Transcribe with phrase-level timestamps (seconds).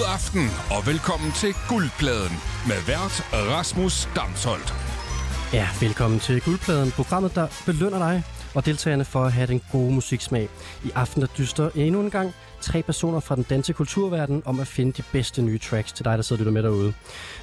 [0.00, 2.36] God aften og velkommen til Guldpladen
[2.68, 4.72] med vært Rasmus Damsholdt.
[5.52, 8.22] Ja, velkommen til Guldpladen, programmet, der belønner dig
[8.54, 10.48] og deltagerne for at have den gode musiksmag.
[10.84, 14.66] I aften der dyster endnu en gang tre personer fra den danske kulturverden om at
[14.66, 16.92] finde de bedste nye tracks til dig, der sidder og lytter med derude.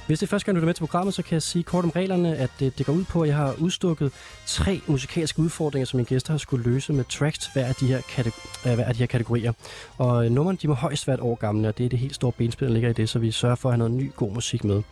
[0.06, 1.84] Hvis det er første gang, du lytter med til programmet, så kan jeg sige kort
[1.84, 4.12] om reglerne, at det, det går ud på, at jeg har udstukket
[4.46, 8.00] tre musikalske udfordringer, som mine gæster har skulle løse med tracks hver af de her,
[8.00, 9.52] kategor- øh, hver af de her kategorier.
[9.98, 12.14] Og øh, nummerne, de må højst være et år gamle, og det er det helt
[12.14, 14.32] store benspil, der ligger i det, så vi sørger for at have noget ny god
[14.32, 14.82] musik med.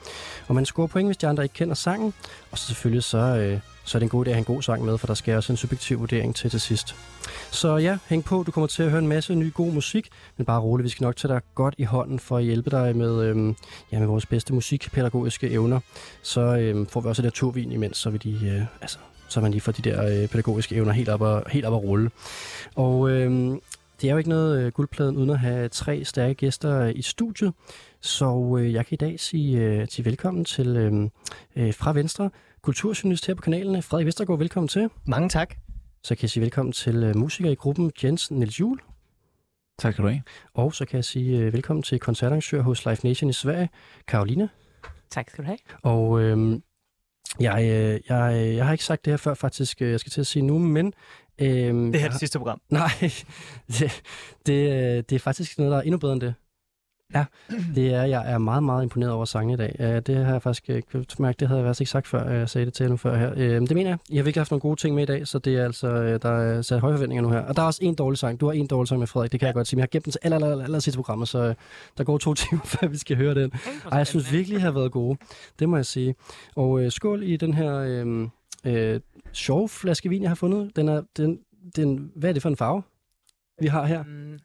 [0.48, 2.14] Og man scorer point, hvis de andre ikke kender sangen,
[2.50, 3.18] og så selvfølgelig så...
[3.18, 5.14] Øh, så er det en god idé at have en god sang med, for der
[5.14, 6.96] skal også en subjektiv vurdering til til sidst.
[7.50, 8.42] Så ja, hæng på.
[8.46, 11.04] Du kommer til at høre en masse ny god musik, men bare rolig, vi skal
[11.04, 13.56] nok tage dig godt i hånden for at hjælpe dig med, øhm,
[13.92, 15.80] ja, med vores bedste musikpædagogiske evner.
[16.22, 19.50] Så øhm, får vi også det der imens, så, vi de, øh, altså, så man
[19.50, 22.10] lige får de der øh, pædagogiske evner helt op, og, helt op at rulle.
[22.74, 23.60] Og øhm,
[24.00, 27.02] det er jo ikke noget øh, guldpladen uden at have tre stærke gæster øh, i
[27.02, 27.52] studiet.
[28.00, 31.08] Så øh, jeg kan i dag sige, øh, sige velkommen til øh,
[31.56, 32.30] øh, fra Venstre,
[32.70, 34.38] kulturjournalist her på kanalen, Frederik Vestergaard.
[34.38, 34.90] Velkommen til.
[35.06, 35.54] Mange tak.
[36.04, 38.80] Så kan jeg sige velkommen til øh, musiker i gruppen Jens Niels Juhl.
[39.78, 40.22] Tak skal du have.
[40.54, 43.68] Og så kan jeg sige øh, velkommen til koncertarrangør hos Live Nation i Sverige,
[44.08, 44.48] Karoline.
[45.10, 45.58] Tak skal du have.
[45.82, 46.60] Og øh,
[47.40, 50.26] jeg, øh, jeg, jeg har ikke sagt det her før faktisk, jeg skal til at
[50.26, 50.86] sige nu, men...
[51.38, 52.60] Øh, Det her er jeg- det sidste program.
[52.70, 52.90] Nej,
[53.68, 54.02] det,
[54.46, 56.34] det, det er faktisk noget, der er endnu bedre end det.
[57.14, 57.24] Ja,
[57.74, 59.76] det er, jeg er meget, meget imponeret over sangen i dag.
[59.80, 62.30] Øh, Det har jeg faktisk øh, kunnet mærke, det havde jeg faktisk ikke sagt før,
[62.30, 63.32] jeg sagde det til jer nu før her.
[63.36, 63.98] Øh, Det mener jeg.
[64.08, 66.22] I har virkelig haft nogle gode ting med i dag, så det er altså, øh,
[66.22, 67.40] der er sat høje forventninger nu her.
[67.40, 68.40] Og der er også en dårlig sang.
[68.40, 69.76] Du har en dårlig sang med Frederik, det kan jeg godt sige.
[69.76, 71.54] Men jeg har gemt den til aller, aller, aller, sidste programmet, så øh,
[71.98, 73.52] der går to timer, før vi skal høre den.
[73.92, 75.18] Ej, jeg synes virkelig, I har været gode.
[75.58, 76.14] Det må jeg sige.
[76.56, 78.28] Og øh, skål i den her øh,
[78.64, 79.00] øh,
[79.32, 80.76] sjove flaske vin, jeg har fundet.
[80.76, 81.38] Den er, den,
[81.76, 82.82] den, hvad er det for en farve,
[83.60, 84.02] vi har her?
[84.02, 84.38] Mm,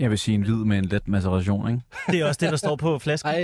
[0.00, 1.82] Jeg vil sige en hvid med en let maceration, ikke?
[2.10, 3.30] Det er også det, der står på flasken.
[3.30, 3.40] Ej,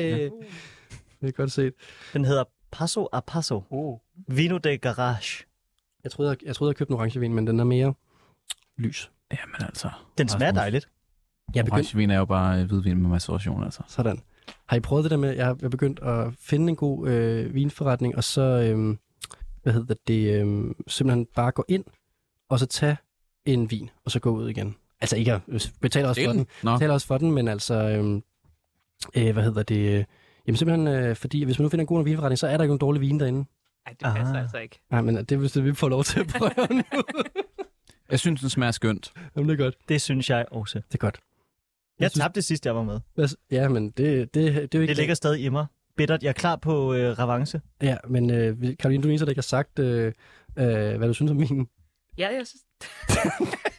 [1.21, 1.73] det er godt set.
[2.13, 3.65] Den hedder Paso a Paso.
[3.71, 3.99] Oh.
[4.29, 5.45] Vino de Garage.
[6.05, 7.95] Jeg troede, jeg, jeg troede, jeg købte en orangevin, men den er mere
[8.79, 9.11] lys.
[9.31, 9.91] Jamen altså.
[10.19, 10.61] Den smager Rasmus.
[10.61, 10.89] dejligt.
[11.55, 13.83] Jeg er begyndt, Orangevin er jo bare øh, hvidvin med maceration, altså.
[13.89, 14.21] sådan.
[14.67, 18.17] Har I prøvet det der med, jeg er begyndt at finde en god øh, vinforretning,
[18.17, 18.97] og så, øh,
[19.63, 21.85] hvad hedder det, øh, simpelthen bare gå ind,
[22.49, 22.97] og så tage
[23.45, 24.77] en vin, og så gå ud igen.
[25.01, 25.41] Altså ikke at
[25.81, 28.23] betale også for den, Nå, betaler også for den, men altså, øh,
[29.27, 30.05] øh, hvad hedder det, øh,
[30.47, 32.69] jamen simpelthen, øh, fordi hvis man nu finder en god vinforretning, så er der ikke
[32.71, 33.45] nogen dårlig vin derinde.
[33.87, 34.41] ej, det passer Ah.
[34.41, 34.81] altså ikke.
[34.91, 36.83] Nej, men det er hvis det, vi får lov til at prøve nu.
[38.11, 39.13] jeg synes, den smager skønt.
[39.37, 39.75] Jamen, det er godt.
[39.89, 40.79] Det synes jeg også.
[40.79, 41.19] Det er godt.
[42.01, 43.29] Jeg synes- tabte sidst, jeg var med.
[43.51, 44.87] Ja, men det, det, det er jo ikke...
[44.87, 45.67] Det ligger stadig i mig.
[45.97, 46.23] Bittert.
[46.23, 47.61] Jeg er klar på øh, revanche.
[47.83, 50.13] Ja, men øh, vi- Karoline, du er den der ikke har sagt, øh,
[50.57, 51.69] øh, hvad du synes om min.
[52.19, 52.63] Ja, jeg synes...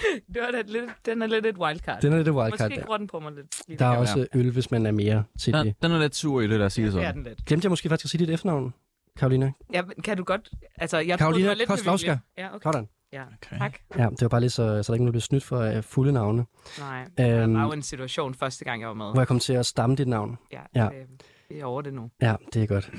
[0.34, 2.00] det var da lidt, den er lidt et wildcard.
[2.02, 2.70] Den er lidt et wildcard.
[2.70, 3.62] Måske gror den på mig lidt.
[3.68, 5.74] lige der er også øl, hvis man er mere til Ja, det.
[5.82, 7.14] den er lidt sur i det der, siger det Det er sådan.
[7.24, 7.44] den lidt.
[7.46, 8.74] Glemte jeg måske faktisk at sige dit efternavn,
[9.18, 9.52] Karoline?
[9.72, 10.50] Ja, men kan du godt...
[10.76, 12.20] Altså, jeg Karoline troede, det var lidt vilje.
[12.38, 12.68] Ja, okay.
[12.72, 12.88] Sådan.
[13.12, 13.58] Ja, Okay.
[13.58, 13.78] tak.
[13.98, 16.12] Ja, det var bare lige så, så der ikke nogen bliver snydt for uh, fulde
[16.12, 16.46] navne.
[16.78, 17.54] Nej, Øhm.
[17.54, 19.06] der var jo en situation første gang, jeg var med.
[19.06, 20.38] Hvor jeg kom til at stamme dit navn.
[20.52, 20.84] Ja, Ja.
[20.84, 22.10] Det, det er over det nu.
[22.22, 22.90] Ja, det er godt.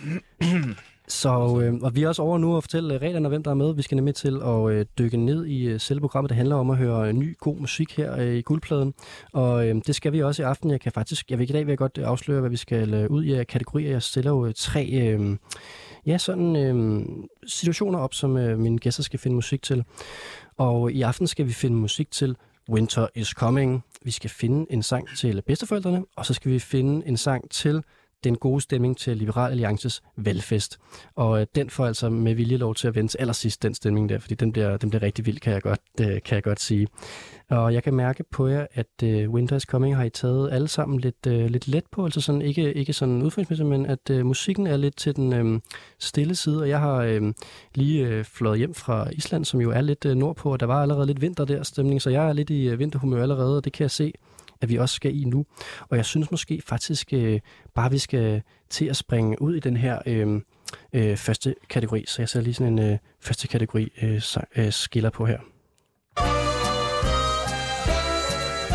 [1.11, 3.51] Så, øh, og vi er også over nu at fortælle øh, reglerne, og hvem der
[3.51, 3.75] er med.
[3.75, 6.29] Vi skal nemlig til at øh, dykke ned i øh, selve programmet.
[6.29, 8.93] Det handler om at høre øh, ny, god musik her øh, i guldpladen.
[9.33, 10.71] Og øh, det skal vi også i aften.
[10.71, 12.93] Jeg kan faktisk, jeg vil i dag vil jeg godt øh, afsløre, hvad vi skal
[12.93, 13.91] øh, ud i af kategorier.
[13.91, 15.37] Jeg stiller jo øh, tre øh,
[16.05, 17.05] ja, sådan, øh,
[17.47, 19.83] situationer op, som øh, mine gæster skal finde musik til.
[20.57, 22.35] Og i aften skal vi finde musik til
[22.69, 23.83] Winter is Coming.
[24.03, 27.83] Vi skal finde en sang til bedsteforældrene, og så skal vi finde en sang til
[28.23, 30.79] den gode stemning til Liberal Alliances valgfest.
[31.15, 34.09] Og øh, den får altså med vilje lov til at vente til allersidst, den stemning
[34.09, 36.59] der, fordi den bliver, den bliver rigtig vild, kan jeg godt, øh, kan jeg godt
[36.59, 36.87] sige.
[37.49, 40.67] Og jeg kan mærke på jer, at øh, Winter is Coming har I taget alle
[40.67, 44.25] sammen lidt, øh, lidt let på, altså sådan, ikke, ikke sådan udføringsmæssigt, men at øh,
[44.25, 45.61] musikken er lidt til den øh,
[45.99, 47.33] stille side, og jeg har øh,
[47.75, 50.81] lige øh, fløjet hjem fra Island, som jo er lidt øh, nordpå, og der var
[50.81, 53.73] allerede lidt vinter der stemning, så jeg er lidt i øh, vinterhumør allerede, og det
[53.73, 54.13] kan jeg se,
[54.61, 55.45] at vi også skal i nu.
[55.89, 57.39] Og jeg synes måske faktisk øh,
[57.75, 60.41] bare, vi skal til at springe ud i den her øh,
[60.93, 62.05] øh, første kategori.
[62.07, 64.21] Så jeg sætter lige sådan en øh, første kategori øh,
[64.55, 65.39] øh, skiller på her.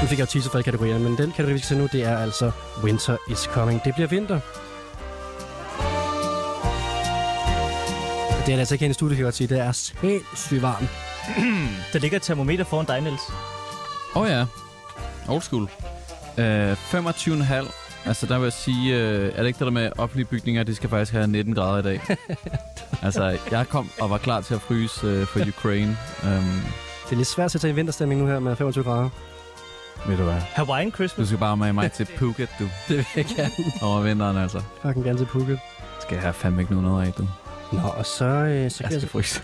[0.03, 1.89] Nu fik jeg jo teaser for alle kategorierne, men den kategori, vi skal se nu,
[1.93, 2.51] det er altså
[2.85, 3.85] Winter is Coming.
[3.85, 4.41] Det bliver vinter.
[8.47, 9.49] Det er altså ikke herinde i studiet, kan jeg godt sige.
[9.49, 10.89] Det er sindssygt varmt.
[11.93, 13.23] Der ligger et termometer foran dig, Niels.
[14.15, 14.66] Åh oh, ja.
[15.29, 15.69] Old school.
[16.39, 17.73] Øh, 25,5.
[18.07, 20.75] Altså, der vil jeg sige, øh, er det ikke det der med offentlige bygninger, de
[20.75, 22.01] skal faktisk have 19 grader i dag?
[23.03, 25.97] altså, jeg kom og var klar til at fryse øh, for Ukraine.
[26.23, 26.63] Um,
[27.07, 29.09] Det er lidt svært at sætte i vinterstemning nu her med 25 grader.
[30.07, 30.35] Ved du hvad?
[30.35, 31.27] Hawaiian Du Christmas.
[31.29, 32.65] skal bare med mig til Phuket, du.
[32.89, 33.53] Det vil jeg gerne.
[33.83, 34.63] Over vinteren, altså.
[34.83, 35.59] Fucking gerne til Phuket.
[36.01, 37.29] Skal jeg have fandme ikke noget af, du.
[37.73, 39.41] Nå, og så, øh, så kan Jeg jeg skal fryse.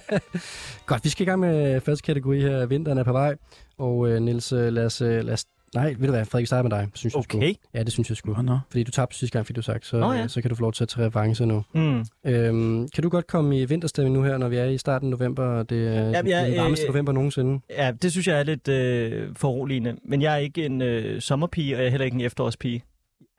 [0.86, 2.66] Godt, vi skal i gang med første kategori her.
[2.66, 3.34] Vinteren er på vej.
[3.78, 5.44] Og øh, Niels, øh, lad os, øh, lad os...
[5.74, 7.38] Nej, ved du hvad, Frederik, starte med dig, synes jeg sgu.
[7.38, 7.54] Okay.
[7.74, 8.32] Ja, det synes jeg sgu.
[8.32, 8.58] Nå, nå.
[8.70, 10.20] Fordi du tabte sidste gang, fik du sagt, så, oh, ja.
[10.20, 10.28] ja.
[10.28, 11.64] så kan du få lov til at tage revanche nu.
[11.74, 12.04] Mm.
[12.26, 15.18] Øhm, kan du godt komme i vinterstemning nu her, når vi er i starten af
[15.18, 17.60] november, og det er Jamen, jeg, den varmeste øh, november nogensinde?
[17.70, 19.96] Ja, det synes jeg er lidt øh, foruroligende.
[20.04, 22.82] Men jeg er ikke en øh, sommerpige, og jeg er heller ikke en efterårspige.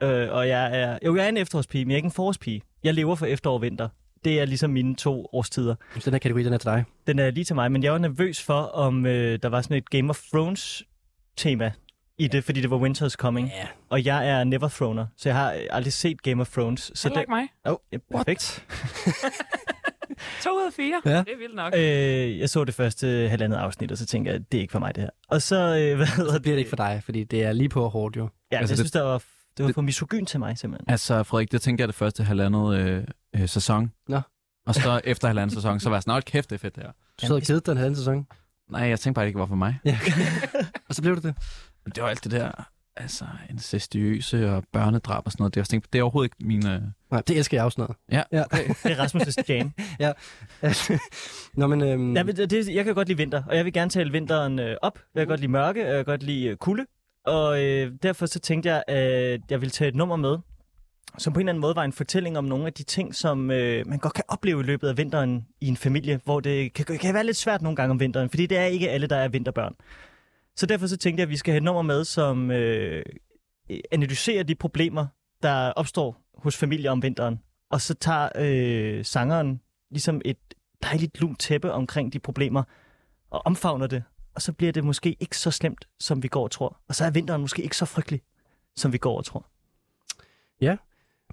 [0.04, 0.98] Øh, og jeg er...
[1.06, 2.62] Jo, jeg er en efterårspige, men jeg er ikke en forårspige.
[2.84, 3.90] Jeg lever for efterår og vinter.
[4.26, 5.76] Det er ligesom mine to årstider.
[5.96, 6.84] Så den her kategori, den er til dig.
[7.08, 9.78] Den er lige til mig, men jeg var nervøs for, om øh, der var sådan
[9.78, 10.84] et Game of Thrones
[11.38, 11.72] tema
[12.18, 13.48] i det, fordi det var Winter's Coming.
[13.48, 13.68] Ja.
[13.90, 16.92] Og jeg er never throner, så jeg har øh, aldrig set Game of Thrones.
[16.96, 17.48] Så Heller ikke mig.
[17.66, 18.66] Oh, ja, perfekt.
[20.44, 21.02] To ud af fire.
[21.06, 21.10] Ja.
[21.18, 21.74] Det er vildt nok.
[21.78, 24.80] Øh, jeg så det første halvandet afsnit, og så tænker jeg, det er ikke for
[24.80, 25.10] mig det her.
[25.28, 27.70] Og så, øh, hvad hedder Så bliver det ikke for dig, fordi det er lige
[27.70, 28.30] på hårdt jo.
[28.52, 29.24] Ja, Altså, jeg det- synes, det var,
[29.58, 30.90] det var det- for misogyn til mig, simpelthen.
[30.92, 33.04] Altså, Frederik, det tænker jeg det første halvandet øh,
[33.36, 33.92] øh, sæson.
[34.08, 34.22] Nå.
[34.68, 36.84] Og så efter halvandet sæson, så var jeg sådan, "Hold kæft, det er fedt det
[36.84, 36.92] her.
[37.22, 38.28] Du sad og kedede dig en halv sæson.
[38.72, 39.80] Nej, jeg tænkte bare, det ikke var for mig.
[39.86, 40.00] Ja.
[40.90, 41.36] og så blev det det.
[41.86, 42.52] Men Det var alt det der,
[42.98, 45.54] altså, incestiøse og børnedrab og sådan noget.
[45.54, 46.76] Det, jeg tænkte, det er overhovedet ikke mine...
[46.76, 46.82] Øh...
[47.12, 47.96] Nej, det elsker jeg også noget.
[48.12, 48.44] Ja, Ja.
[48.84, 49.72] Det er Rasmus' jam.
[51.54, 51.82] Nå, men...
[51.82, 54.60] Øhm, Jeg, det, det, jeg kan godt lide vinter, og jeg vil gerne tale vinteren
[54.60, 55.00] øh, op.
[55.16, 56.86] Jeg kan godt lide mørke, og jeg kan godt lide øh, kulde.
[57.26, 60.38] Og øh, derfor så tænkte jeg, at jeg ville tage et nummer med,
[61.18, 63.52] som på en eller anden måde var en fortælling om nogle af de ting, som
[63.52, 66.86] øh, man godt kan opleve i løbet af vinteren i en familie, hvor det kan,
[66.86, 69.28] kan være lidt svært nogle gange om vinteren, fordi det er ikke alle, der er
[69.28, 69.76] vinterbørn.
[70.56, 73.06] Så derfor så tænkte jeg, at vi skal have et nummer med, som øh,
[73.92, 75.08] analyserer de problemer,
[75.44, 77.40] der opstår hos familier om vinteren.
[77.72, 79.62] Og så tager øh, sangeren
[79.92, 80.38] ligesom et
[80.84, 82.64] dejligt lunt tæppe omkring de problemer,
[83.32, 84.04] og omfavner det.
[84.36, 86.78] Og så bliver det måske ikke så slemt, som vi går og tror.
[86.88, 88.22] Og så er vinteren måske ikke så frygtelig,
[88.76, 89.46] som vi går og tror.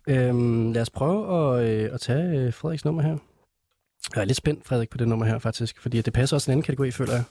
[0.09, 3.17] Øhm, lad os prøve at, øh, at tage øh, Frederiks nummer her.
[4.15, 6.51] Jeg er lidt spændt, Frederik, på det nummer her faktisk, fordi det passer også til
[6.51, 7.25] en anden kategori, føler jeg.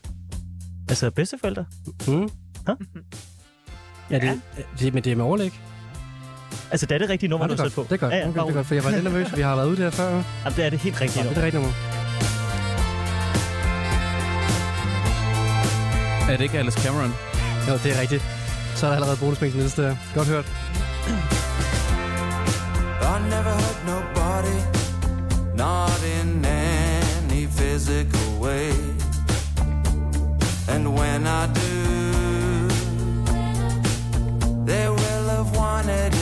[0.89, 1.65] Altså bedsteforældre?
[2.07, 2.29] Mm.
[2.67, 2.73] Hæ?
[4.11, 4.39] Ja, det, ja.
[4.79, 5.51] det, men det er med overlæg.
[6.71, 7.83] Altså det er det rigtige nummer, du det, har er sat på.
[7.83, 8.13] det er godt.
[8.13, 9.37] Ja, ja, okay, det er godt, for jeg var lidt nervøs.
[9.37, 10.09] Vi har været ude der før.
[10.09, 11.61] Jamen, det er det helt rigtige Nå, det er nummer.
[11.61, 11.98] det rigtige nummer.
[16.29, 17.13] Er det ikke Alice Cameron?
[17.67, 18.23] Jo, det er rigtigt.
[18.75, 19.17] Så er der allerede
[19.51, 19.95] til næste der.
[20.15, 20.45] Godt hørt.
[23.01, 24.59] I never hurt nobody,
[25.55, 28.71] not in any physical way.
[30.67, 32.69] And when I do,
[34.65, 36.18] they will have wanted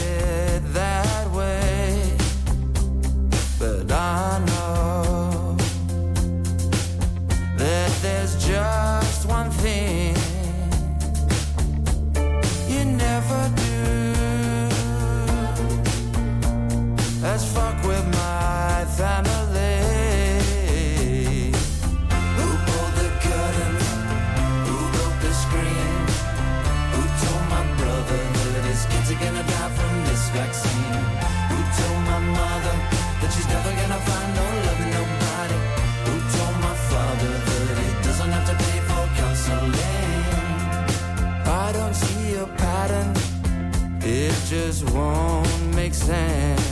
[44.50, 46.66] just won't make sense.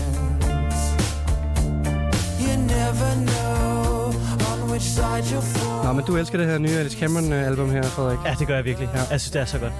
[2.40, 4.12] You never know
[4.52, 5.84] on which side you'll fall.
[5.84, 8.18] Nå, men du elsker det her nye Alice Cameron-album her, Frederik.
[8.24, 8.88] Ja, det gør jeg virkelig.
[8.94, 9.00] Ja.
[9.10, 9.72] Jeg synes, det er så godt.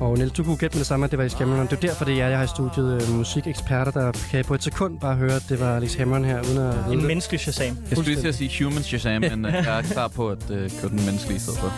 [0.00, 1.66] Og Niels, du kunne gætte med det samme, at det var Alice Cameron.
[1.66, 4.62] Det er derfor, det er, jeg har i studiet øh, musikeksperter, der kan på et
[4.62, 7.06] sekund bare høre, at det var Alice Cameron her, uden at En det.
[7.06, 7.66] menneskelig Shazam.
[7.66, 10.50] Jeg skulle lige til at sige Human Shazam, men øh, jeg er klar på at
[10.50, 11.72] øh, køre den menneskelige i stedet for.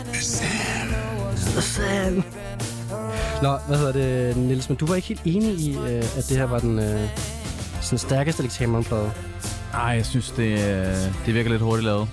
[3.43, 4.69] Nå, hvad hedder det, Niels?
[4.69, 7.09] Men du var ikke helt enig i, øh, at det her var den øh,
[7.81, 9.11] sådan stærkeste Alex Cameron-plade.
[9.75, 12.09] Ej, jeg synes, det, øh, det virker lidt hurtigt lavet.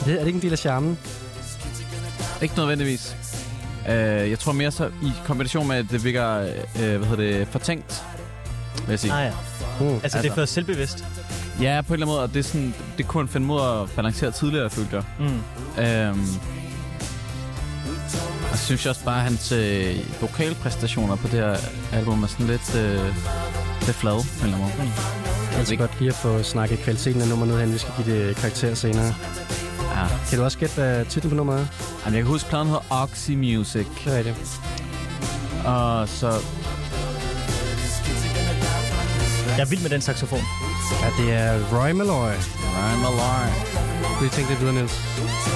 [0.00, 0.98] Er det, er det ikke en del af charmen?
[2.42, 3.16] Ikke nødvendigvis.
[3.84, 7.48] Uh, jeg tror mere så i kombination med, at det virker uh, hvad hedder det,
[7.48, 8.04] fortænkt,
[8.76, 9.12] vil jeg sige.
[9.12, 9.32] Ah, ja.
[9.80, 9.86] Mm.
[9.86, 11.04] Altså, altså, det er for selvbevidst.
[11.60, 13.82] Ja, på en eller anden måde, og det, er sådan, det kunne han finde mod
[13.82, 15.04] at balancere tidligere, følte jeg.
[15.18, 16.12] Mm.
[16.12, 16.26] Um,
[18.56, 21.56] og så synes jeg også bare, at hans øh, vokalpræstationer på det her
[21.92, 23.04] album er sådan lidt, øh,
[23.86, 24.90] lidt flade, på en eller anden måde.
[25.48, 27.72] Det er altså godt lige at få snakket kvaliteten af nummeret ned hen.
[27.72, 29.14] Vi skal give det karakter senere.
[29.96, 30.06] Ja.
[30.28, 31.66] Kan du også gætte, hvad titlen på nummeret er?
[32.04, 34.60] Jamen, jeg kan huske, pladen hedder Oxy Music, Det er rigtigt.
[35.64, 36.28] og så...
[39.56, 40.40] Jeg er vild med den saxofon.
[41.02, 42.32] Ja, det er Roy Malloy.
[42.32, 43.54] I'm alive.
[44.18, 45.55] Kunne I tænke lidt videre, Niels?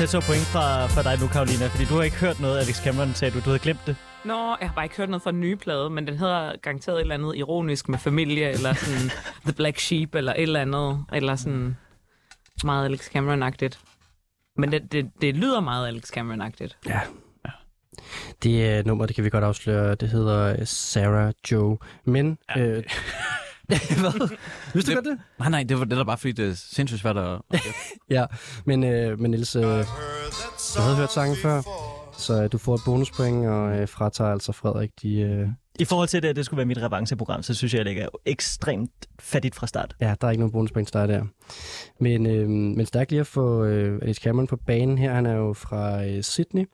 [0.00, 2.84] Sætte så point fra, fra dig nu, Karolina, fordi du har ikke hørt noget, Alex
[2.84, 3.38] Cameron sagde du.
[3.38, 3.96] Du havde glemt det.
[4.24, 6.96] Nå, jeg har bare ikke hørt noget fra den nye plade, men den hedder garanteret
[6.96, 9.10] et eller andet ironisk med familie, eller sådan
[9.46, 11.76] The Black Sheep, eller et eller andet, eller sådan
[12.64, 13.78] meget Alex Cameron-agtigt.
[14.56, 16.78] Men det, det, det lyder meget Alex Cameron-agtigt.
[16.88, 17.00] Ja.
[18.42, 19.94] Det er nummer, det kan vi godt afsløre.
[19.94, 21.78] Det hedder øh, Sarah Joe.
[22.04, 22.38] Men...
[22.56, 22.60] Ja.
[22.60, 22.84] Øh,
[23.78, 24.28] hvad?
[24.74, 25.18] Vidste du godt det?
[25.38, 27.40] Nej, nej, det var det der bare, fordi det er sindssygt svært at...
[28.10, 28.24] Ja,
[28.64, 31.62] men, øh, men Niels, øh, du havde hørt sangen før,
[32.18, 35.20] så øh, du får et bonuspoint, og øh, fratager altså Frederik de...
[35.20, 35.48] Øh,
[35.78, 38.02] I forhold til det, at det skulle være mit revancheprogram, så synes jeg, at det
[38.02, 39.96] er ekstremt fattigt fra start.
[40.00, 41.24] ja, der er ikke nogen bonuspoint til dig der.
[42.00, 45.14] Men, øh, men stærkt lige at få øh, Alex Cameron på banen her.
[45.14, 46.64] Han er jo fra øh, Sydney,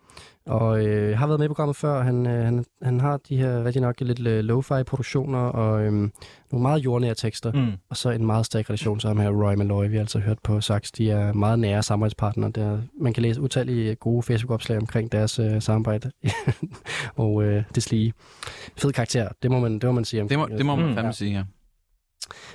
[0.47, 2.03] og øh, har været med i programmet før.
[2.03, 5.93] Han, øh, han, han har de her, rigtig nok, lidt øh, lo-fi produktioner, og øh,
[5.93, 6.11] nogle
[6.62, 7.53] meget jordnære tekster.
[7.53, 7.73] Mm.
[7.91, 10.61] Og så en meget stærk relation ham her, Roy Malloy, vi har altså hørt på
[10.61, 10.91] Sax.
[10.93, 12.50] De er meget nære samarbejdspartnere.
[12.50, 16.11] Der, man kan læse utallige gode Facebook-opslag omkring deres øh, samarbejde.
[17.17, 18.12] og øh, det slige.
[18.76, 20.29] Fed karakter, det må man, det må man sige.
[20.29, 21.12] Det må, det må man Mm, fandme ja.
[21.12, 21.43] sige, ja.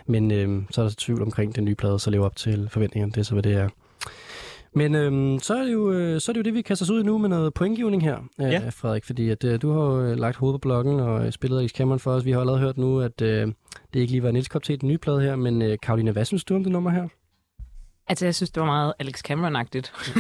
[0.07, 2.69] Men øh, så er der så tvivl omkring den nye plade, så lever op til
[2.69, 3.11] forventningerne.
[3.11, 3.69] Det er så, hvad det er.
[4.75, 6.89] Men øhm, så, er det jo, øh, så er det jo det, vi kaster os
[6.89, 8.69] ud i nu med noget pointgivning her, øh, Ja.
[8.69, 9.05] Frederik.
[9.05, 11.71] Fordi at, øh, du har jo øh, lagt hovedet på blokken og øh, spillet Alex
[11.71, 12.25] Cameron for os.
[12.25, 13.47] Vi har allerede hørt nu, at øh,
[13.93, 15.35] det ikke lige var Niels kop til den nye plade her.
[15.35, 17.07] Men øh, Karoline, hvad synes du om det nummer her?
[18.07, 20.13] Altså, jeg synes, det var meget Alex Cameron-agtigt.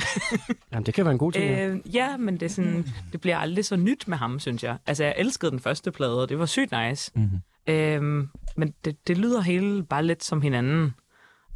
[0.72, 1.44] Jamen, det kan være en god ting.
[1.44, 1.66] ja.
[1.66, 4.76] Øh, ja, men det, er sådan, det bliver aldrig så nyt med ham, synes jeg.
[4.86, 7.12] Altså, jeg elskede den første plade, og det var sygt nice.
[7.14, 7.74] Mm-hmm.
[7.74, 10.94] Øhm, men det, det lyder hele bare lidt som hinanden.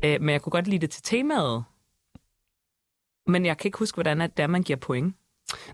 [0.05, 1.65] Øh, men jeg kunne godt lide det til temaet.
[3.27, 5.17] Men jeg kan ikke huske, hvordan det er, man giver point.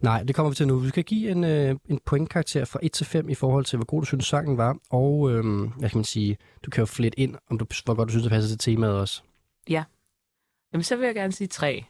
[0.01, 0.79] Nej, det kommer vi til nu.
[0.79, 3.87] Vi skal give en, øh, en pointkarakter fra 1 til 5 i forhold til, hvor
[3.87, 4.77] god du synes sangen var.
[4.91, 5.45] Og, øh,
[5.79, 8.23] hvad kan man sige, du kan jo flette ind, om du, hvor godt du synes,
[8.23, 9.23] det passer til temaet også.
[10.73, 11.85] Jamen, så vil jeg gerne sige tre.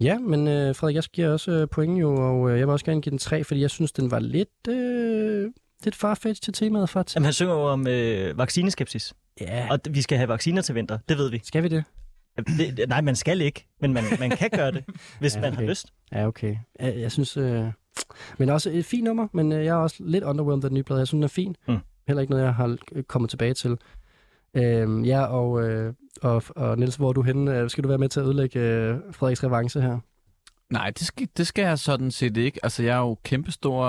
[0.00, 2.84] Ja, men øh, Frederik, jeg giver også øh, point jo, og øh, jeg vil også
[2.84, 5.52] gerne give den 3, fordi jeg synes, den var lidt, øh,
[5.84, 10.02] lidt farfetched til temaet for Jamen, han synger jo om øh, vaccineskepsis, Ja, og vi
[10.02, 10.98] skal have vacciner til vinter.
[11.08, 11.40] Det ved vi.
[11.44, 11.84] skal vi det?
[12.36, 14.84] Det, nej, man skal ikke, men man, man kan gøre det,
[15.20, 15.68] hvis Ja, man har okay.
[15.70, 15.92] lyst.
[16.12, 16.56] Ja, okay.
[16.80, 17.36] Jeg, jeg synes...
[17.36, 17.64] Øh...
[18.38, 20.82] Men også et fint nummer, men øh, jeg er også lidt underwhelmed af den nye
[20.82, 20.98] plade.
[21.00, 21.56] Jeg synes, den er fin.
[21.68, 21.78] Mm.
[22.06, 23.78] Heller ikke noget, jeg har øh, kommet tilbage til.
[24.54, 27.58] Øh, ja, og, øh, og, og Niels, hvor er du henne?
[27.58, 29.98] Øh, Skal du være med til at ødelægge øh, Frederiks revanche her?
[30.70, 32.60] Nej, det skal, det skal jeg sådan set ikke.
[32.62, 33.86] Altså, jeg er jo kæmpestor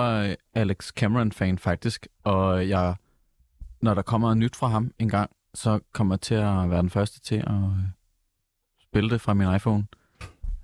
[0.54, 2.08] Alex Cameron-fan, faktisk.
[2.24, 2.96] Og jeg,
[3.82, 6.90] når der kommer nyt fra ham en gang, så kommer jeg til at være den
[6.90, 7.84] første til at øh,
[8.92, 9.86] spille det fra min iPhone.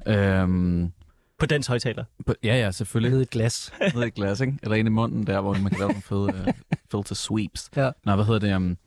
[0.07, 0.91] Øhm,
[1.39, 2.03] På dens højtaler.
[2.25, 3.11] på- ja, ja, selvfølgelig.
[3.11, 3.73] Nede i et glas.
[3.93, 4.57] Ned i et glas, ikke?
[4.63, 6.53] Eller ind i munden der, hvor man kan lave nogle fede uh,
[6.91, 7.69] filter sweeps.
[7.75, 7.91] Ja.
[8.05, 8.55] Nå, hvad hedder det?
[8.55, 8.77] Um,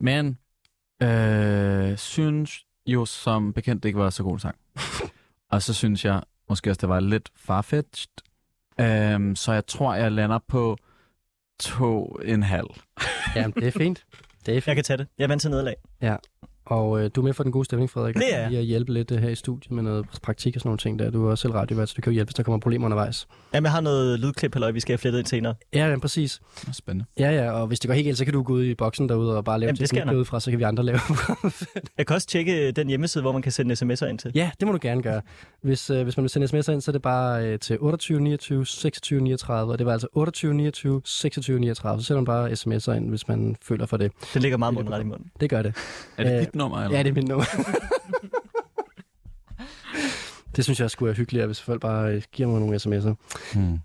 [0.00, 0.38] men
[1.02, 4.56] øh, synes jo som bekendt, det ikke var så god en sang.
[5.52, 8.08] og så synes jeg måske også, det var lidt farfetched.
[9.14, 10.76] Um, så jeg tror, jeg lander på
[11.60, 12.66] to en halv.
[13.36, 14.04] Jamen, det er fint.
[14.46, 14.74] Det er Jeg fint.
[14.74, 15.06] kan tage det.
[15.18, 15.74] Jeg er vant til nederlag.
[16.64, 18.14] Og øh, du er med for den gode stemning, Frederik.
[18.14, 18.58] Det er jeg.
[18.58, 21.10] At hjælpe lidt øh, her i studiet med noget praktik og sådan nogle ting der.
[21.10, 23.28] Du er også selv radiovært, så du kan jo hjælpe, hvis der kommer problemer undervejs.
[23.54, 25.54] Jamen, jeg har noget lydklip, halløj, vi skal have flettet ind senere.
[25.74, 26.40] Ja, ja, præcis.
[26.60, 27.04] Det var spændende.
[27.18, 29.08] Ja, ja, og hvis det går helt galt, så kan du gå ud i boksen
[29.08, 30.08] derude og bare lave Jamen, det skal nok.
[30.08, 30.98] derudefra, så kan vi andre lave
[31.98, 34.32] Jeg kan også tjekke øh, den hjemmeside, hvor man kan sende sms'er ind til.
[34.34, 35.20] Ja, det må du gerne gøre.
[35.62, 38.20] Hvis, øh, hvis man vil sende sms'er ind, så er det bare øh, til 28
[38.20, 42.02] 29 26 39, og det var altså 28 29 26 39.
[42.02, 44.12] Så sender man bare sms'er ind, hvis man føler for det.
[44.34, 45.30] Den ligger meget mundret i munden.
[45.40, 45.74] Det gør det.
[46.18, 46.96] Er det dit nummer, eller?
[46.96, 47.44] Ja, det er mit nummer.
[50.56, 53.14] det synes jeg skulle være hyggeligt, hvis folk bare øh, giver mig nogle sms'er.
[53.54, 53.78] Hmm.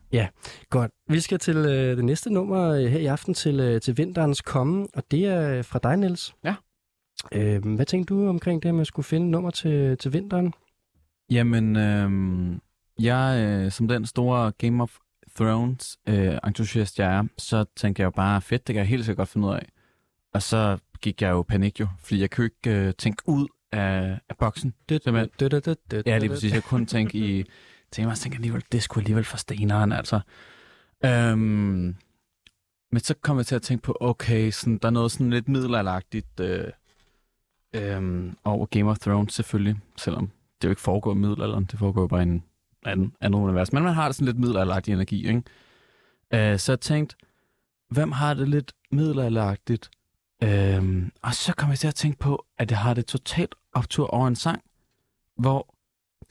[0.69, 0.91] Godt.
[1.10, 4.41] Vi skal til øh, det næste nummer øh, her i aften til, øh, til vinterens
[4.41, 6.36] komme, og det er øh, fra dig, Niels.
[6.43, 6.55] Ja.
[7.31, 10.53] Øh, hvad tænkte du omkring det med at skulle finde nummer til, til vinteren?
[11.31, 12.62] Jamen, øhm,
[13.00, 14.98] jeg øh, som den store Game of
[15.36, 19.05] Thrones øh, entusiast jeg er, så tænker jeg jo bare, fedt, det kan jeg helt
[19.05, 19.67] sikkert godt finde ud af.
[20.34, 24.20] Og så gik jeg jo panik jo, fordi jeg kunne ikke øh, tænke ud af,
[24.30, 24.74] af boksen.
[24.90, 25.30] Simpelthen.
[25.40, 26.54] Dø, dø, dø, dø, Ja, dø, lige præcis.
[26.54, 27.46] Jeg kunne tænke i
[28.08, 30.20] og så tænkte alligevel, det skulle alligevel for steneren, altså.
[31.06, 31.96] Øhm,
[32.92, 35.48] men så kom jeg til at tænke på, okay, sådan, der er noget sådan lidt
[35.48, 36.68] middelalderagtigt øh,
[37.74, 40.32] øhm, over Game of Thrones selvfølgelig, selvom
[40.62, 42.44] det jo ikke foregår i middelalderen, det foregår jo bare i en
[42.86, 43.74] anden, anden univers.
[43.74, 45.44] Men man har det sådan lidt middelalderagtig energi, ikke?
[46.34, 47.16] Øh, så jeg tænkte,
[47.90, 49.90] hvem har det lidt middelalderagtigt?
[50.44, 54.08] Øhm, og så kom jeg til at tænke på, at jeg har det totalt optur
[54.08, 54.62] over en sang,
[55.38, 55.75] hvor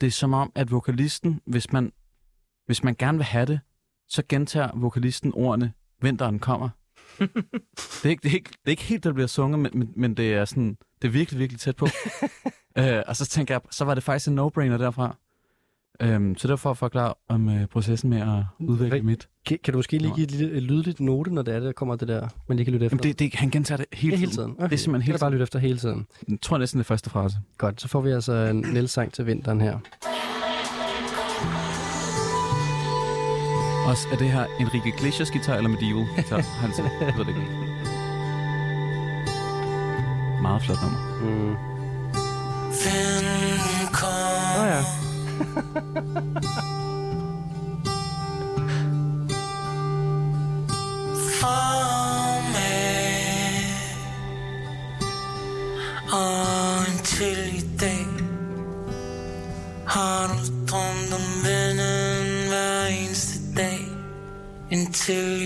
[0.01, 1.91] det er som om, at vokalisten, hvis man,
[2.65, 3.59] hvis man gerne vil have det,
[4.07, 6.69] så gentager vokalisten ordene, vinteren kommer.
[8.03, 9.93] det, er ikke, det, er ikke, det er ikke helt, der bliver sunget, men, men,
[9.95, 11.87] men det er sådan, det er virkelig, virkelig tæt på.
[12.77, 15.17] Øh, og så tænker jeg, så var det faktisk en no-brainer derfra.
[16.01, 19.27] Øhm, så det var for at forklare om øh, processen med at udvikle Hvad- mit.
[19.45, 21.71] Kan, kan du måske lige give et lille et lydligt note, når det er, der
[21.71, 22.97] kommer det der, man lige kan lytte efter?
[23.03, 24.29] Jamen, det, det, han gentager det hele Ja, tiden.
[24.29, 24.51] hele tiden.
[24.51, 24.63] Okay.
[24.69, 25.95] Det er simpelthen Kan hele du bare lytte efter hele tiden.
[25.95, 26.33] tiden.
[26.33, 27.37] Jeg tror næsten det første frase.
[27.57, 29.77] Godt, så får vi altså en Niels sang til vinteren her.
[33.87, 36.41] Også er det her Enrique Iglesias guitar eller medieval guitar?
[36.63, 37.41] Han siger, jeg ved det ikke.
[40.41, 40.99] Meget flot nummer.
[41.21, 41.55] Mm.
[43.93, 44.09] Kom
[44.57, 44.81] Nå ja.
[51.39, 52.55] Fremad
[56.11, 58.07] Og indtil i dag
[59.87, 60.37] Har du
[60.71, 63.79] drømt om vennen hver eneste dag
[64.71, 65.45] Indtil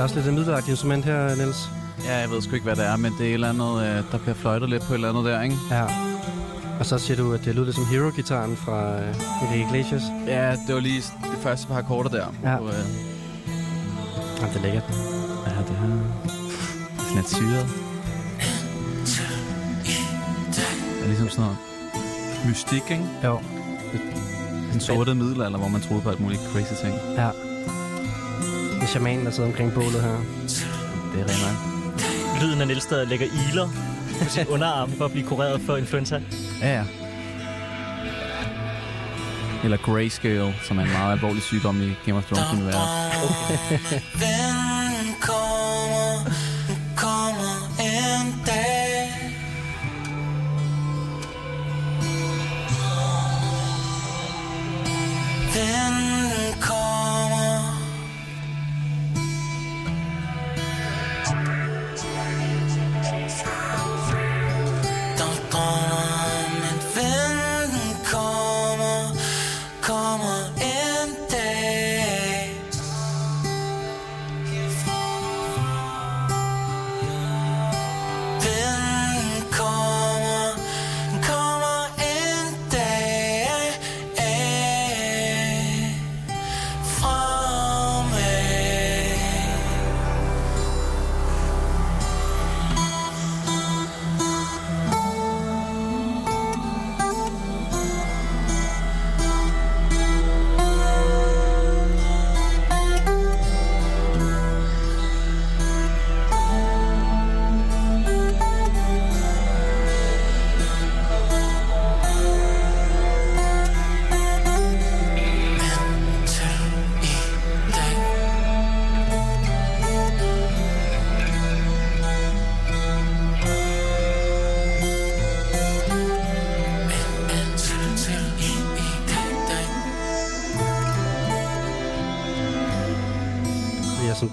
[0.00, 1.70] er også lidt et middelalderligt instrument her, Niels.
[2.04, 4.12] Ja, jeg ved sgu ikke, hvad det er, men det er et eller andet, øh,
[4.12, 5.56] der bliver fløjtet lidt på et eller andet der, ikke?
[5.70, 5.84] Ja.
[6.80, 10.02] Og så siger du, at det lyder lidt som Hero-gitaren fra uh, Enrique Iglesias.
[10.26, 12.26] Ja, det var lige de første par akkorder der.
[12.44, 12.56] Ja.
[12.56, 12.84] Og, øh,
[14.40, 14.84] Ja, det er lækkert.
[15.46, 15.86] ja, det her...
[15.86, 17.66] Det er sådan lidt syret.
[20.96, 21.56] Det er ligesom sådan noget
[22.48, 23.04] mystik, ikke?
[23.24, 23.38] Jo.
[24.72, 26.94] Den sorte middelalder, hvor man troede på alt muligt crazy ting.
[27.16, 27.49] Ja.
[28.80, 30.16] Det er shamanen, der sidder omkring bålet her.
[31.12, 32.42] Det er rent nok.
[32.42, 33.68] Lyden af Niels, der lægger iler
[34.22, 36.20] på sin underarm for at blive kureret for influenza.
[36.60, 36.84] Ja, ja.
[39.64, 42.74] Eller grayscale, som er en meget alvorlig sygdom i Game of Thrones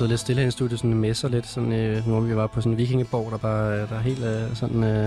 [0.07, 2.61] Blevet lidt stille her i studiet, sådan messer lidt, sådan, øh, når vi var på
[2.61, 5.05] sådan en vikingeborg, der bare øh, der er helt øh, sådan, øh,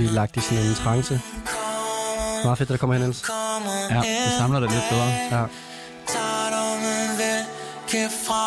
[0.00, 1.20] vi er lagt i sådan en trance.
[2.44, 3.24] Meget fedt, at der kommer her, Niels.
[3.90, 5.04] Ja, det samler det lidt bedre.
[5.04, 5.44] Ja.
[6.12, 8.44] Tager drømmen væk fra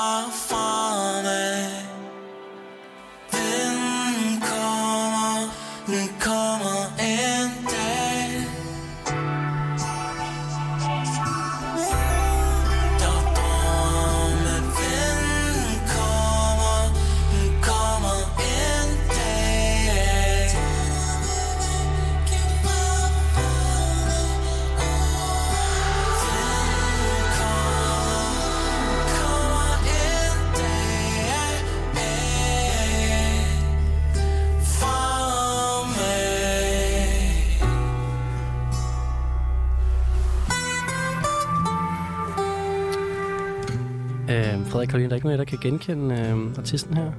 [44.78, 47.12] Frederik Karoline, der er ikke nogen der kan genkende øh, artisten her.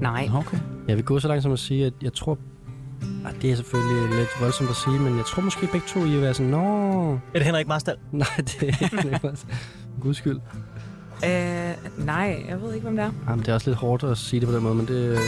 [0.00, 0.28] Nej.
[0.34, 0.58] Okay.
[0.88, 2.38] Jeg vil gå så langt som at sige, at jeg tror...
[3.26, 6.08] Ah, det er selvfølgelig lidt voldsomt at sige, men jeg tror måske begge to, I
[6.10, 7.96] vil være sådan, Nå, Er det Henrik Marstal?
[8.12, 9.46] nej, det er ikke noget.
[10.00, 10.40] Guds skyld.
[11.24, 13.10] Øh, nej, jeg ved ikke, hvem det er.
[13.28, 15.18] Jamen, det er også lidt hårdt at sige det på den måde, men det...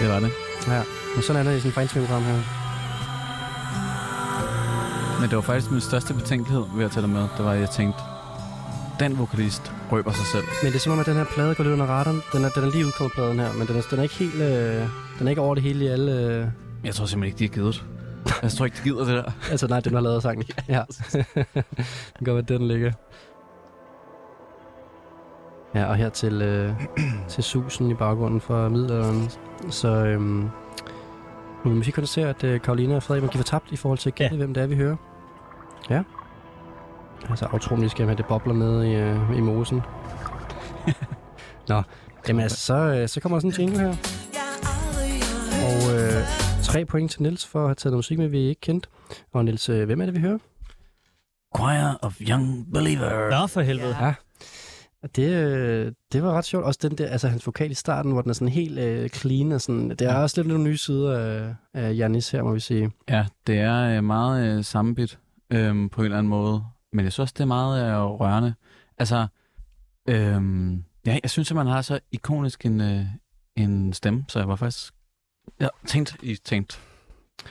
[0.00, 0.30] Det var det.
[0.68, 0.82] Ja,
[1.14, 2.38] men sådan er det i sådan en fejnsmængprogram her.
[5.20, 7.20] Men det var faktisk min største betænkelighed ved at tage det med.
[7.36, 8.00] Det var, at jeg tænkte,
[9.02, 10.44] den vokalist røber sig selv.
[10.62, 12.20] Men det er som om, at den her plade går lidt under radaren.
[12.32, 14.34] Den er, den er lige udkommet pladen her, men den er, den er ikke helt...
[14.34, 14.82] Øh,
[15.18, 16.12] den er ikke over det hele i alle...
[16.12, 16.46] Øh,
[16.84, 17.84] Jeg tror simpelthen ikke, de har givet.
[18.42, 19.32] Jeg tror ikke, de gider det der.
[19.50, 20.44] altså nej, den har lavet sangen.
[20.68, 20.82] ja.
[21.12, 21.26] det
[22.18, 22.92] kan godt være, den ligger.
[25.74, 26.72] Ja, og her til, øh,
[27.28, 29.30] til susen i baggrunden for middelalderen.
[29.70, 30.48] Så øhm,
[31.64, 34.10] nu vil måske konstatere, at øh, Karoline og Frederik må give tabt i forhold til
[34.10, 34.38] at gætte, ja.
[34.38, 34.96] hvem det er, vi hører.
[35.90, 36.02] Ja.
[37.30, 39.80] Altså, aftroen, vi skal have det bobler med i, øh, i mosen.
[41.68, 41.82] Nå,
[42.28, 43.96] jamen altså, så, øh, så kommer der sådan en jingle her.
[45.64, 46.22] Og øh,
[46.62, 48.88] tre point til Nils for at have taget noget musik med, vi ikke kendt.
[49.32, 50.38] Og Nils, øh, hvem er det, vi hører?
[51.56, 53.40] Choir of Young Believer.
[53.40, 53.96] Nå, for helvede.
[54.00, 54.14] Ja.
[55.02, 56.64] Og Det, øh, det var ret sjovt.
[56.64, 59.52] Også den der, altså hans vokal i starten, hvor den er sådan helt øh, clean.
[59.52, 62.60] Og sådan, det er også lidt nogle nye sider af, af Janis her, må vi
[62.60, 62.90] sige.
[63.08, 65.18] Ja, det er øh, meget øh, sammenbit
[65.52, 66.64] øh, på en eller anden måde.
[66.92, 68.54] Men jeg synes også, det er meget øh, rørende.
[68.98, 69.26] Altså,
[70.08, 70.42] øh,
[71.06, 73.04] ja, jeg synes, at man har så ikonisk en, øh,
[73.56, 74.94] en stemme, så jeg var faktisk
[75.60, 76.80] ja, tænkt i tænkt.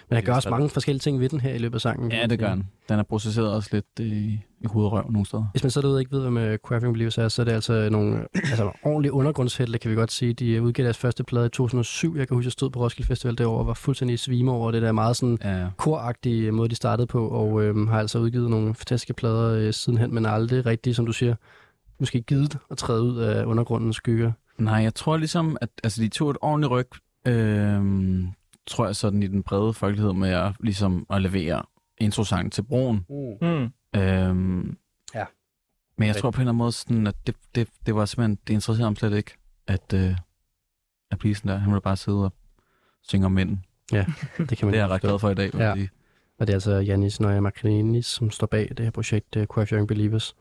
[0.10, 2.12] Men der gør også mange forskellige ting ved den her i løbet af sangen.
[2.12, 2.67] Ja, det gør den.
[2.89, 5.45] Den er processeret også lidt øh, i, i hoved og røv nogle steder.
[5.51, 7.89] Hvis man så derude ikke ved, hvad med Quaffing Believers er, så er det altså
[7.89, 10.34] nogle altså, ordentlige undergrundshelte, kan vi godt sige.
[10.34, 12.17] De udgav deres første plade i 2007.
[12.17, 14.82] Jeg kan huske, jeg stod på Roskilde Festival derovre og var fuldstændig svime over det
[14.82, 18.75] der meget sådan Ja, koragtige måde, de startede på, og øhm, har altså udgivet nogle
[18.75, 21.36] fantastiske plader øh, sidenhen, men aldrig rigtig, som du siger,
[21.99, 24.32] måske givet at træde ud af undergrundens skygger.
[24.58, 26.88] Nej, jeg tror ligesom, at altså, de tog et ordentligt ryg,
[27.27, 27.82] øh,
[28.71, 31.63] tror jeg sådan i den brede folkelighed med at, ligesom at levere
[31.97, 33.05] introsangen til broen.
[33.41, 33.71] Mm.
[33.99, 34.77] Øhm,
[35.15, 35.25] Ja.
[35.97, 38.38] Men jeg tror på en eller anden måde, sådan, at det, det, det var simpelthen,
[38.47, 39.31] det interesserede ham slet ikke,
[39.67, 40.15] at, øh,
[41.12, 41.57] at blive sådan der.
[41.57, 42.34] Han ville bare sidde og
[43.01, 43.65] synge om mænden.
[43.91, 44.05] Det
[44.38, 45.55] kan man Det er jeg ret glad for i dag.
[45.55, 45.73] Ja.
[45.75, 45.89] sige.
[46.39, 49.71] Og det er altså Janis Nøje Makrinis, som står bag det her projekt, uh, Quaff
[49.71, 50.36] Young Believers.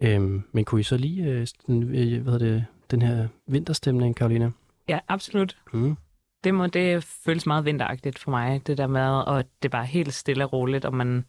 [0.00, 4.16] Øhm, men kunne I så lige, øh, sådan, øh, hvad hedder det, den her vinterstemning,
[4.16, 4.50] Karolina?
[4.88, 5.56] Ja, absolut.
[5.72, 5.96] Mm.
[6.44, 9.86] Det må det føles meget vinteragtigt for mig, det der med, og det er bare
[9.86, 11.24] helt stille og roligt, og man,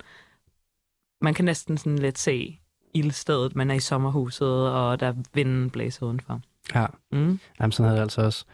[1.22, 2.60] man kan næsten sådan lidt se
[2.94, 6.42] ildstedet, man er i sommerhuset, og der vinden blæser udenfor.
[6.76, 7.40] Ja, Mm.
[7.60, 8.46] Jamen, sådan havde jeg altså også.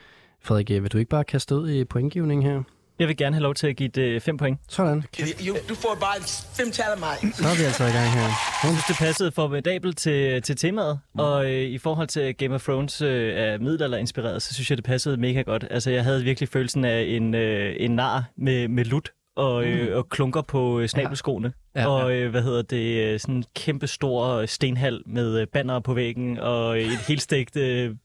[0.42, 2.64] Frederik, øh, vil du ikke bare kaste ud i pointgivning her?
[3.00, 4.60] Jeg vil gerne have lov til at give det 5 point.
[4.70, 5.04] Sådan,
[5.48, 6.22] Jo, du får bare
[6.58, 7.34] fem tal af mig.
[7.34, 8.22] så er vi altså i gang her.
[8.22, 11.20] Jeg synes, det passede formidabelt til, til temaet, mm.
[11.20, 14.86] og øh, i forhold til Game of Thrones øh, er middelalder-inspireret, så synes jeg, det
[14.86, 15.66] passede mega godt.
[15.72, 19.98] Altså, jeg havde virkelig følelsen af en, øh, en nar med, med lut og, øh,
[19.98, 21.54] og klunker på øh, snabelskoene.
[21.76, 21.82] Ja.
[21.82, 25.80] Ja, og øh, hvad hedder det, øh, sådan en kæmpe stor stenhal med øh, banner
[25.80, 27.96] på væggen og øh, et helt stegt øh,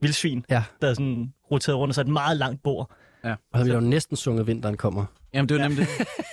[0.00, 0.62] vildsvin, Ja.
[0.82, 2.90] der er sådan roteret rundt, og så et meget langt bord.
[3.30, 5.04] Og havde vi jo næsten sunget, Vinteren kommer.
[5.34, 5.86] Jamen, det var nemlig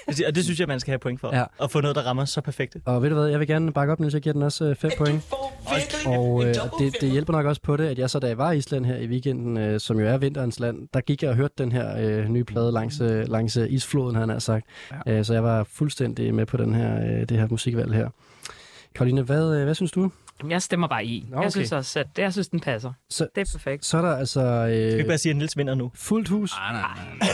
[0.07, 0.25] det.
[0.27, 1.35] Og det synes jeg, man skal have point for.
[1.35, 1.43] Ja.
[1.63, 2.77] At få noget, der rammer så perfekt.
[2.85, 4.91] Og ved du hvad, jeg vil gerne bakke op, Niels, jeg giver den også 5
[4.97, 5.23] point.
[6.05, 8.51] Og øh, det, det hjælper nok også på det, at jeg så da jeg var
[8.51, 11.35] i Island her i weekenden, øh, som jo er vinterens land, der gik jeg og
[11.35, 14.65] hørte den her øh, nye plade langs, øh, langs øh, isfloden, han har sagt.
[15.07, 15.17] Ja.
[15.17, 18.09] Øh, så jeg var fuldstændig med på den her, øh, det her musikvalg her.
[18.95, 20.11] Karoline, hvad, øh, hvad synes du?
[20.49, 21.27] Jeg stemmer bare i.
[21.33, 21.43] Okay.
[21.43, 22.93] Jeg synes også, at det, jeg synes, den passer.
[23.09, 23.85] Så, Det er perfekt.
[23.85, 25.91] så er der altså Skal vi ikke øh, bare sige, at Niels vinder nu?
[25.95, 26.51] fuldt hus.
[26.57, 26.81] Nej, nej,
[27.19, 27.29] nej.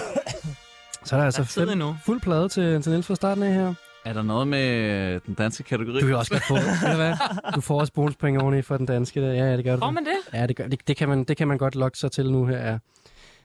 [1.03, 3.53] Så er der altså Der er fem, fuld plade til, til Niels fra starten af
[3.53, 3.73] her.
[4.05, 6.01] Er der noget med den danske kategori?
[6.01, 6.53] Du kan også godt få,
[6.95, 7.13] hvad?
[7.55, 9.21] Du får også bonuspoint oveni for den danske.
[9.21, 9.33] Der.
[9.33, 9.79] Ja, ja, det gør du.
[9.79, 10.33] Får man det?
[10.39, 12.45] Ja, det, gør, det, det, kan man, det kan man godt lokke sig til nu
[12.45, 12.71] her.
[12.71, 12.77] Ja.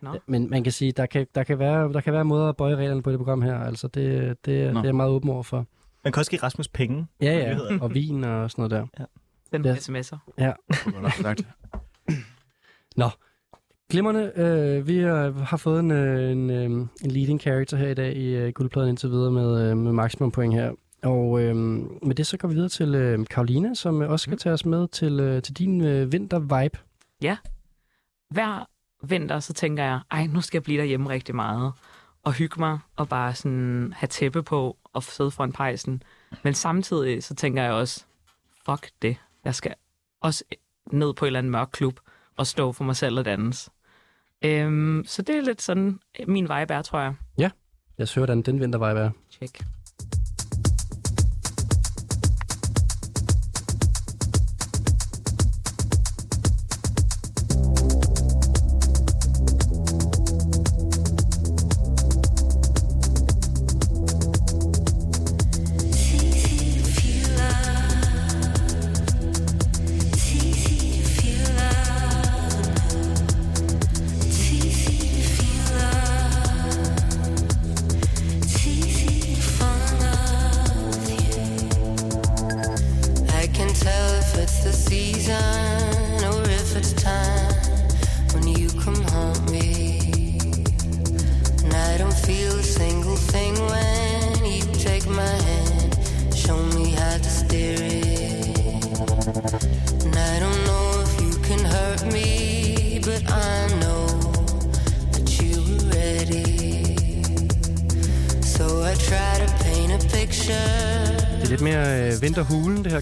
[0.01, 0.19] Nå.
[0.27, 2.77] Men man kan sige, der kan, der kan, være, der kan være måder at bøje
[2.77, 3.59] reglerne på det program her.
[3.59, 4.79] Altså, det, det, Nå.
[4.81, 5.67] det er jeg meget åben over for.
[6.05, 7.07] Man kan også give Rasmus penge.
[7.23, 7.59] Ja, ja.
[7.81, 9.05] Og vin og sådan noget der.
[9.05, 9.07] Den
[9.53, 9.59] Ja.
[9.69, 9.75] ja.
[9.75, 11.23] sms'er.
[11.23, 11.47] Sagt.
[13.91, 14.33] Glimrende.
[14.37, 16.65] Øh, vi øh, har fået en, øh, en, øh,
[17.05, 20.31] en leading character her i dag i øh, guldpladen indtil videre med, øh, med maksimum
[20.31, 20.73] point her.
[21.03, 24.39] Og øh, med det så går vi videre til øh, Karolina, som øh, også skal
[24.39, 26.79] tage os med til, øh, til din øh, vinter-vibe.
[28.31, 28.69] Hver
[29.03, 31.73] vinter, så tænker jeg, ej, nu skal jeg blive derhjemme rigtig meget.
[32.25, 36.03] Og hygge mig, og bare sådan have tæppe på, og sidde foran pejsen.
[36.43, 38.05] Men samtidig, så tænker jeg også,
[38.67, 39.17] fuck det.
[39.45, 39.75] Jeg skal
[40.21, 40.45] også
[40.93, 42.01] ned på en eller anden mørk klub,
[42.37, 43.71] og stå for mig selv og danse.
[44.45, 47.15] Øhm, så det er lidt sådan, min vibe er, tror jeg.
[47.99, 49.11] Jeg hører, hvordan den vinter-vibe er.
[49.31, 49.61] Check.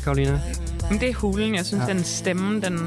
[0.09, 0.41] Karolina.
[0.91, 1.55] Men det er hulen.
[1.55, 1.93] Jeg synes, ja.
[1.93, 2.79] den stemme, den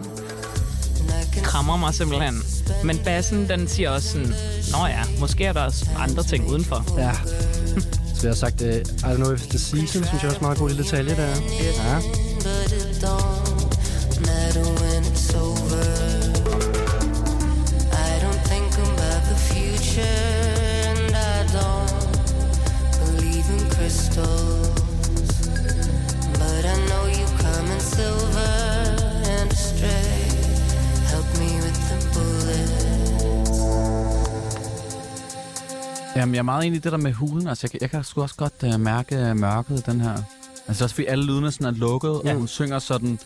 [1.44, 2.36] krammer mig simpelthen.
[2.84, 4.34] Men bassen, den siger også sådan,
[4.72, 6.86] Nå ja, måske er der også andre ting udenfor.
[6.98, 7.12] Ja.
[8.16, 10.42] Så jeg har sagt, uh, I don't know if the season, synes jeg også er
[10.42, 11.28] meget god lille detalje der.
[11.28, 12.21] Ja.
[36.42, 37.48] Er meget enig i det der med hulen.
[37.48, 40.18] Altså, jeg, kan- jeg kan sgu også godt uh, mærke uh, mørket i den her.
[40.68, 42.32] Altså, også fordi alle lydene sådan er lukket, ja.
[42.32, 43.20] Og hun synger sådan...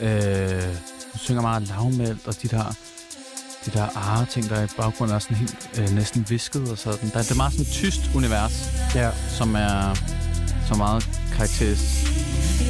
[0.00, 0.62] Øh,
[1.12, 2.74] hun synger meget lavmældt, og de der,
[3.66, 6.78] de der are ting, der er i baggrunden, er sådan helt øh, næsten visket og
[6.78, 7.10] sådan.
[7.14, 9.10] Der, det er meget sådan et tyst univers, ja.
[9.28, 9.94] som er
[10.68, 12.04] så meget karakteris,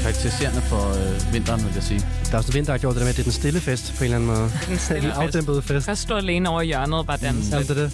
[0.03, 2.01] karakteriserende for øh, vinteren, vil jeg sige.
[2.01, 3.33] Der er også noget vinter, der har gjort det der med, at det er den
[3.33, 4.51] stille fest på en eller anden måde.
[4.69, 5.17] Den stille En fest.
[5.21, 5.87] afdæmpet fest.
[5.87, 7.57] Først stå alene over i hjørnet og bare danse.
[7.57, 7.93] Ja, det er det.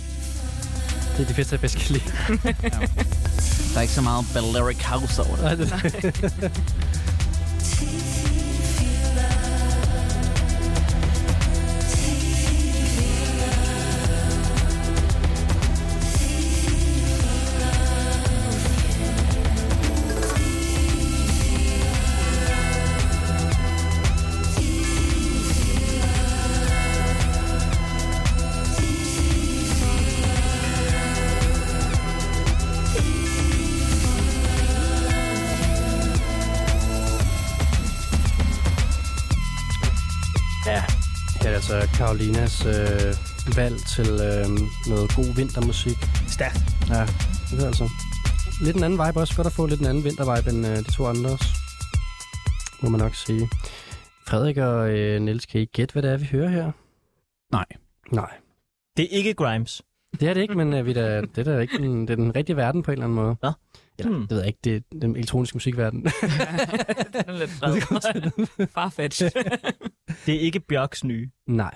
[1.21, 2.05] Det er de fester, jeg bedst kan lide.
[3.73, 5.71] Der er ikke så meget Balearic House over det.
[5.71, 6.51] Nej,
[42.11, 43.15] Karolinas øh,
[43.57, 44.47] valg til øh,
[44.93, 45.97] noget god vintermusik.
[46.29, 46.59] Stærkt.
[46.89, 47.01] Ja,
[47.51, 47.89] det er altså
[48.65, 49.37] lidt en anden vibe også.
[49.37, 51.43] Godt at få lidt en anden vintervibe end øh, de to andres.
[52.83, 53.49] Må man nok sige.
[54.27, 56.73] Frederik og øh, Niels, kan I gætte, hvad det er, vi hører her?
[57.53, 57.65] Nej.
[58.13, 58.31] Nej.
[58.97, 59.83] Det er ikke Grimes.
[60.21, 62.17] Det er det ikke, men øh, vi da, det, er da ikke den, det er
[62.17, 63.37] den rigtige verden på en eller anden måde.
[63.43, 63.53] Nå.
[63.99, 64.21] Eller, Hmm.
[64.21, 66.03] det ved jeg ikke, det er den elektroniske musikverden.
[67.13, 68.71] den er lidt.
[68.75, 69.31] Farfetched.
[70.27, 71.31] Det er ikke Bjørks nye.
[71.47, 71.75] Nej.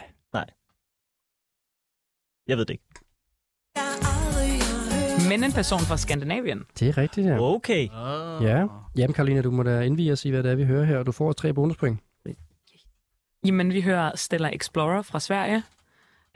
[2.48, 2.84] Jeg ved det ikke.
[5.28, 6.64] Men en person fra Skandinavien.
[6.78, 7.40] Det er rigtigt, ja.
[7.40, 7.88] Okay.
[8.40, 8.66] Ja.
[8.96, 11.06] Jamen, Karolina, du må da indvige og sige, hvad det er, vi hører her, og
[11.06, 12.00] du får tre bonuspoint.
[13.46, 15.62] Jamen, vi hører Stellar Explorer fra Sverige,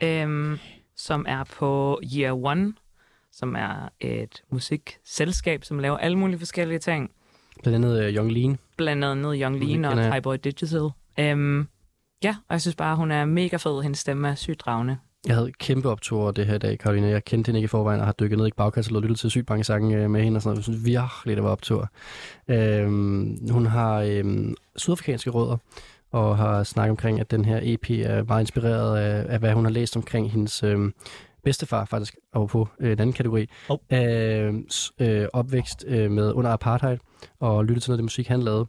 [0.03, 0.57] øhm,
[0.95, 2.73] som er på Year One,
[3.31, 7.11] som er et musikselskab, som laver alle mulige forskellige ting.
[7.63, 8.59] Blandt andet uh, Young Lean.
[8.77, 10.13] Blandt andet Young Lean og.
[10.13, 10.89] Tyboy Digital.
[11.19, 11.67] Øhm,
[12.23, 13.81] ja, og jeg synes bare, hun er mega fed.
[13.81, 14.97] Hendes stemme er sygt dragende.
[15.27, 17.07] Jeg havde kæmpe optur over det her i dag, Karolina.
[17.07, 19.29] Jeg kendte hende ikke i forvejen og har dykket ned i bagkataloget og lyttet til
[19.29, 20.57] sygt mange sange øh, med hende og sådan noget.
[20.57, 21.89] Jeg synes virkelig, det var optur.
[22.47, 25.57] Øhm, hun har øhm, sydafrikanske rødder
[26.11, 29.65] og har snakket omkring, at den her EP er meget inspireret af, af hvad hun
[29.65, 30.93] har læst omkring hendes øhm,
[31.43, 33.49] bedstefar, faktisk, over på øh, en anden kategori.
[33.67, 33.81] Hov.
[33.93, 34.53] Øh,
[34.99, 36.97] øh, opvækst øh, med under apartheid
[37.39, 38.65] og lyttet til noget af det musik, han lavede.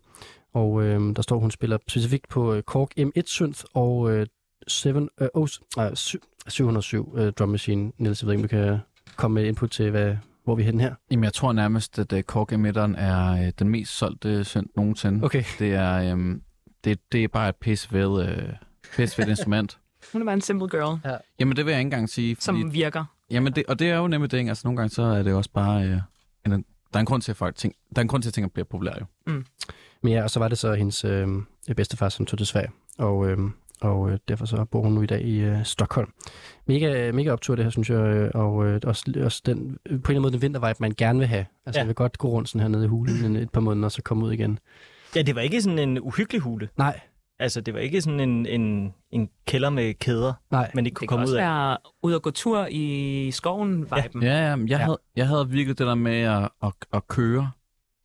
[0.55, 4.27] Og øh, der står, hun spiller specifikt på øh, Korg M1 synth og øh,
[4.69, 7.93] 7, øh, oh, nej, syv- 707 øh, drum machine.
[7.99, 8.79] Niels, jeg ved ikke, om du kan
[9.17, 10.95] komme med input til, hvad, hvor vi er henne her.
[11.11, 15.25] Jamen, jeg tror nærmest, at uh, Korg emitteren er uh, den mest solgte synth nogensinde.
[15.25, 15.45] Okay.
[15.59, 16.43] Det er, um,
[16.85, 18.55] det, det er bare et pissefedt, uh,
[18.97, 19.79] pissefedt instrument.
[20.13, 22.37] Hun er bare en simple girl, Jamen, det vil jeg ikke engang sige.
[22.37, 23.05] Fordi, som virker.
[23.31, 24.49] Jamen, det, og det er jo nemlig det?
[24.49, 25.85] Altså, nogle gange så er det også bare...
[25.85, 28.31] Uh, en, der er en grund til, at folk ting, der er en grund til,
[28.31, 29.07] at ting bliver populære jo.
[30.03, 31.29] Men ja, og så var det så hendes øh,
[31.77, 32.71] bedstefar, som tog til Sverige.
[32.99, 33.39] Og, øh,
[33.81, 36.13] og øh, derfor så bor hun nu i dag i øh, Stockholm.
[36.67, 37.97] Mega, mega optur det her, synes jeg.
[37.99, 40.95] øh, Og øh, også, også den, øh, på en eller anden måde den vintervibe, man
[40.97, 41.47] gerne vil have.
[41.67, 41.81] Altså, Ja.
[41.81, 41.81] ja.
[41.81, 43.93] jeg vil godt gå rundt sådan her nede i hulen en- et par måneder, og
[43.93, 44.59] så komme ud igen.
[45.17, 46.69] Ja, det var ikke sådan en uhyggelig hule.
[46.79, 47.01] Nej,
[47.43, 50.71] Altså, det var ikke sådan en, en, en kælder med kæder, nej.
[50.75, 51.45] man ikke Det kunne kan komme også ud af.
[51.45, 54.23] være ud og gå tur i skoven viben.
[54.23, 54.85] Ja, ja, men jeg, Ja.
[54.85, 57.51] Havde, jeg havde virkelig det der med at, at, at køre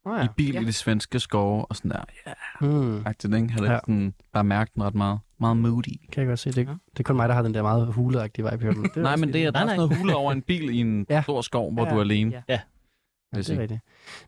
[0.05, 0.25] Oh, ja.
[0.25, 0.61] i bil Ja.
[0.61, 2.03] i de svenske skove og sådan der.
[2.27, 3.49] Ja, Hmm, faktisk, ikke?
[3.51, 3.79] Havde Ja.
[3.79, 5.19] sådan, bare mærket den ret meget.
[5.39, 5.83] Meget moody.
[6.11, 6.51] kan jeg godt se.
[6.51, 6.71] Det, Ja.
[6.71, 9.43] det er kun mig, der har den der meget huleagtige vibe det Nej, men det
[9.45, 11.21] er, der er sådan noget hule over en bil i en Ja.
[11.21, 11.91] stor skov, hvor Ja.
[11.91, 12.31] du er alene.
[12.31, 12.41] Ja.
[12.49, 12.53] Ja.
[12.53, 13.81] Ja, jeg det er rigtigt.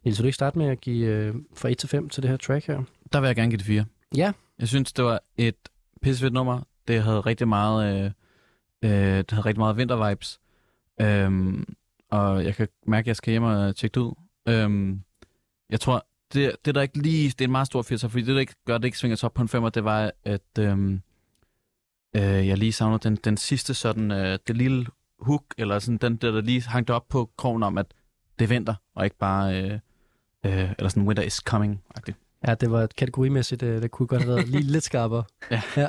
[0.03, 2.29] Niels, vil du ikke starte med at give øh, fra 1 til 5 til det
[2.29, 2.81] her track her?
[3.13, 3.85] Der vil jeg gerne give det fire.
[4.15, 4.31] Ja.
[4.59, 5.55] Jeg synes, det var et
[6.01, 6.61] pissefedt nummer.
[6.87, 8.11] Det havde rigtig meget, øh,
[8.83, 10.39] øh, det havde rigtig meget vintervibes.
[11.01, 11.65] Øhm,
[12.11, 14.13] og jeg kan mærke, at jeg skal hjem og tjekke det ud.
[14.49, 15.01] Øhm,
[15.69, 18.33] jeg tror, det, det der ikke lige, det er en meget stor firser, fordi det
[18.33, 20.59] der ikke gør, at det ikke svinger sig op på en femmer, det var, at
[20.59, 21.01] øhm,
[22.15, 24.85] øh, jeg lige savnede den, den sidste sådan, øh, det lille
[25.19, 27.85] hook, eller sådan den der, der lige hang det op på krogen om, at
[28.39, 29.79] det venter, og ikke bare øh,
[30.45, 32.15] Øh, eller sådan Winter is coming-agtigt.
[32.47, 35.23] Ja, det var kategorimæssigt, øh, det kunne godt have været lige lidt skarpere.
[35.51, 35.61] Ja.
[35.77, 35.87] ja.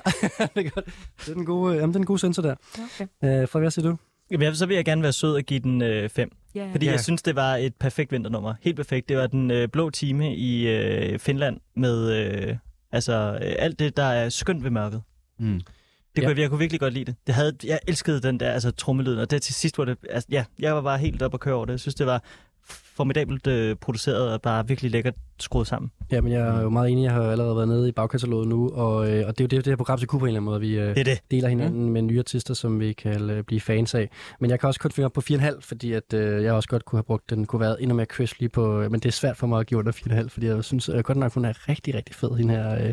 [0.54, 0.84] det, er godt.
[1.20, 2.54] det er den gode, øh, jamen, det er den gode sensor der.
[2.74, 3.04] Okay.
[3.04, 3.96] Øh, Frederik, hvad siger du?
[4.30, 5.88] Jamen, så vil jeg gerne være sød og give den 5.
[5.90, 6.30] Øh, fem.
[6.58, 6.70] Yeah.
[6.70, 6.92] fordi Ja.
[6.92, 8.54] jeg synes, det var et perfekt vinternummer.
[8.62, 9.08] Helt perfekt.
[9.08, 12.56] Det var den øh, blå time i øh, Finland med øh,
[12.92, 15.02] altså, øh, alt det, der er skønt ved mørket.
[15.38, 15.60] Mm.
[16.16, 16.26] Det Ja.
[16.28, 17.14] kunne, jeg, jeg kunne virkelig godt lide det.
[17.26, 19.96] det havde, jeg elskede den der altså, trommelyden, og det til sidst var det...
[20.10, 21.72] Altså, ja, jeg var bare helt op at køre over det.
[21.72, 22.22] Jeg synes, det var
[22.70, 25.90] formidabelt øh, produceret og bare virkelig lækkert skruet sammen.
[26.12, 27.02] Ja, men jeg er jo meget enig.
[27.04, 29.64] Jeg har allerede været nede i bagkataloget nu, og, øh, og det er jo det,
[29.64, 30.60] det her program til kunne på en eller anden måde.
[30.60, 31.20] Vi øh, Det det.
[31.30, 31.90] deler hinanden mm.
[31.92, 34.10] med nye artister, som vi kan øh, blive fans af.
[34.40, 36.84] Men jeg kan også kun finde op på 4,5, fordi at, øh, jeg også godt
[36.84, 37.46] kunne have brugt den.
[37.46, 38.80] kunne have været endnu mere crisp lige på...
[38.80, 40.98] Øh, men det er svært for mig at give under 4,5, fordi jeg synes øh,
[40.98, 42.86] godt nok, hun er rigtig, rigtig fed, hende her.
[42.86, 42.92] Øh,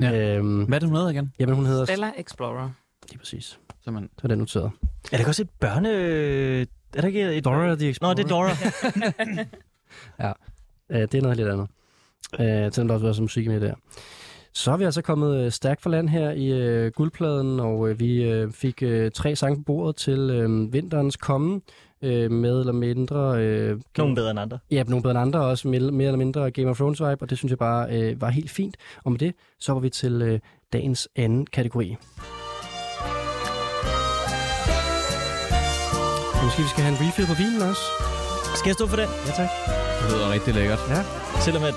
[0.00, 0.36] Ja.
[0.36, 1.32] øhm, Hvad er det, hun hedder igen?
[1.38, 1.84] jamen, hun hedder...
[1.84, 2.70] Stella Explorer.
[3.10, 3.58] Lige præcis.
[3.84, 4.10] Simpelthen.
[4.18, 4.70] Så er den noteret.
[5.12, 6.66] Er det også et børne...
[6.96, 7.44] Er der ikke et...
[7.44, 8.14] Dora the Explorer.
[8.14, 8.50] Nå, det er Dora.
[10.90, 11.68] Øh, det er noget lidt andet.
[12.40, 13.74] Øh, selvom der også var som musik med der.
[14.54, 18.00] Så er vi altså kommet øh, stærkt for land her i øh, guldpladen, og øh,
[18.00, 21.60] vi øh, fik øh, tre sange på bordet til øh, vinterens komme,
[22.02, 23.42] øh, med eller mindre...
[23.42, 24.58] Øh, Nogen bedre end andre.
[24.70, 27.30] Ja, nogle bedre end andre også, mere, mere eller mindre Game of Thrones vibe, og
[27.30, 28.76] det synes jeg bare øh, var helt fint.
[29.04, 30.40] Og med det, så var vi til øh,
[30.72, 31.96] dagens anden kategori.
[36.52, 37.80] Måske vi skal have en refill på vinen også?
[38.56, 39.08] Skal jeg stå for den?
[39.26, 39.48] Ja, tak.
[40.02, 40.78] Det lyder rigtig lækkert.
[41.40, 41.74] Selvom at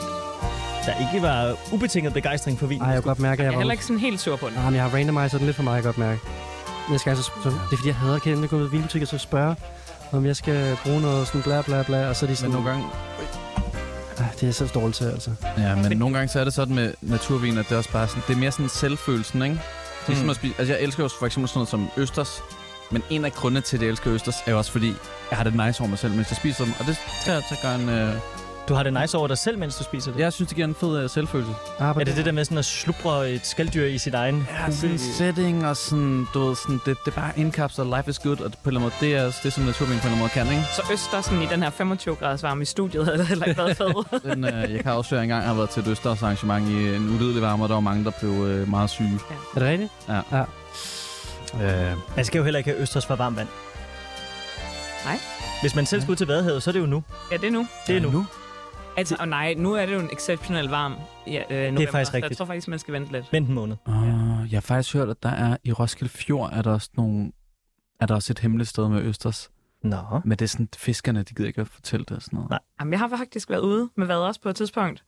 [0.85, 2.81] der ikke var ubetinget begejstring for vin.
[2.81, 3.59] Ej, jeg kan godt mærke, at Jeg jeg er var...
[3.59, 4.53] heller ikke sådan helt sur på den.
[4.55, 6.19] Nej, men jeg har randomizeret den lidt for meget, jeg kan godt mærke.
[6.91, 9.07] Jeg skal altså, så, det er fordi, jeg hader kendt at gå ud i vinbutikker,
[9.07, 9.55] så spørge,
[10.11, 12.51] om jeg skal bruge noget sådan bla bla bla, og så er de Men sådan...
[12.51, 12.85] nogle gange,
[14.17, 15.31] Ej, det er så dårligt til, altså.
[15.57, 18.07] ja, men nogle gange så er det sådan med naturvin, at det er også bare
[18.07, 19.55] sådan, det er mere sådan selvfølelsen, ikke?
[19.55, 19.61] Det
[20.07, 20.19] er Mm.
[20.19, 22.41] som at spise, altså jeg elsker jo for eksempel sådan noget som østers,
[22.91, 24.93] men en af grundene til, at jeg elsker østers, er jo også fordi,
[25.29, 27.43] jeg har det nice over mig selv, mens jeg spiser dem, og det skal jeg
[27.49, 27.89] så gøre en...
[27.89, 28.13] Øh,
[28.69, 30.19] Du har det nice over dig selv, mens du spiser det.
[30.19, 31.51] jeg synes, det giver en fed øh, selvfølelse.
[31.79, 34.71] Ah, Er det det der med sådan at slubre et skalddyr i sit egen Ja,
[34.71, 38.19] sådan en setting og sådan, du ved, sådan, det, det er bare indkapslet, life is
[38.19, 40.05] good, og på en eller anden måde, det er det, som naturvin på en eller
[40.07, 40.63] anden måde kan, ikke?
[40.75, 43.77] Så Østersen i den her 25 graders varme i studiet havde det heller ikke været
[43.77, 44.23] fedt.
[44.33, 46.95] Den, øh, jeg kan afsløre, at jeg engang har været til et Østers arrangement i
[46.95, 49.19] en udvidelig varme, og der var mange, der blev øh, meget syge.
[49.55, 49.91] Er det rigtigt?
[50.09, 50.21] Ja.
[50.31, 50.43] ja.
[51.63, 53.47] Øh, Man skal jo heller ikke have østers fra varmt vand.
[55.05, 55.17] Nej.
[55.61, 57.03] Hvis man selv skal ud til Vadehavet, så er det jo nu.
[57.31, 57.67] ja, det er nu.
[57.87, 58.11] Det er nu.
[58.11, 58.25] nu?
[58.97, 60.95] Altså, og nej, nu er det jo en exceptionelt varm
[61.27, 62.37] ja, øh, november, faktisk så Jeg rigtigt.
[62.37, 63.25] tror faktisk, man skal vente lidt.
[63.33, 63.75] Vent en måned.
[63.87, 63.93] Uh,
[64.51, 67.31] jeg har faktisk hørt, at der er i Roskilde Fjord, er der også nogle,
[67.99, 69.49] er der også et hemmeligt sted med Østers.
[69.83, 69.97] Nå.
[70.25, 72.49] Men det er sådan, fiskerne, de gider ikke at fortælle det og sådan noget.
[72.49, 72.59] Nej.
[72.79, 75.03] Jamen, jeg har faktisk været ude med hvad også på et tidspunkt.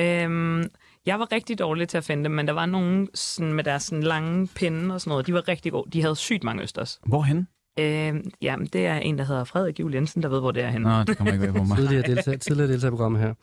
[0.00, 0.64] Øhm,
[1.06, 3.82] jeg var rigtig dårlig til at finde dem, men der var nogen sådan, med deres
[3.82, 5.26] sådan, lange pinde og sådan noget.
[5.26, 5.90] De var rigtig gode.
[5.90, 7.00] De havde sygt mange østers.
[7.06, 7.48] Hvorhen?
[7.78, 10.70] Øhm, jamen, det er en, der hedder Frederik Juhl Jensen, der ved, hvor det er
[10.70, 10.88] henne.
[10.88, 11.76] Nå, det kommer ikke væk på mig.
[11.76, 13.34] Tidligere deltager, tidligere deltager programmet her.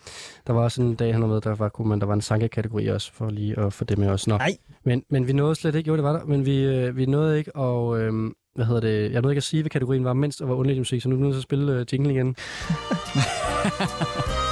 [0.48, 2.22] Der var også en dag, han var med, der var, kunne man, der var en
[2.22, 4.28] sanke-kategori også, for lige at få det med os.
[4.28, 4.38] Nå.
[4.38, 4.58] Nej.
[4.86, 7.38] Men, men vi nåede slet ikke, jo det var der, men vi, øh, vi nåede
[7.38, 8.14] ikke, og øh,
[8.56, 10.82] hvad hedder det, jeg nåede ikke at sige, hvad kategorien var, mens der var underlig
[10.82, 12.36] musik, så nu er vi nødt til at spille øh, jingle igen.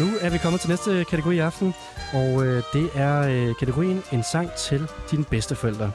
[0.00, 1.74] nu er vi kommet til næste kategori i aften,
[2.12, 5.92] og øh, det er øh, kategorien En sang til dine bedsteforældre.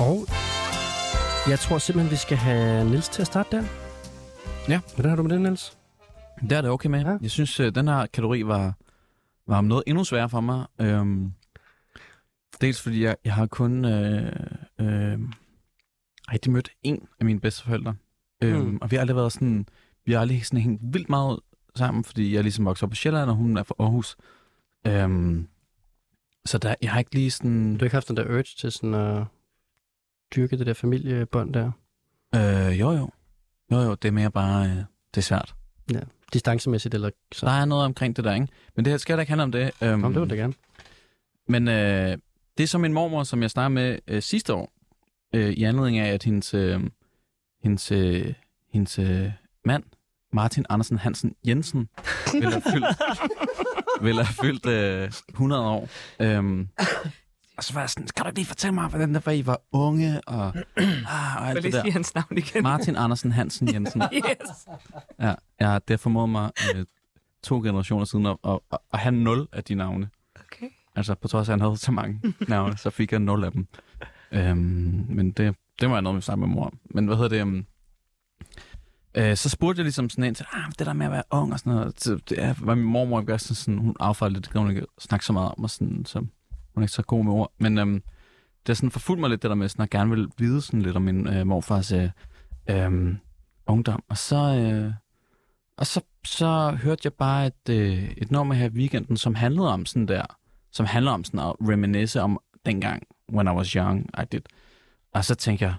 [0.00, 0.26] Og
[1.48, 3.64] jeg tror simpelthen, vi skal have Nils til at starte der.
[4.68, 4.80] Ja.
[4.94, 5.78] Hvordan har du med det, Niels?
[6.40, 7.00] Det er det okay med.
[7.04, 7.16] Ja.
[7.22, 8.74] Jeg synes, øh, den her kategori var,
[9.46, 10.66] var noget endnu sværere for mig.
[10.80, 11.32] Øhm,
[12.64, 14.32] dels fordi jeg, jeg har kun øh,
[14.80, 15.18] øh,
[16.32, 17.94] rigtig mødt en af mine bedsteforældre.
[18.42, 18.78] Øhm, Mm.
[18.80, 19.66] Og vi har aldrig været sådan,
[20.04, 21.40] vi har aldrig sådan hængt vildt meget
[21.76, 24.16] sammen, fordi jeg ligesom vokset op på Sjælland, og hun er fra Aarhus.
[24.86, 25.48] Øhm,
[26.44, 27.72] så der, jeg har ikke lige sådan...
[27.72, 29.24] Du har ikke haft den der urge til sådan at
[30.36, 31.70] dyrke det der familiebånd der?
[32.34, 33.10] Øh, jo, jo.
[33.72, 34.66] Jo, jo, det er mere bare...
[34.66, 35.54] Øh, det er svært.
[36.32, 37.46] Distancemæssigt eller så?
[37.46, 38.48] Der er noget omkring det der, ikke?
[38.76, 39.70] Men det her skal da ikke handle om det.
[39.82, 40.54] Øhm, Kom, det vil det gerne.
[41.48, 42.18] Men øh,
[42.56, 44.72] det er som min mormor, som jeg snakkede med øh, sidste år,
[45.34, 46.80] øh, i anledning af, at hendes, øh,
[47.62, 48.34] hendes, øh,
[48.72, 49.30] hendes øh,
[49.64, 49.84] mand,
[50.32, 51.88] Martin Andersen Hansen Jensen,
[52.32, 52.96] ville have fyldt,
[54.02, 55.88] ville have fyldt øh, 100 år.
[56.20, 56.68] Øhm,
[57.56, 59.46] og så var jeg sådan, kan du ikke lige fortælle mig, hvordan det var, I
[59.46, 60.46] var unge, og,
[61.08, 61.90] ah, og alt vil det der.
[61.90, 62.62] hans navn igen.
[62.62, 64.02] Martin Andersen Hansen Jensen.
[64.12, 64.68] Yes.
[65.20, 66.84] Ja, har det formået mig øh,
[67.42, 68.58] to generationer siden at, at,
[68.92, 70.08] at have nul af de navne.
[70.96, 73.52] Altså på trods af, at han havde så mange navne, så fik jeg nul af
[73.52, 73.66] dem.
[74.32, 76.72] Øhm, men det, det var jeg noget med sammen med mor.
[76.84, 77.42] Men hvad hedder det?
[77.42, 77.66] Um,
[79.14, 81.52] øh, så spurgte jeg ligesom sådan ind til, ah, det der med at være ung
[81.52, 82.00] og sådan noget.
[82.00, 83.94] Så det er, var min mormor ikke også sådan, hun
[84.34, 85.64] det kan hun ikke snakke så meget om.
[85.64, 86.28] Og sådan, så Hun
[86.76, 87.52] er ikke så god med ord.
[87.58, 88.02] Men øhm,
[88.66, 90.62] det har sådan forfulgt mig lidt, det der med, sådan, at jeg gerne vil vide
[90.62, 92.10] sådan lidt om min øh, morfars øh,
[92.70, 93.14] øh,
[93.66, 94.02] ungdom.
[94.08, 94.92] Og så, øh,
[95.76, 99.72] og så, så hørte jeg bare et, øh, et nummer her i weekenden, som handlede
[99.72, 100.38] om sådan der,
[100.74, 103.02] som handler om sådan at reminisce om dengang,
[103.32, 104.40] when I was young, I did.
[105.14, 105.74] Og så tænker jeg,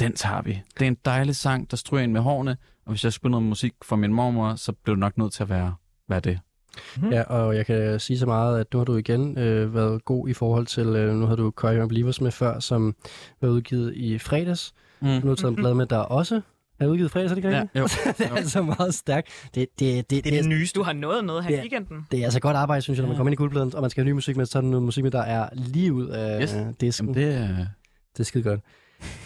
[0.00, 0.62] den tager vi.
[0.78, 2.56] Det er en dejlig sang, der stryger ind med hårene,
[2.86, 5.42] og hvis jeg spiller noget musik fra min mormor, så bliver det nok nødt til
[5.42, 5.74] at være,
[6.08, 6.40] være det.
[6.96, 7.12] Mhm.
[7.12, 10.28] Ja, og jeg kan sige så meget, at nu har du igen øh, været god
[10.28, 12.96] i forhold til, øh, nu har du Cry Young Believers med før, som
[13.40, 14.72] var udgivet i fredags.
[15.00, 15.06] Mm.
[15.06, 16.40] Nu har du taget en plade med, der også
[16.80, 17.86] er udgivet i fredags, er det ikke Ja, jo.
[18.18, 19.28] det er altså meget stærkt.
[19.54, 20.78] Det, det, det, det, Det er det nyeste.
[20.78, 21.60] Du har nået noget her i Ja.
[21.60, 22.06] weekenden.
[22.10, 23.18] det er altså godt arbejde, synes jeg, når man Ja.
[23.18, 25.02] kommer ind i guldpladen, og man skal have ny musik med, så er noget musik
[25.04, 26.56] med, der er lige ud af Yes.
[26.80, 27.06] disken.
[27.08, 27.48] Jamen, det er...
[28.12, 28.60] Det er skide godt.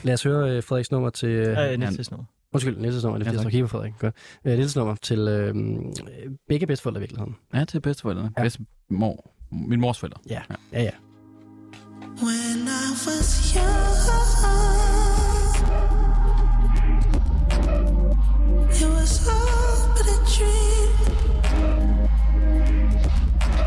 [0.02, 1.28] Lad os høre uh, Frederiks nummer til...
[1.28, 2.26] Øh, næste snor.
[2.52, 3.18] undskyld, Nielses nummer.
[3.18, 3.92] Det er Ja, fordi, jeg Frederik.
[3.98, 4.14] Godt.
[4.44, 5.56] Uh, Nielses nummer til uh,
[6.48, 7.36] begge bedsteforældre i virkeligheden.
[7.54, 8.30] Ja, det er bedsteforældrene.
[8.36, 8.40] Ja.
[8.42, 8.44] Ja.
[8.44, 9.30] Bedste mor.
[9.52, 10.20] Min mors forældre.
[10.30, 10.40] Ja,
[10.72, 10.90] ja, ja.
[12.22, 14.03] When I was young,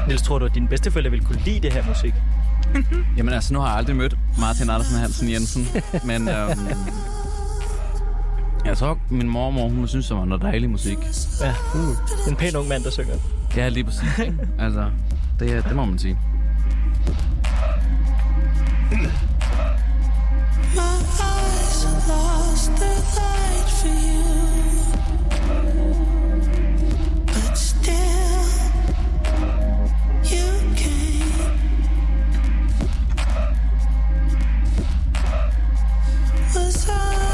[0.07, 2.13] Niels, tror du, at dine bedsteforældre ville kunne lide det her musik?
[3.17, 5.67] Jamen altså, nu har jeg aldrig mødt Martin Andersen Hansen Jensen,
[6.05, 6.59] men øhm,
[8.65, 10.97] jeg tror, min mormor, hun synes, det var noget dejlig musik.
[11.41, 11.53] Ja.
[11.75, 13.13] Uh, en pæn ung mand, der synger.
[13.55, 14.01] Ja, lige præcis.
[14.59, 14.89] altså,
[15.39, 16.17] det, er- det må man sige.
[36.87, 37.26] Was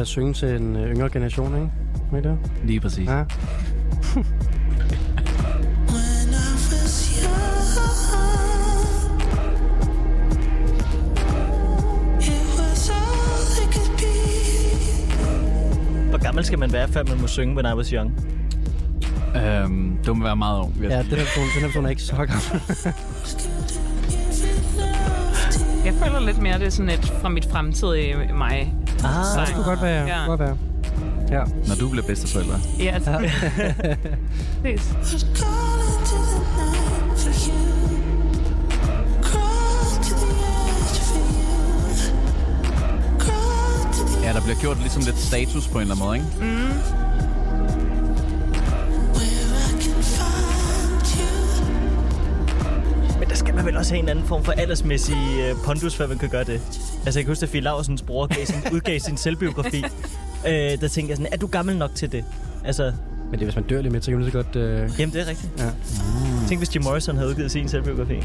[0.00, 1.70] at synge til en øh, yngre generation, ikke?
[2.12, 2.38] Ved det?
[2.64, 3.08] Lige præcis.
[3.08, 3.24] Ja.
[16.08, 18.12] Hvor gammel skal man være, før man må synge When I Was Young?
[19.36, 20.76] Øhm, det må være meget ung.
[20.82, 22.62] Ja, den her person, den her person er ikke så gammel.
[25.84, 28.74] Jeg føler lidt mere, det er sådan et fra mit fremtidige mig.
[29.04, 30.06] Ah, Det kunne godt være.
[30.06, 30.20] Ja.
[30.20, 30.26] Ja.
[30.26, 30.56] Godt være.
[31.30, 31.44] Ja.
[31.68, 32.60] Når du bliver bedsteforældre.
[32.78, 33.10] Ja, altså.
[39.22, 40.40] Crawl to the
[44.22, 46.28] Ja, der bliver gjort ligesom lidt status på en eller anden måde, ikke?
[49.14, 51.30] where I can find you.
[53.18, 56.06] men der skal man vel også have en anden form for aldersmæssig uh, pondus, før
[56.06, 56.60] man kan gøre det.
[57.04, 59.84] Altså, jeg kan huske, at Fie Laursens bror gav sin, udgav sin selvbiografi.
[60.46, 62.24] Øh, der tænkte jeg sådan, er du gammel nok til det?
[62.64, 62.92] Altså,
[63.30, 64.56] Men det er, hvis man dør lige med, så kan man så godt...
[64.56, 64.90] Øh...
[64.98, 65.52] jamen det er rigtigt.
[65.58, 65.70] Ja.
[66.48, 68.22] Tænk, hvis Jim Morrison havde udgivet sin selvbiografi.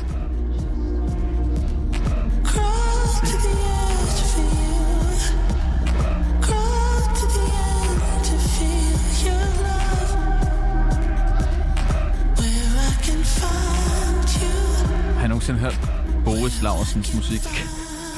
[15.13, 15.79] Har jeg nogensinde hørt
[16.25, 17.41] Boris Laursens musik?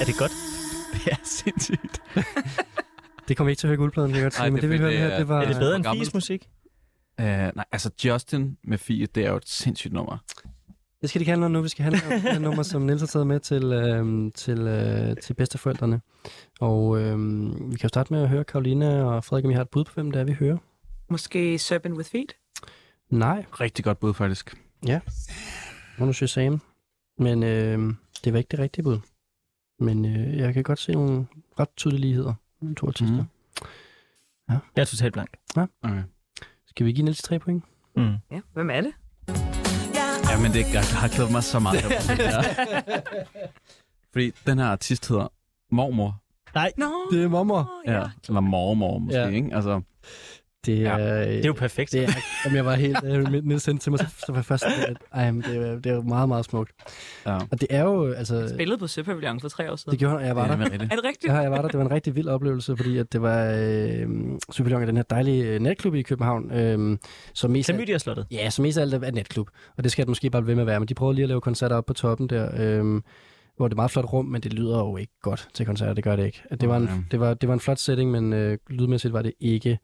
[0.01, 0.46] Er det godt?
[1.11, 2.01] Det er sindssygt.
[3.27, 4.51] Det kommer vi ikke til at høre guldpladen, kan jeg godt sige.
[4.51, 5.41] Men det det, vi er hørte fedt, her, det det var...
[5.41, 5.85] Er det bedre end.
[5.97, 6.49] Fies musik?
[7.21, 10.17] Uh, nej, altså Justin med Fie, det er jo et sindssygt nummer.
[11.01, 11.61] Det skal det ikke handle om nu.
[11.61, 15.17] Vi skal handle om det nummer, som Niels har taget med til, øhm, til, øh,
[15.17, 16.01] til bedsteforældrene.
[16.59, 19.61] Og øhm, vi kan jo starte med at høre Karolina og Frederik, om I har
[19.61, 20.57] et bud på, hvem det er, vi hører.
[21.09, 22.33] Måske Serpent with Feet?
[23.09, 24.57] Nej, Rigtig godt bud, faktisk.
[25.97, 26.61] må du sige Sam.
[27.17, 27.93] Men øh,
[28.23, 28.99] det var ikke det rigtige bud.
[29.79, 31.27] Men øh, jeg kan godt se nogle
[31.59, 32.33] ret tydelige ligheder.
[32.61, 33.15] mellem To artister.
[34.49, 34.55] Mm.
[34.75, 35.29] Jeg er totalt blank.
[35.83, 36.03] Okay.
[36.65, 37.63] Skal vi give Niels tre point?
[37.95, 38.15] Mm.
[38.31, 38.91] Ja, hvem er det?
[40.31, 41.81] Ja, men det, jeg har glædet mig så meget.
[41.81, 42.41] her.
[44.13, 45.27] Fordi den her artist hedder
[45.71, 46.21] Mormor.
[46.77, 47.71] Nå, Det er mormor.
[47.87, 48.03] Ja.
[48.27, 49.27] Eller Mormor måske, Ja.
[49.27, 49.55] ikke?
[49.55, 49.81] Altså,
[50.67, 51.91] Det Ja, er, Det er jo perfekt.
[51.91, 52.09] Det er,
[52.53, 52.97] jeg var helt...
[53.05, 54.63] Øh, Niels sendte til mig, så, så var jeg først...
[54.87, 56.71] At, ej, det, er, det er jo meget, meget smukt.
[57.25, 57.35] ja.
[57.51, 58.11] Og det er jo...
[58.11, 59.91] Altså, spillede på Søpavillon for tre år siden.
[59.91, 60.65] det gjorde han, og jeg var det der.
[60.65, 60.83] er.
[60.91, 61.33] Er det rigtigt?
[61.33, 61.67] Ja, jeg var der.
[61.67, 64.07] Det var en rigtig vild oplevelse, fordi at det var øh,
[64.51, 66.97] Superlion den her dejlige øh, natklub i København, øh,
[67.33, 67.69] som mest...
[67.69, 68.25] Klamydia-slottet.
[68.31, 69.49] Ja, som mest af alt er natklub.
[69.77, 70.79] Og det skal det måske bare blive ved med at være.
[70.79, 73.01] Men de prøver lige at lave koncerter op på toppen der, øh,
[73.57, 75.93] hvor det er et meget flot rum, men det lyder jo ikke godt til koncerter.
[75.93, 76.41] Det gør det ikke.
[76.61, 76.93] Det var en, Okay.
[77.11, 79.79] det var, det var en flot setting, men øh, lydmæssigt var det ikke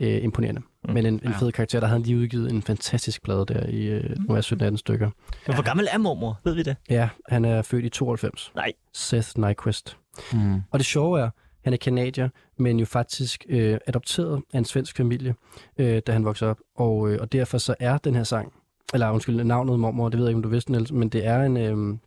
[0.00, 0.60] øh, imponerende.
[0.88, 0.94] Mm.
[0.94, 1.30] Men en, en Ja.
[1.38, 4.70] fed karakter, der havde han lige udgivet en fantastisk plade der i øh, nu er
[4.72, 5.10] 17-18 stykker.
[5.46, 6.40] Men hvor gammel er mormor?
[6.44, 6.76] Ved vi det?
[6.90, 8.52] Ja, han er født i 92.
[8.54, 8.72] Nej.
[8.92, 9.96] Seth Nyquist.
[10.32, 10.54] Mm.
[10.70, 11.30] Og det sjove er,
[11.64, 12.28] han er kanadier,
[12.58, 15.34] men jo faktisk øh, adopteret af en svensk familie,
[15.78, 16.58] øh, da han voksede op.
[16.76, 18.52] Og, øh, og derfor så er den her sang,
[18.94, 21.42] eller undskyld, navnet Mormor, det ved jeg ikke, om du vidste, Niels, men det er
[21.42, 21.98] en, øh,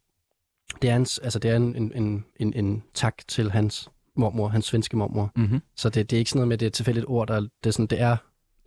[0.82, 4.66] det er en, altså det er en, en, en, en tak til hans mormor, hans
[4.66, 5.32] svenske mormor.
[5.36, 5.62] Mm-hmm.
[5.76, 7.40] Så det, det er ikke sådan noget med, det er et tilfældigt ord, der er,
[7.40, 8.18] det er sådan, det er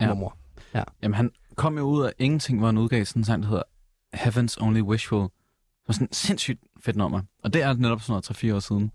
[0.00, 0.08] Ja.
[0.08, 0.36] mormor.
[1.02, 3.62] Jamen, han kom jo ud af ingenting, hvor han udgav sådan en sang, der hedder
[4.16, 5.20] Heaven's Only Wishful.
[5.22, 5.30] Det
[5.88, 7.20] var sådan et sindssygt fedt nummer.
[7.44, 8.90] Og det er netop sådan noget 3-4 år siden.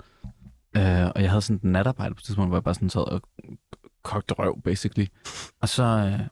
[0.78, 0.82] Uh,
[1.16, 3.22] og jeg havde sådan et natarbejde på et tidspunkt, hvor jeg bare sådan sad og
[4.04, 5.08] kogte røv, basically.
[5.62, 5.90] Og så uh,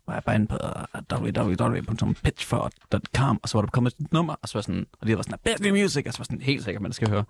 [0.07, 4.49] var jeg bare inde på uh, www.pitchfork.com, og så var der kommet et nummer, og
[4.49, 6.81] så var sådan, og det var sådan, Best Music, og så var sådan helt sikker,
[6.81, 7.23] man skal høre.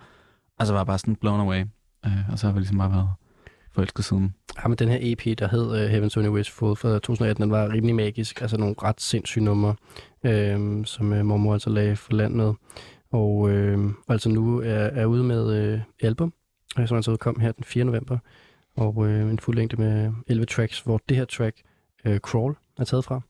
[0.60, 1.66] Og så var jeg bare sådan blown away.
[2.06, 3.10] Øh, og så har vi ligesom bare været
[3.72, 4.34] forelsket siden.
[4.64, 7.74] Ja, men den her EP, der hed uh, Heaven's Only Wishful fra 2018, den var
[7.74, 8.42] rimelig magisk.
[8.42, 9.76] Altså nogle ret sindssyge numre,
[10.24, 12.38] øh, som uh, mormor altså lagde for landet.
[12.38, 12.54] med.
[13.14, 16.34] Og øh, altså nu er, er ude med øh, album,
[16.80, 17.86] øh, som altså kom her den 4.
[17.86, 18.18] november.
[18.76, 21.58] Og øh, en fuld længde med 11 tracks, hvor det her track,
[22.06, 23.22] øh, Crawl, er taget fra.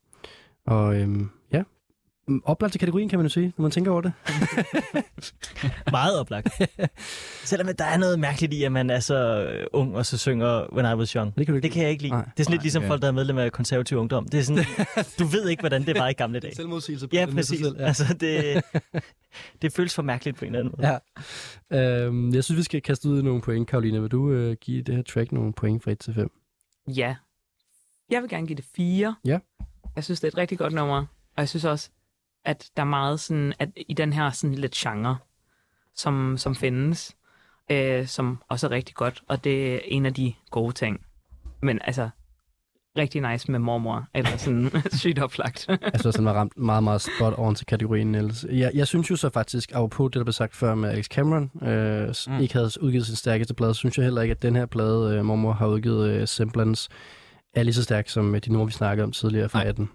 [0.65, 1.09] Og øh,
[2.45, 4.13] oplagt til kategorien, kan man jo sige, når man tænker over det.
[5.91, 6.49] Meget oplagt.
[7.43, 10.73] Selvom der er noget mærkeligt i, at man er så øh, ung, og så synger
[10.73, 11.35] When I Was Young.
[11.35, 12.13] Det kan du ikke Det kan jeg ikke lide.
[12.13, 12.23] Nej.
[12.23, 12.87] Det er sådan lidt Nej, ligesom okay.
[12.87, 14.27] folk, der er medlem af konservativ ungdom.
[14.27, 14.65] Det er sådan,
[15.19, 16.55] du ved ikke, hvordan det var i gamle dage.
[16.55, 17.65] Selvmodsigelse Ja, præcis.
[17.79, 18.63] Altså, det,
[19.61, 20.99] det føles for mærkeligt på en eller anden måde.
[21.71, 22.05] Ja.
[22.05, 23.67] Øhm, jeg synes, vi skal kaste ud nogle point.
[23.67, 26.31] Karoline, vil du øh, give det her track nogle point fra 1 til 5?
[26.87, 27.15] Ja.
[28.09, 29.15] Jeg vil gerne give det fire.
[29.25, 29.39] Ja.
[29.95, 30.97] Jeg synes, det er et rigtig godt nummer.
[31.35, 31.89] Og jeg synes også,
[32.45, 35.17] at der er meget sådan, at i den her sådan lidt genre,
[35.95, 37.15] som, som findes,
[37.71, 39.23] øh, som også er rigtig godt.
[39.27, 41.05] Og det er en af de gode ting.
[41.61, 42.09] Men altså,
[42.97, 44.71] rigtig nice med mormor, eller sådan
[45.01, 45.65] sygt oplagt.
[45.67, 48.45] Jeg synes, han var ramt meget, meget spot on til kategorien, Niels.
[48.51, 51.51] Jeg, jeg synes jo så faktisk, apropos det, der blev sagt før med Alex Cameron,
[51.61, 52.41] øh, mm.
[52.41, 55.25] Ikke havde udgivet sin stærkeste plade, synes jeg heller ikke, at den her plade, øh,
[55.25, 56.89] Mormor har udgivet øh, Semblance,
[57.53, 59.69] er lige så stærk som øh, de numre, vi snakkede om tidligere fra Nej.
[59.69, 59.89] 18.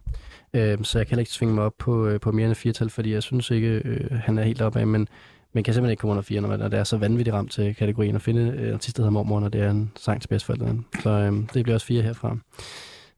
[0.54, 2.56] Øh, så jeg kan heller ikke svinge mig op på, øh, på mere end et
[2.56, 5.08] firtal, fordi jeg synes ikke, øh, han er helt oppe af, men
[5.52, 7.52] men kan simpelthen ikke komme under fire, når, man- når det er så vanvittigt ramt
[7.52, 10.28] til kategorien at finde øh, artist, der hedder Mormor, når det er en sang til
[10.28, 10.82] bedstforældrene.
[11.02, 12.36] Så øh, det bliver også fire herfra.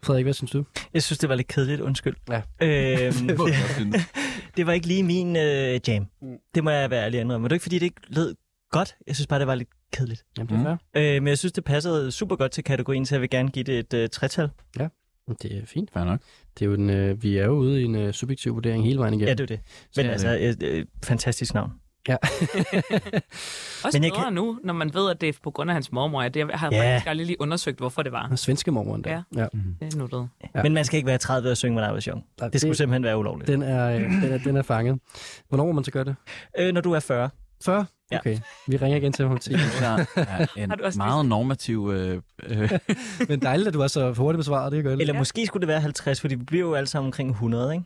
[0.03, 0.64] Frederik, hvad synes du?
[0.95, 2.14] Jeg synes, det var lidt kedeligt, undskyld.
[2.31, 2.43] Ja.
[2.62, 3.39] Øhm, Det
[4.57, 6.07] det var ikke lige min øh, jam.
[6.22, 6.28] Mm.
[6.55, 7.43] Det må jeg være ærlig indrømme.
[7.43, 8.35] Men det er ikke, fordi det ikke lød
[8.70, 8.95] godt.
[9.07, 10.24] Jeg synes bare, det var lidt kedeligt.
[10.39, 11.01] Jamen, det er Mm.
[11.01, 13.62] Øh, men jeg synes, det passede super godt til kategorien, så jeg vil gerne give
[13.64, 14.49] det et øh, tretal.
[15.43, 15.91] Det er fint.
[15.93, 16.20] Fair nok.
[16.59, 18.99] Det er jo en, øh, vi er jo ude i en øh, subjektiv vurdering hele
[18.99, 19.28] vejen igennem.
[19.28, 19.61] Ja, det er det.
[19.97, 21.70] Men er altså, øh, øh, fantastisk navn.
[22.09, 22.16] Ja.
[23.85, 25.93] Også Men jeg kan- nu, når man ved, at det er på grund af hans
[25.93, 26.22] mormor.
[26.22, 26.93] Det jeg har Ja.
[26.95, 28.37] faktisk aldrig lige undersøgt, hvorfor det var.
[28.37, 29.11] Svenske mormor endda.
[29.11, 29.22] Ja.
[29.37, 29.47] ja.
[29.53, 29.61] Mm.
[29.81, 30.28] Det er nuttet.
[30.43, 30.49] Ja.
[30.55, 30.62] Ja.
[30.62, 32.24] Men man skal ikke være 30 og synge, I was young.
[32.41, 33.49] Nej, Det skulle simpelthen være ulovligt.
[33.49, 34.99] den, er, øh, den, er, den er fanget.
[35.49, 36.16] Hvornår må man så gøre det?
[36.59, 37.31] Øh, når du er 40.
[37.64, 37.87] 40?
[38.12, 38.18] Ja.
[38.18, 38.38] Okay.
[38.66, 39.52] Vi ringer igen til ham 10.
[39.52, 39.58] Der
[40.16, 41.90] er en Har du også meget normativ...
[41.94, 42.70] Øh, øh,
[43.28, 44.72] Men dejligt, at du er så hurtigt besvaret.
[44.72, 45.00] Det er godt.
[45.00, 45.18] Eller Ja.
[45.20, 47.84] måske skulle det være 50, fordi vi bliver jo alle sammen omkring 100, ikke?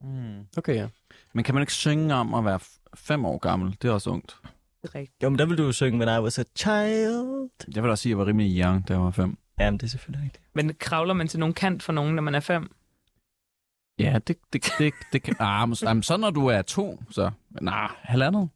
[0.00, 0.46] mm.
[0.56, 0.86] Okay, ja.
[1.32, 2.60] Men kan man ikke synge om at være
[2.96, 3.76] fem år gammel?
[3.82, 4.36] Det er også ungt.
[4.82, 5.22] Det er rigtigt.
[5.22, 7.50] Jo, men der vil du jo synge, when I was a child.
[7.74, 9.38] Jeg vil også sige, at jeg var rimelig young, da jeg var fem.
[9.60, 10.44] Jamen, det er selvfølgelig rigtigt.
[10.54, 12.70] Men kravler man til nogen kant for nogen, når man er fem?
[13.98, 15.36] Ja, det, det, det, det kan...
[15.40, 17.30] Ah, jamen, så når du er to, så...
[17.60, 18.48] Nej, halvandet.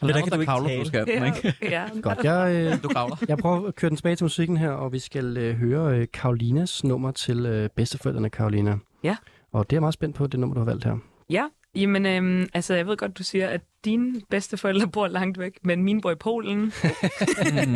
[0.00, 0.80] Men der Halvandet, kan du tale.
[0.80, 1.54] på skatten, ikke?
[1.62, 1.84] ja.
[2.02, 2.18] Godt.
[2.24, 3.16] Jeg, øh, Du kravler.
[3.28, 6.06] jeg prøver at køre den tilbage til musikken her, og vi skal øh, høre øh,
[6.12, 8.76] Karolinas nummer til øh, bedsteforældrene, Karolina.
[9.04, 9.16] Ja.
[9.52, 10.96] Og det er meget spændt på, det nummer, du har valgt her.
[11.30, 15.52] Ja, jamen, øhm, altså, jeg ved godt, du siger, at dine bedsteforældre bor langt væk,
[15.62, 16.60] men mine bor i Polen.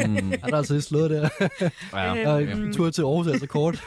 [0.07, 0.33] Mm.
[0.33, 1.29] Er der altså slået der?
[1.95, 3.85] Ja, Øh, en tur til Aarhus er altså kort.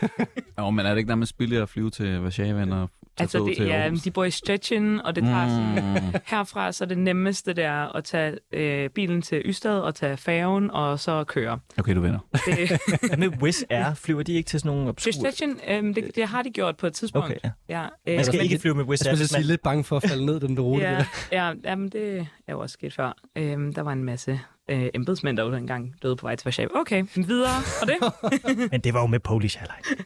[0.60, 2.88] Jo, men er det ikke nærmest billigere at flyve til Warszawa end at
[3.20, 4.02] Altså, det, til ja, Aarhus.
[4.02, 6.14] de bor i Stettin, og det tager sådan, Mm.
[6.26, 10.72] herfra, så er det nemmeste der at tage øh, bilen til Ystad og tage færgen,
[10.72, 11.60] og så køre.
[11.78, 12.20] Okay, du vinder.
[12.46, 12.80] Det,
[13.20, 13.94] med Wizz Air?
[13.94, 15.14] Flyver de ikke til sådan nogle til obskure...
[15.32, 17.26] Stettin, øh, det, det har de gjort på et tidspunkt.
[17.26, 17.50] Okay, ja.
[17.70, 19.16] Ja, øh, Man skal ikke det- flyve med Wizz Jeg Air.
[19.16, 20.84] skulle hvis sige man- lidt bange for at falde ned den rute.
[20.84, 23.18] Ja, ja jamen, det er jo også sket før.
[23.36, 24.40] Øhm, der var en masse
[24.70, 26.70] øh, embedsmænd, der jo dengang døde på vej til Warszawa.
[26.80, 27.52] Okay, videre
[27.82, 27.98] og det.
[28.72, 30.06] Men det var jo med Polish Airlines.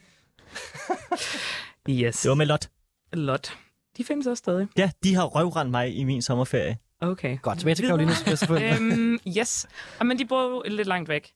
[1.88, 2.20] Yes.
[2.22, 2.68] Det var med Lot.
[3.12, 3.58] Lot.
[3.96, 4.68] De findes også stadig.
[4.76, 6.78] Ja, de har røvrendt mig i min sommerferie.
[7.00, 7.38] Okay.
[7.42, 7.86] Godt, tilbage til.
[7.86, 8.12] Karoline
[8.74, 9.66] øhm, yes.
[10.00, 11.32] Og, Men de bor jo lidt langt væk.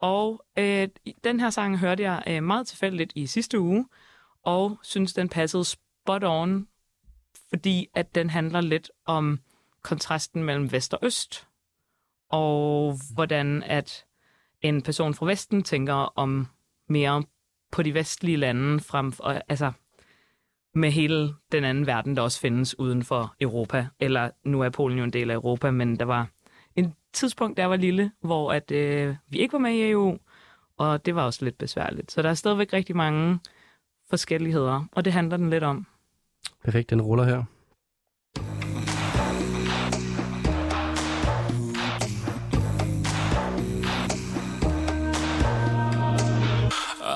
[0.00, 0.88] Og øh,
[1.24, 3.86] den her sang hørte jeg øh, meget tilfældigt i sidste uge,
[4.42, 6.68] og synes, den passede spot on,
[7.48, 9.40] fordi at den handler lidt om
[9.82, 11.46] kontrasten mellem vest og øst,
[12.30, 14.04] og hvordan at
[14.60, 16.46] en person fra Vesten tænker om
[16.88, 17.24] mere
[17.70, 19.72] på de vestlige lande, frem for, altså
[20.78, 23.86] med hele den anden verden, der også findes uden for Europa.
[24.00, 26.28] Eller nu er Polen jo en del af Europa, men der var
[26.76, 30.18] en tidspunkt, jeg var lille, hvor at, øh, vi ikke var med i EU,
[30.78, 32.12] og det var også lidt besværligt.
[32.12, 33.38] Så der er stadigvæk rigtig mange
[34.10, 35.86] forskelligheder, og det handler den lidt om.
[36.64, 37.42] Perfekt, den ruller her.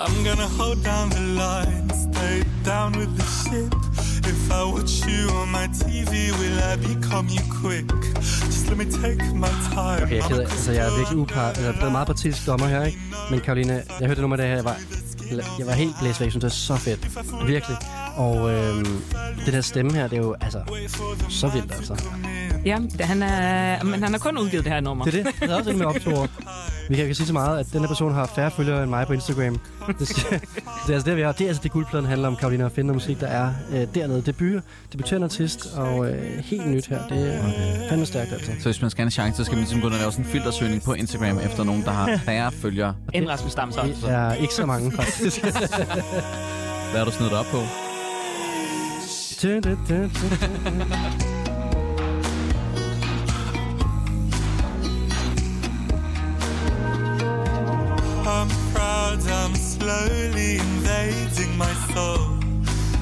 [0.05, 1.72] I'm gonna hold down the line,
[5.53, 7.86] my TV, will I become you quick?
[8.46, 10.03] Just let me take my time.
[10.03, 12.07] Okay, jeg er ked af, altså jeg er virkelig upar, altså, jeg er blevet meget
[12.07, 12.98] partisk dommer her, ikke?
[13.30, 14.76] Men Karoline, jeg hørte nummer af det her, jeg var,
[15.59, 17.09] jeg var helt blæst væk, jeg synes det er så fedt.
[17.46, 17.76] Virkelig.
[18.16, 19.03] Og øhm,
[19.44, 20.61] det der stemme her, det er jo altså
[21.28, 22.03] så vildt, altså.
[22.64, 25.05] Ja, det, han er, men han har kun udgivet det her nummer.
[25.05, 25.32] Det er det.
[25.40, 26.28] Jeg er også inde med optur.
[26.89, 29.07] Vi kan, kan sige så meget, at den her person har færre følgere end mig
[29.07, 29.61] på Instagram.
[29.99, 31.33] Det, skal, det er altså det, vi har.
[31.33, 33.87] Det er altså det guldpladen handler om, Karoline, at finde noget musik, der er øh,
[33.95, 34.22] dernede.
[34.22, 34.62] Debut,
[34.93, 37.09] debuterende artist, og øh, helt nyt her.
[37.09, 37.89] Det er okay.
[37.89, 38.53] fandme stærkt, altså.
[38.59, 40.12] Så hvis man skal have en chance, så skal man ligesom gå ind og lave
[40.12, 42.95] sådan en filtersøgning på Instagram efter nogen, der har færre følgere.
[43.12, 43.80] En Rasmus Dam, så.
[43.83, 45.43] Det er ikke så mange, faktisk.
[45.43, 47.59] Hvad har du snedet op på?
[59.43, 62.38] I'm slowly invading my soul.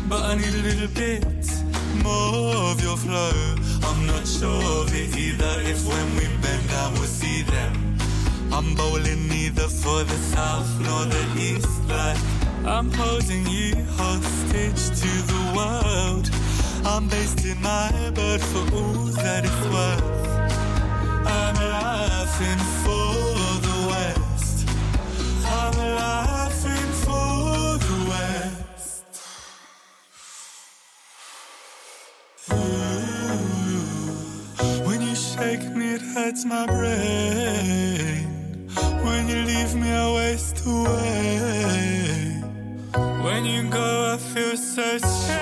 [0.08, 1.46] But I need a little bit
[2.02, 3.32] more of your flow.
[3.82, 5.54] I'm not sure of it either.
[5.70, 7.98] If when we bend down, we'll see them.
[8.50, 11.76] I'm bowling neither for the south nor the east.
[11.86, 12.18] Like
[12.64, 16.30] I'm holding you hostage to the world.
[16.86, 20.04] I'm basting my bird for all that it's worth.
[21.26, 23.29] I'm laughing for.
[25.50, 27.90] I'm laughing for the.
[32.52, 32.56] Ooh,
[34.86, 38.28] when you shake me, it hurts my brain.
[39.04, 42.42] When you leave me, I waste away.
[43.24, 45.40] When you go, I feel so strange.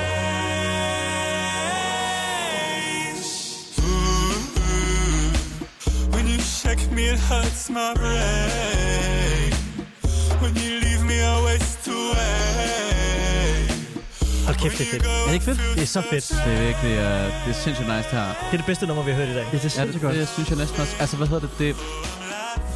[6.14, 8.87] When you shake me, it hurts my brain.
[14.46, 15.04] Hold kæft, det er fedt.
[15.06, 15.60] Er det ikke fedt?
[15.74, 16.28] Det er så fedt.
[16.28, 18.26] Det er virkelig, uh, det er sindssygt nice det her.
[18.26, 19.46] Det er det bedste nummer, vi har hørt i dag.
[19.52, 20.14] Det er Ja, sindssygt det, godt.
[20.14, 20.96] det synes jeg næsten også.
[21.00, 21.58] Altså, hvad hedder det?
[21.58, 21.76] det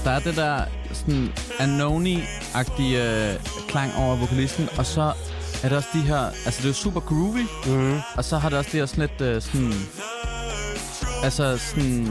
[0.04, 3.34] der er det der sådan Anoni-agtige øh,
[3.68, 5.12] klang over vokalisten, og så
[5.62, 6.18] er det også de her...
[6.26, 8.00] Altså, det er jo super groovy, Mm.
[8.16, 9.72] og så har det også det her sådan lidt øh, sådan...
[11.24, 12.06] Altså, sådan...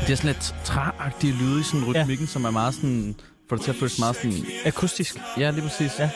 [0.00, 2.32] Det er sådan lidt træagtige lyde i sådan rytmikken, ja.
[2.32, 3.14] som er meget sådan...
[3.48, 4.46] Får det til at føles meget sådan...
[4.64, 5.16] Akustisk.
[5.38, 5.92] Ja, lige præcis.
[5.98, 6.10] Ja.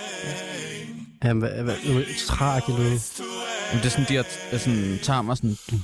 [1.24, 3.00] Jamen, hvad, hvad, nu træk i lyde.
[3.70, 4.22] Jamen, det er sådan, de her
[4.58, 5.56] sådan, tarmer sådan...
[5.72, 5.80] Mm.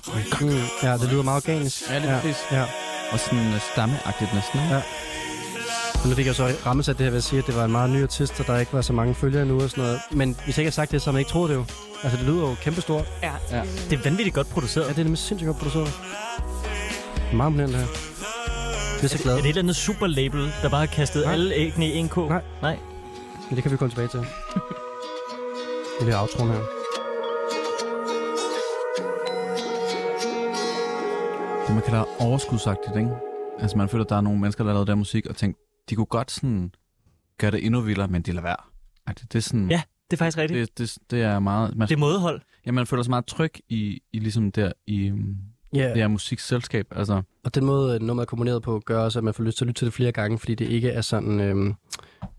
[0.82, 1.90] Ja, det lyder meget organisk.
[1.90, 2.20] Ja, lige ja.
[2.20, 2.36] præcis.
[2.52, 2.64] Ja.
[3.12, 4.60] Og sådan øh, stammeagtigt næsten.
[4.60, 4.74] ikke?
[4.74, 4.82] Ja.
[6.02, 7.72] Og nu fik jeg så rammesat det her ved at sige, at det var en
[7.72, 10.00] meget ny artist, og der ikke var så mange følgere endnu og sådan noget.
[10.10, 11.64] Men hvis jeg ikke har sagt det, så har man ikke troet det jo.
[12.02, 13.04] Altså, det lyder jo kæmpestort.
[13.22, 13.32] Ja.
[13.50, 13.62] Ja.
[13.90, 14.84] Det er vanvittigt godt produceret.
[14.84, 15.92] Ja, det er nemlig sindssygt godt produceret.
[17.32, 18.15] Meget imponerende det her.
[18.96, 19.32] Det er så glad.
[19.32, 21.32] Er det et eller andet superlabel, der bare har kastet Nej.
[21.32, 22.28] alle æggene i en ko?
[22.28, 22.42] Nej.
[22.62, 22.78] Nej.
[23.48, 24.20] Men det kan vi komme tilbage til.
[24.20, 26.60] Det bliver outroen her.
[31.66, 33.10] Det man kalder overskudsagtigt, ikke?
[33.58, 35.58] Altså man føler, at der er nogle mennesker, der har lavet der musik, og tænkt,
[35.90, 36.70] de kunne godt sådan
[37.38, 38.56] gøre det endnu vildere, men de lader være.
[39.06, 39.32] Agtigt.
[39.32, 39.70] Det er sådan...
[39.70, 40.78] Ja, det er faktisk rigtigt.
[40.78, 41.76] Det, det, det er meget...
[41.76, 42.40] Man, Det er mådehold.
[42.66, 45.12] ja, man føler sig meget tryg i, i ligesom der i,
[45.74, 47.22] Ja, Det er musikselskab, altså.
[47.44, 49.64] og den måde, øh, nummeret er komponeret på, gør også, at man får lyst til
[49.64, 51.40] at lytte til det flere gange, fordi det ikke er sådan...
[51.40, 51.74] Øhm,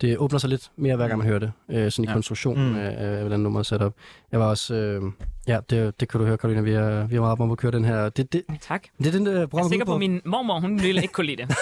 [0.02, 1.52] det åbner sig lidt mere, hver gang man hører det.
[1.72, 2.14] Øh, sådan i Ja.
[2.14, 2.76] konstruktionen Mm.
[2.78, 3.94] af, af, hvordan nummeret er sat op.
[4.32, 4.76] Jeg var også...
[4.76, 5.02] Øh,
[5.48, 6.62] ja, det, det kan du høre, Karolina.
[6.62, 8.10] Vi er, vi er meget om at køre den her.
[8.10, 8.84] Det, det, Tak.
[8.98, 11.26] det er den, der Jeg er sikker på, at min mormor, hun ville ikke kunne
[11.26, 11.50] lide det.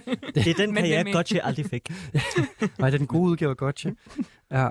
[0.34, 1.90] Det er den Men det er Gotcha aldrig fik.
[2.78, 3.90] Nej, det er den gode udgave af Gotcha.
[4.52, 4.68] Ja.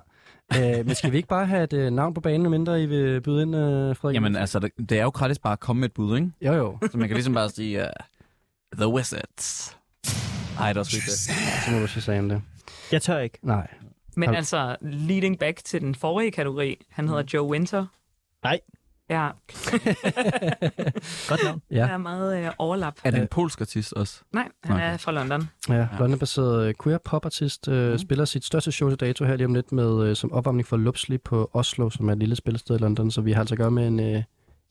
[0.58, 3.22] Øh, men skal vi ikke bare have et øh, navn på banen, mindre I vil
[3.22, 4.16] byde ind, øh, Frederik?
[4.16, 6.32] Jamen altså, det, det er jo gratis bare at komme med et bud, ikke?
[6.42, 6.78] Jo, jo.
[6.92, 7.88] Så man kan ligesom bare sige, uh,
[8.78, 9.78] The Wizards.
[10.60, 11.14] Ej, det er også det.
[11.66, 12.42] Så må du sige sagen det.
[12.92, 13.38] Jeg tør ikke.
[13.42, 13.68] Nej.
[14.16, 17.86] Men Har- altså, leading back til den forrige kategori, han hedder Joe Winter.
[18.44, 18.60] Nej.
[19.10, 19.30] Ja,
[21.30, 21.62] Godt navn.
[21.72, 21.76] Ja.
[21.78, 22.94] der er meget øh, overlap.
[23.04, 24.22] Er det en polsk artist også?
[24.34, 24.94] Nej, han Okay.
[24.94, 25.50] er fra London.
[25.70, 27.98] Ja, London-baseret øh, queer pop-artist øh, Mhm.
[27.98, 30.78] spiller sit største show til dato her lige om lidt med øh, som opvarmning for
[30.78, 33.60] Lupsli på Oslo, som er et lille spillested i London, så vi har altså at
[33.60, 34.24] gøre med en øh,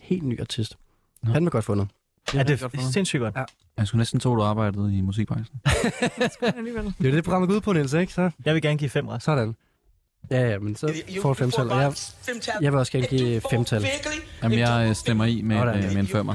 [0.03, 0.77] helt ny artist.
[1.23, 1.33] Nå.
[1.33, 1.89] Han er godt fundet.
[2.35, 3.37] Ja, det er sindssygt godt.
[3.77, 5.61] Jeg skulle næsten tro, du arbejdede i musikbranchen.
[6.57, 6.95] Alligevel.
[6.99, 8.13] Det er det, programmet går ud på, Niels, ikke?
[8.13, 9.25] Så, Jeg vil gerne give fem rest.
[9.25, 9.57] sådan.
[10.31, 11.71] Ja, ja, men så You- får du femtal.
[11.71, 11.93] Og jeg,
[12.61, 13.85] jeg vil også gerne give femtal.
[14.43, 15.85] Jamen, jeg øh, stemmer i med, Sådan.
[15.85, 16.35] øh, med en femmer.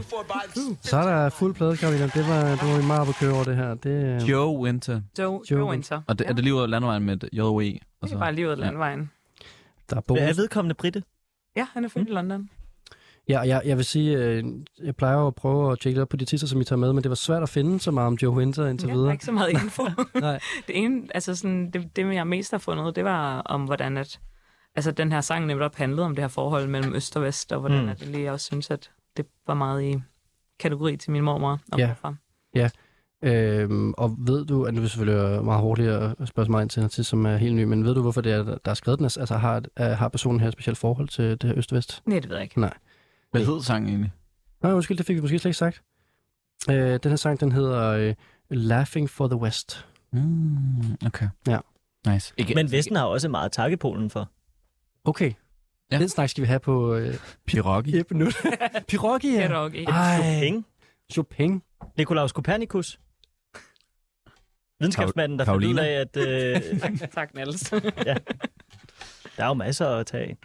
[0.82, 2.04] Så er der fuld plade, Karolina.
[2.08, 3.74] Det var, det var vi meget på køre over det her.
[3.76, 5.02] Det, øh, Joe Winter.
[5.20, 6.02] Joe, Joe Winter.
[6.08, 7.64] Og det, er det lige ud af landvejen med JOE?
[7.64, 7.80] Det
[8.14, 8.62] er bare lige ud af Ja.
[8.62, 9.10] landvejen.
[9.89, 10.38] der er Er bonus.
[10.38, 11.04] vedkommende britte?
[11.56, 12.50] Ja, han er født i London.
[13.30, 14.43] Ja, og jeg, jeg vil sige, øh,
[14.84, 16.93] jeg plejer jo at prøve at tjekke op på de tister, som I tager med,
[16.93, 19.01] men det var svært at finde så meget om Joe Winter indtil Ja, der er
[19.01, 19.13] videre.
[19.13, 19.84] ikke så meget info.
[20.19, 20.39] Nej.
[20.67, 24.19] det ene, altså sådan, det, det, jeg mest har fundet, det var om, hvordan at,
[24.76, 27.59] altså den her sang netop handlede om det her forhold mellem øst og vest, og
[27.59, 27.89] hvordan Mm.
[27.89, 30.01] at jeg lige også synes, at det var meget i
[30.59, 31.88] kategori til min mormor og Ja.
[31.88, 32.15] morfar.
[33.26, 36.80] Øhm, og ved du, at det vil selvfølgelig meget hurtigt at spørge meget ind til
[36.80, 38.99] en artist, som er helt ny, men ved du, hvorfor det er, der er skrevet
[38.99, 39.05] den?
[39.05, 39.61] Altså har,
[39.93, 42.01] har personen her et specielt forhold til det her øst-vest?
[42.05, 42.59] Nej, det ved jeg ikke.
[43.34, 44.11] Hvad hed sangen egentlig?
[44.61, 45.84] Nej, undskyld, det fik vi måske slet ikke sagt.
[46.69, 48.15] Øh, den her sang, den hedder øh,
[48.49, 49.88] Laughing for the West.
[50.11, 51.27] Mm, okay.
[51.47, 51.57] Ja.
[52.07, 52.34] Nice.
[52.38, 54.29] Ikke, Men Vesten har også meget takke Polen for.
[55.03, 55.25] Okay.
[55.29, 55.34] Ja.
[55.91, 55.99] Ja.
[55.99, 57.15] Den snak skal vi have på øh,
[57.45, 57.97] Pirogi.
[57.99, 58.36] et minut.
[58.88, 59.47] Pirogi, ja.
[59.88, 60.65] Ej, Chopin.
[61.11, 61.61] Chopin.
[61.97, 62.99] Nikolaus Kopernikus.
[64.79, 67.69] Videnskabsmanden, der fandt ud af, at øh, tak, tak, Niels.
[67.69, 70.38] der er jo masser at tage af.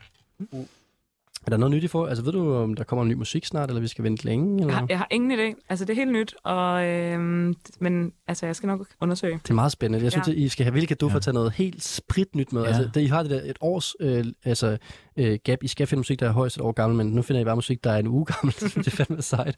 [1.49, 2.07] Er der noget nyt i for?
[2.07, 4.61] Altså ved du, om der kommer en ny musik snart, eller vi skal vente længe?
[4.61, 4.67] Eller?
[4.73, 5.65] jeg, har, jeg har ingen idé.
[5.69, 9.41] Altså, det er helt nyt, og, øhm, men altså, jeg skal nok undersøge.
[9.43, 10.05] Det er meget spændende.
[10.05, 10.33] Jeg synes, Ja.
[10.33, 11.19] at I skal have virkelig gave for Ja.
[11.19, 12.63] at tage noget helt sprit nyt med.
[12.63, 12.69] Ja.
[12.69, 14.79] Altså, det, I har det der et års øh, altså,
[15.17, 15.59] øh, gap.
[15.63, 17.57] I skal finde musik, der er højst et år gammel, men nu finder I bare
[17.57, 18.55] musik, der er en uge gammel.
[18.61, 19.57] det er fandme sejt.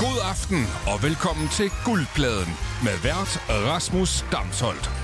[0.00, 0.60] God aften
[0.94, 2.52] og velkommen til Guldpladen
[2.84, 5.03] med vært Rasmus Damsholdt.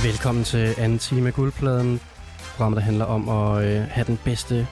[0.00, 2.00] Velkommen til anden time af Guldpladen.
[2.50, 4.66] Programmet, der handler om at øh, have den bedste,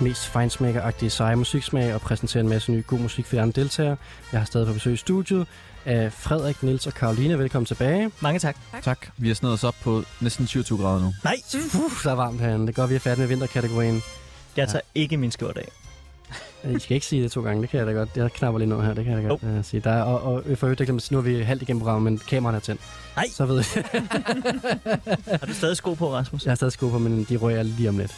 [0.00, 3.96] mest fejnsmækkeragtige seje musiksmag og præsentere en masse ny god musik for de andre deltagere.
[4.32, 5.46] Jeg har stadig på besøg i studiet
[5.84, 7.38] af Frederik, Nils og Karoline.
[7.38, 8.10] Velkommen tilbage.
[8.20, 8.56] Mange tak.
[8.82, 8.98] Tak.
[9.16, 11.12] Vi har snedet os op på næsten 27 grader nu.
[11.24, 11.36] Nej,
[11.74, 12.66] Uh, så er varmt herinde.
[12.66, 14.02] Det går, vi er færdige med vinterkategorien.
[14.56, 15.68] jeg tager ikke min skjort af.
[16.70, 18.08] I skal ikke sige det to gange, det kan jeg da godt.
[18.16, 19.80] Jeg knapper lige noget her, det kan jeg da godt uh, sige.
[19.80, 22.56] Der er, og, og for øvrigt, sige, nu er vi halvt igennem programmet, men kameraet
[22.56, 22.80] er tændt.
[23.16, 23.26] Nej.
[23.30, 23.84] Så ved jeg,
[25.40, 26.44] Har du stadig sko på, Rasmus?
[26.44, 28.12] jeg har stadig sko på, men de rører lige om lidt.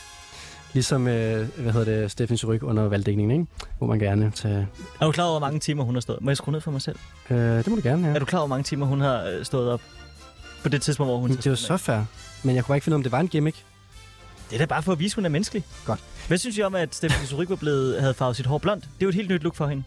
[0.72, 3.52] Ligesom, øh, hvad hedder det, Steffen Suryk under valgdækningen, ikke?
[3.78, 4.68] Hvor man gerne tage...
[5.00, 6.18] Er du klar over, hvor mange timer hun har stået?
[6.20, 6.96] Må jeg skrue ned for mig selv?
[7.30, 8.14] Øh, det må du gerne, ja.
[8.14, 9.80] Er du klar over, hvor mange timer hun har øh, stået op?
[10.62, 11.30] På det tidspunkt, hvor hun...
[11.30, 12.00] Det er jo så fair.
[12.42, 13.64] Men jeg kunne bare ikke finde ud af, om det var en gimmick.
[14.50, 15.64] Det er da bare for at vise, at hun er menneskelig.
[15.86, 16.00] Godt.
[16.28, 18.84] Hvad synes I om, at Stephanie Surik var blevet, havde farvet sit hår blondt?
[18.84, 19.82] Det er jo et helt nyt look for hende.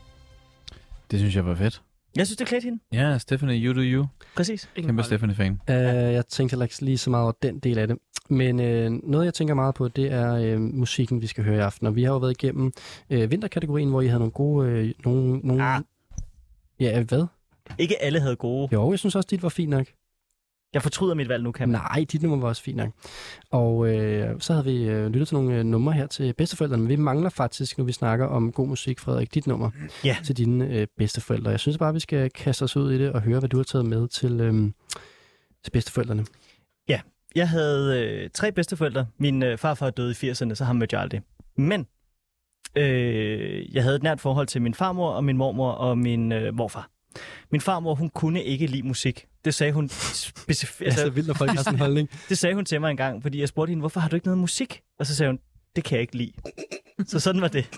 [1.11, 1.81] Det synes jeg var fedt.
[2.15, 2.79] Jeg synes, det klædte hende.
[2.93, 4.05] Ja, Stephanie, you do you.
[4.35, 4.69] Præcis.
[4.75, 5.61] Kæmpe Stephanie-fan.
[5.69, 5.75] Øh,
[6.13, 7.97] jeg tænkte heller ikke lige så meget over den del af det.
[8.29, 11.59] Men øh, noget, jeg tænker meget på, det er øh, musikken, vi skal høre i
[11.59, 11.87] aften.
[11.87, 12.73] Og vi har jo været igennem
[13.09, 14.69] øh, vinterkategorien, hvor I havde nogle gode...
[14.69, 15.63] Øh, nogle, nogle...
[15.63, 15.81] Ah.
[16.79, 17.25] Ja, hvad?
[17.77, 18.69] Ikke alle havde gode.
[18.73, 19.87] Jo, jeg synes også, dit var fint nok.
[20.73, 21.81] Jeg fortryder mit valg nu, kan man.
[21.81, 22.89] Nej, dit nummer var også fint nok.
[23.51, 26.89] Og øh, så havde vi øh, lyttet til nogle øh, numre her til bedsteforældrene, men
[26.89, 29.69] vi mangler faktisk, når vi snakker om god musik, Frederik, dit nummer
[30.03, 30.17] Ja.
[30.23, 31.51] til dine øh, bedsteforældre.
[31.51, 33.63] Jeg synes bare, vi skal kaste os ud i det og høre, hvad du har
[33.63, 34.53] taget med til, øh,
[35.63, 36.25] til bedsteforældrene.
[37.35, 39.05] Jeg havde øh, tre bedsteforældre.
[39.17, 41.21] Min øh, farfar døde i 80'erne, så ham mødte jeg aldrig.
[41.57, 41.87] Men
[42.77, 46.53] øh, jeg havde et nært forhold til min farmor og min mormor og min øh,
[46.53, 46.89] morfar.
[47.51, 49.25] Min farmor, hun kunne ikke lide musik.
[49.45, 50.81] Det sagde hun specifikt.
[50.87, 52.09] Altså, Altså, vildt, når folk har sådan en holdning.
[52.29, 54.27] det sagde hun til mig en gang, fordi jeg spurgte hende, hvorfor har du ikke
[54.27, 54.81] noget musik?
[54.99, 55.39] Og så sagde hun,
[55.75, 56.31] det kan jeg ikke lide.
[57.07, 57.69] Så sådan var det.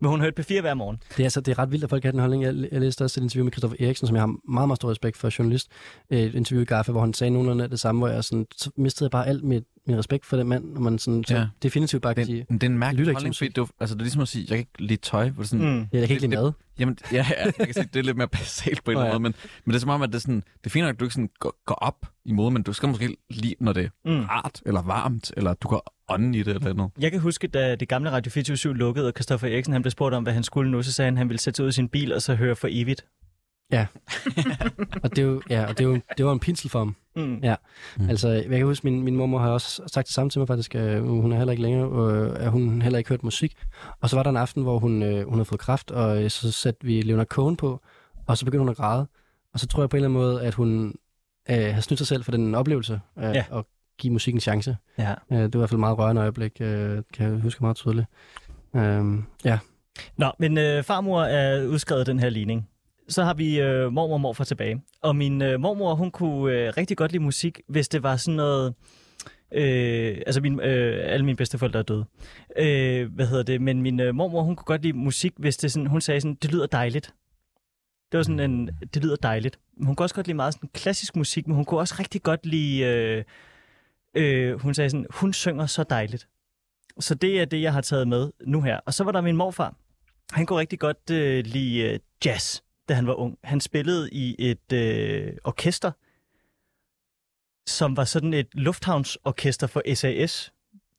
[0.00, 0.96] Men hun hørte P4 hver morgen.
[1.10, 2.42] Det er, altså, det er ret vildt, at folk har den holdning.
[2.42, 4.90] Jeg, jeg læste også et interview med Christoffer Eriksen, som jeg har meget, meget stor
[4.90, 5.68] respekt for journalist.
[6.10, 8.70] Øh, Et interview i Gaffa, hvor han sagde nogenlunde det samme, hvor jeg sådan, så
[8.76, 11.46] mistede jeg bare alt mit, min respekt for den mand, når man sådan, så Ja.
[11.62, 13.58] definitivt bare kan Det, sige, det er en mærkelig lytter ikke holdning, til fordi det,
[13.58, 15.28] er jo- altså, det er ligesom at sige, jeg kan ikke lide tøj.
[15.30, 15.78] Hvor det er sådan, Mm.
[15.92, 16.52] ja, jeg kan ikke lide det- mad.
[16.78, 19.22] Jamen, ja, ja, jeg kan sige, det er lidt mere basalt på en eller anden
[19.22, 20.94] måde, men, men det er som om, at det er, sådan, det er fint nok,
[20.94, 23.72] at du ikke sådan går, går op i mode, men du skal måske lide, når
[23.72, 24.20] det er Mm.
[24.24, 26.92] rart eller varmt, eller du kan ånde i det eller noget.
[27.00, 30.14] Jeg kan huske, da det gamle Radio 24 lukkede, og Christoffer Eriksen han blev spurgt
[30.14, 31.72] om, hvad han skulle nu, så sagde han, at han ville sætte sig ud i
[31.72, 33.04] sin bil og så høre for evigt.
[35.02, 36.96] Og det er jo, ja, og det, er jo, det var en pinsel for ham.
[37.16, 37.38] Mm.
[37.42, 37.54] Ja.
[37.96, 38.08] Mm.
[38.08, 40.74] Altså, jeg kan huske, min, min mormor har også sagt det samme til mig faktisk.
[40.74, 43.56] Øh, hun er heller ikke længere, øh, at hun heller ikke hørt musik.
[44.00, 46.30] Og så var der en aften, hvor hun, øh, hun havde fået kraft, og øh,
[46.30, 47.80] så satte vi Leonard Cohen på,
[48.26, 49.06] og så begyndte hun at græde.
[49.54, 50.94] Og så tror jeg på en eller anden måde, at hun
[51.50, 53.32] øh, har snydt sig selv for den oplevelse, øh, Ja.
[53.32, 53.44] ja.
[53.58, 53.64] at
[53.98, 54.76] give musikken en chance.
[54.98, 55.14] Ja.
[55.32, 57.76] Øh, det var i hvert fald et meget rørende øjeblik, øh, kan jeg huske meget
[57.76, 58.06] tydeligt.
[58.76, 59.04] Øh,
[59.44, 59.58] ja.
[60.16, 62.68] Nå, men øh, farmor er udskrevet den her ligning.
[63.08, 64.82] Så har vi øh, mormor og morfar tilbage.
[65.02, 68.36] Og min øh, mormor, hun kunne øh, rigtig godt lide musik, hvis det var sådan
[68.36, 68.74] noget...
[69.52, 72.04] Øh, altså, min, øh, alle mine bedsteforældre er døde.
[72.58, 73.60] Øh, hvad hedder det?
[73.60, 76.38] Men min øh, mormor, hun kunne godt lide musik, hvis det sådan, hun sagde sådan,
[76.42, 77.14] det lyder dejligt.
[78.12, 79.58] Det var sådan en, det lyder dejligt.
[79.82, 82.46] Hun kunne også godt lide meget sådan klassisk musik, men hun kunne også rigtig godt
[82.46, 83.24] lide, øh,
[84.14, 86.28] øh, hun sagde sådan, hun synger så dejligt.
[87.00, 88.80] Så det er det, jeg har taget med nu her.
[88.86, 89.74] Og så var der min morfar.
[90.32, 93.38] Han kunne rigtig godt øh, lide øh, jazz, da han var ung.
[93.44, 95.92] Han spillede i et øh, orkester,
[97.70, 100.52] som var sådan et lufthavnsorkester for SAS,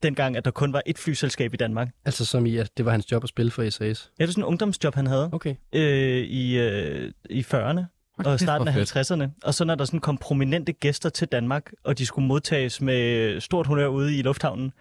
[0.03, 1.89] dengang at der kun var et flyselskab i Danmark.
[2.05, 3.79] Altså som i, at det var hans job at spille for SAS.
[3.79, 5.55] Ja, det var sådan en ungdomsjob, han havde Okay.
[5.73, 7.81] øh, i, øh, i 40'erne
[8.25, 9.11] og starten af hvor fedt.
[9.11, 9.39] 50'erne.
[9.43, 13.39] Og så når der sådan kom prominente gæster til Danmark, og de skulle modtages med
[13.41, 14.73] stort honør ude i lufthavnen,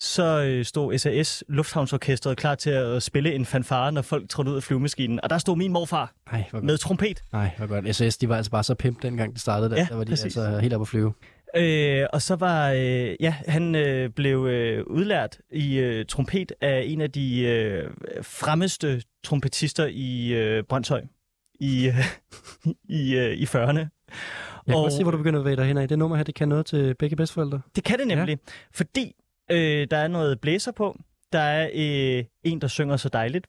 [0.00, 4.56] så øh, stod SAS Lufthavnsorkestret klar til at spille en fanfare, når folk trådte ud
[4.56, 5.20] af flyvemaskinen.
[5.22, 7.22] Og der stod min morfar Nej, med trompet.
[7.32, 7.96] Nej, hvor godt.
[7.96, 9.70] SAS, de var altså bare så pimp dengang det startede.
[9.70, 10.24] Der, Ja, der var de præcis.
[10.36, 11.12] altså helt oppe at flyve.
[11.56, 16.82] Øh, og så var, øh, ja, han øh, blev øh, udlært i øh, trompet af
[16.86, 17.90] en af de øh,
[18.22, 21.02] fremmeste trompetister i øh, Brøndshøj
[21.60, 21.94] i, øh,
[22.88, 23.56] i, øh, i 40'erne.
[23.56, 23.88] Jeg
[24.66, 25.88] kan Og- godt se, hvor du begynder at bevæge dig hen af.
[25.88, 27.60] Det nummer her, det kan noget til begge bedsteforældre.
[27.76, 28.52] Det kan det nemlig, ja.
[28.74, 29.12] fordi
[29.50, 30.98] øh, der er noget blæser på.
[31.32, 33.46] Der er øh, en, der synger så dejligt.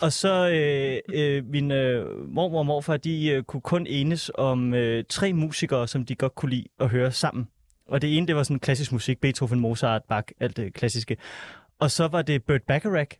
[0.00, 4.74] Og så øh, øh, min øh, mormor og morfar, de øh, kunne kun enes om
[4.74, 7.48] øh, tre musikere, som de godt kunne lide at høre sammen.
[7.88, 11.16] Og det ene, det var sådan klassisk musik, Beethoven, Mozart, Bach, alt det klassiske.
[11.78, 13.10] Og så var det Burt Bacharach,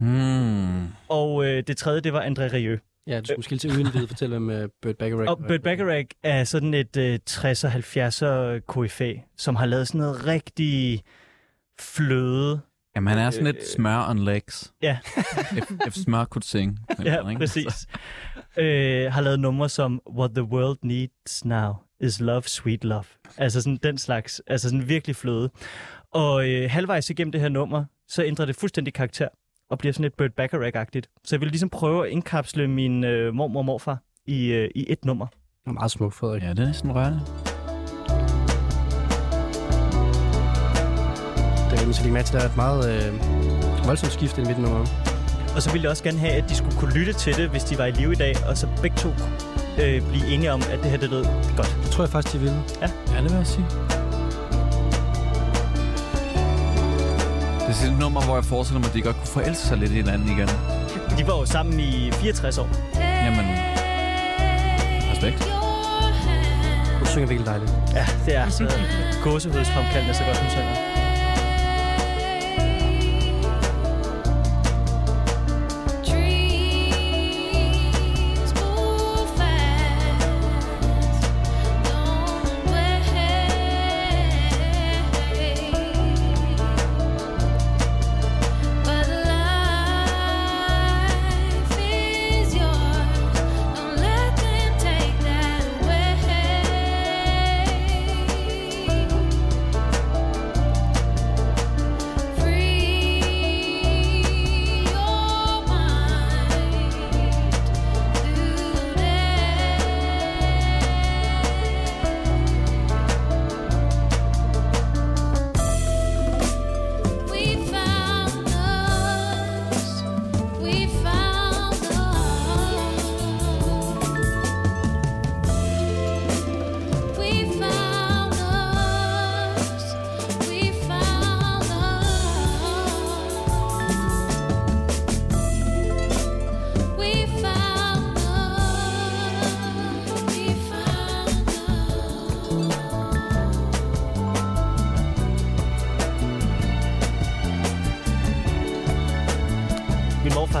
[0.00, 0.86] Mm.
[1.08, 2.78] og øh, det tredje, det var André Rieu.
[3.06, 6.06] Ja, du skulle måske til uden vide fortælle, hvem uh, Burt Bacharach Og Burt Bacharach
[6.22, 11.02] er sådan et øh, 60'er, 70'er KFA, som har lavet sådan noget rigtig
[11.80, 12.60] fløde.
[12.96, 14.72] Jamen, han er sådan Øh, lidt smør on legs.
[14.82, 14.98] Ja.
[15.58, 16.78] if, if smør could sing.
[17.04, 17.38] Ja, ikke?
[17.38, 17.86] præcis.
[18.56, 23.04] øh, har lavet numre som What the World Needs Now is Love, Sweet Love.
[23.36, 25.50] Altså sådan den slags, altså sådan virkelig fløde.
[26.12, 29.28] Og øh, halvvejs igennem det her nummer, så ændrer det fuldstændig karakter
[29.70, 31.20] og bliver sådan lidt Burt Bacharach-agtigt.
[31.24, 34.84] Så jeg vil ligesom prøve at indkapsle min øh, mormor og morfar i, øh, i
[34.88, 35.26] et nummer.
[35.66, 36.42] Meget smukt, Frederik.
[36.42, 37.20] Ja, det er næsten rørende.
[41.86, 44.86] Er, lægge mærke til, der er et meget øh, voldsomt skift i midten nummer.
[45.56, 47.64] Og så ville jeg også gerne have, at de skulle kunne lytte til det, hvis
[47.64, 49.08] de var i live i dag, og så begge to
[49.82, 51.24] øh, blive enige om, at det her det lød
[51.56, 51.76] godt.
[51.82, 52.62] Det tror jeg faktisk, de ville.
[52.80, 52.86] Ja,
[53.22, 53.66] det vil jeg sige.
[57.60, 59.76] Det er sådan et nummer, hvor jeg forestiller mig, at de godt kunne forelske sig
[59.78, 60.48] lidt i hinanden igen.
[61.18, 62.68] De var jo sammen i 64 år.
[63.24, 63.46] Jamen,
[65.12, 65.44] respekt.
[66.98, 67.72] Hun synger virkelig dejligt.
[67.94, 68.72] Ja, det er så
[69.22, 70.95] gåsehudsfremkaldende, så godt hun synger.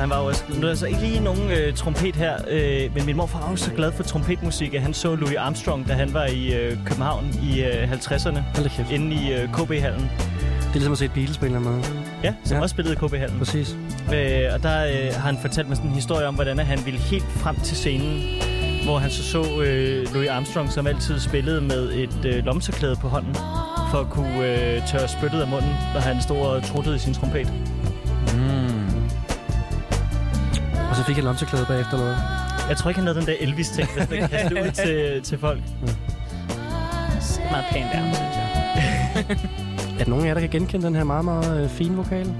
[0.06, 0.44] Han var også...
[0.48, 3.50] Nu er der så ikke lige nogen øh, trompet her, øh, men min morfar var
[3.50, 6.76] jo så glad for trompetmusik, at han så Louis Armstrong, da han var i øh,
[6.84, 8.90] København i øh, 50'erne, Hold da kæft.
[8.90, 10.00] inde i øh, KB-hallen.
[10.60, 11.82] Det er ligesom at se et anden måde.
[12.24, 12.62] Ja, som Ja.
[12.62, 13.38] også spillede i KB-hallen.
[13.38, 13.76] Præcis.
[14.14, 17.00] Øh, og der øh, har han fortalt mig sådan en historie om, hvordan han ville
[17.00, 18.22] helt frem til scenen,
[18.84, 23.08] hvor han så så øh, Louis Armstrong, som altid spillede med et øh, lomserklæde på
[23.08, 23.34] hånden,
[23.90, 27.14] for at kunne øh, tørre spyttet af munden, når han stod og truttede i sin
[27.14, 27.52] trompet.
[30.96, 32.18] Og så fik jeg lomseklæde bagefter noget.
[32.68, 35.22] Jeg tror ikke, han havde den der Elvis-ting, hvis man kan kaste det ud til,
[35.22, 35.60] til folk.
[37.50, 38.46] Meget pænt der, synes jeg.
[40.00, 42.34] Er der nogen af jer, der kan genkende den her meget, meget øh, fine vokal?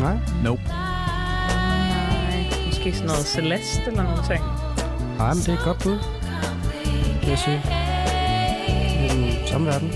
[0.00, 0.16] Nej?
[0.44, 0.62] Nope.
[0.68, 4.44] Nej, måske sådan noget Celeste eller noget ting.
[5.18, 5.98] Nej, men det er et godt bud.
[7.20, 7.62] Vil jeg sige.
[9.04, 9.92] I den samme verden.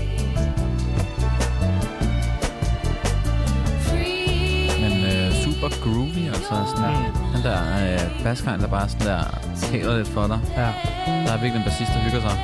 [4.81, 7.28] Men øh, super groovy, altså sådan Mm.
[7.39, 9.23] Den der øh, bassgang, der bare sådan der
[9.55, 10.39] taler lidt for dig.
[10.57, 10.73] Ja.
[11.07, 12.39] Der er virkelig en bassist, der hygger sig.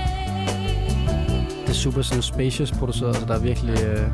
[1.61, 4.07] Det er super sådan spacious produceret, så der er virkelig øh,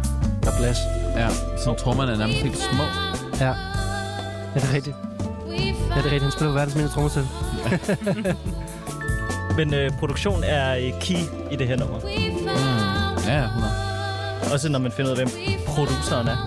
[0.43, 0.77] der er plads.
[1.15, 1.29] Ja,
[1.63, 2.83] sådan trommerne er nærmest helt små.
[3.39, 3.47] Ja.
[4.55, 4.95] Ja, det er rigtigt.
[5.95, 6.23] Ja, det er rigtigt.
[6.23, 7.23] Han spiller verdens mindste trommesæt.
[9.57, 11.19] Men øh, produktion er øh, key
[11.51, 11.99] i det her nummer.
[11.99, 13.27] Mm.
[13.27, 13.73] Ja, 100.
[14.53, 16.37] Også når man finder ud af, hvem produceren er.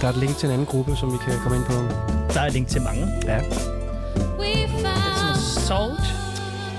[0.00, 2.15] Der er et link til en anden gruppe, som vi kan komme ind på.
[2.34, 3.06] Der er link til mange.
[3.24, 3.38] Ja.
[3.38, 4.68] Det er
[5.16, 6.14] sådan Salt.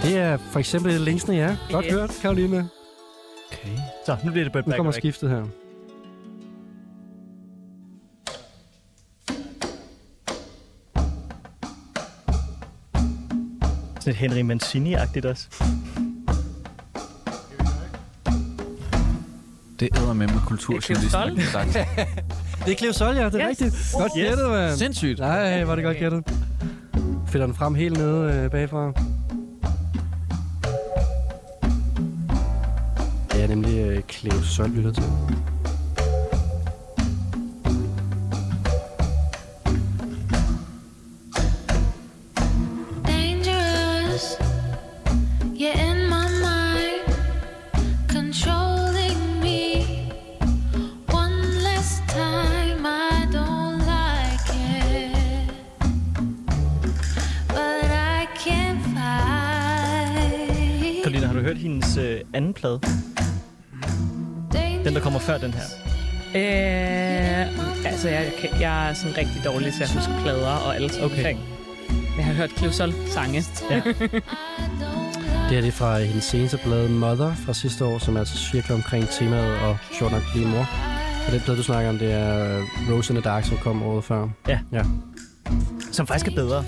[0.04, 1.58] Det er for eksempel linksene, ja.
[1.72, 1.91] Godt Ja.
[1.91, 2.70] hørt, Karoline.
[3.52, 3.78] Okay.
[4.06, 5.43] Så, nu bliver det Burt Nu kommer skiftet her.
[14.00, 15.48] Sådan et Henry Mancini-agtigt også.
[19.80, 21.22] Det æder med med kulturjournalisten.
[22.68, 23.26] Det er Cleo Sol, ja.
[23.30, 23.61] Det er Yes.
[23.61, 23.76] rigtigt.
[23.93, 24.28] Godt Yes.
[24.30, 24.78] gættet, mand.
[24.78, 25.20] Sindssygt.
[25.20, 26.24] Nej, var det godt gættet.
[27.28, 28.91] Finder den frem helt nede øh, bagfra.
[33.32, 35.03] Det er nemlig øh, Cleo Sol, lytter til.
[65.39, 65.63] Før den her.
[66.35, 70.93] Øh, altså, jeg, kan, jeg er sådan rigtig dårlig til at huske plader og alt
[70.93, 71.23] sådan Okay.
[71.23, 71.39] ting.
[72.17, 73.43] Jeg har hørt Closol sange.
[73.69, 73.81] Ja.
[75.49, 78.38] Det her det er fra hendes seneste plade Mother fra sidste år, som er altså
[78.38, 80.69] cirka omkring temaet og sjovt nok blive mor.
[81.27, 82.61] Og den plade, du snakker om, det er
[82.91, 84.27] Rose in the Dark, som kom året før.
[85.91, 86.63] Som faktisk er bedre.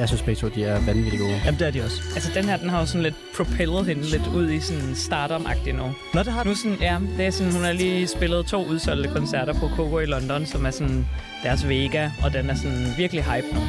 [0.00, 1.40] Jeg synes begge to, de er vanvittigt gode.
[1.44, 2.02] Jamen, det er de også.
[2.14, 5.76] Altså, den her, den har jo sådan lidt propellet hende lidt ud i sådan stardom-agtigt
[5.76, 5.92] nu.
[6.14, 9.10] Nå, det har Nu sådan, ja, det er sådan, hun har lige spillet to udsolgte
[9.10, 11.06] koncerter på Coco i London, som er sådan
[11.42, 13.60] deres Vega, og den er sådan virkelig hype nu.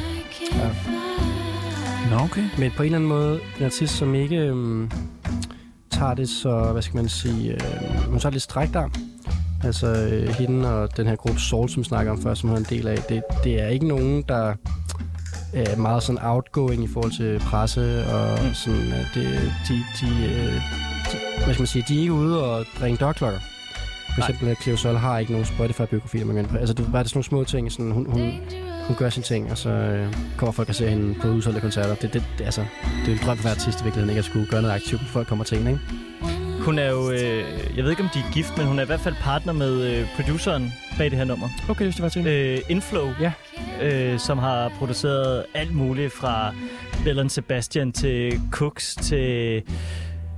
[2.10, 2.44] Nå, okay.
[2.58, 4.90] Men på en eller anden måde, en artist, som ikke øhm,
[5.90, 8.94] tager det så, hvad skal man sige, øh, hun tager lidt strækt arm.
[9.64, 12.56] Altså øh, hende og den her gruppe Soul, som vi snakker om før, som hun
[12.56, 14.54] er en del af, det, det er ikke nogen, der
[15.52, 18.54] er meget sådan outgoing i forhold til presse, og Mm.
[18.54, 20.54] sådan, øh, det, de, de, øh,
[21.12, 23.40] de, hvad skal man sige, de er ikke ude og drikke dørklokker.
[24.14, 26.56] For eksempel, at Cleo Sol har ikke nogen Spotify-biografi, man kan.
[26.56, 28.32] Altså, det er bare sådan nogle små ting, sådan, hun, hun,
[28.86, 31.94] hun gør sine ting, og så øh, kommer folk og ser hende på udsolgte koncerter.
[31.94, 32.64] Det, det, det, altså,
[33.06, 35.00] det er en drøm for hver artist i virkeligheden, ikke at skulle gøre noget aktivt,
[35.06, 35.80] folk kommer til en, ikke?
[36.64, 38.86] Hun er jo, øh, jeg ved ikke om de er gift, men hun er i
[38.86, 41.48] hvert fald partner med øh, produceren bag det her nummer.
[41.70, 42.26] Okay, det var til.
[42.26, 43.32] Øh, Inflow, Ja.
[43.82, 46.54] øh, som har produceret alt muligt fra
[47.04, 49.62] Bell Sebastian til Cooks til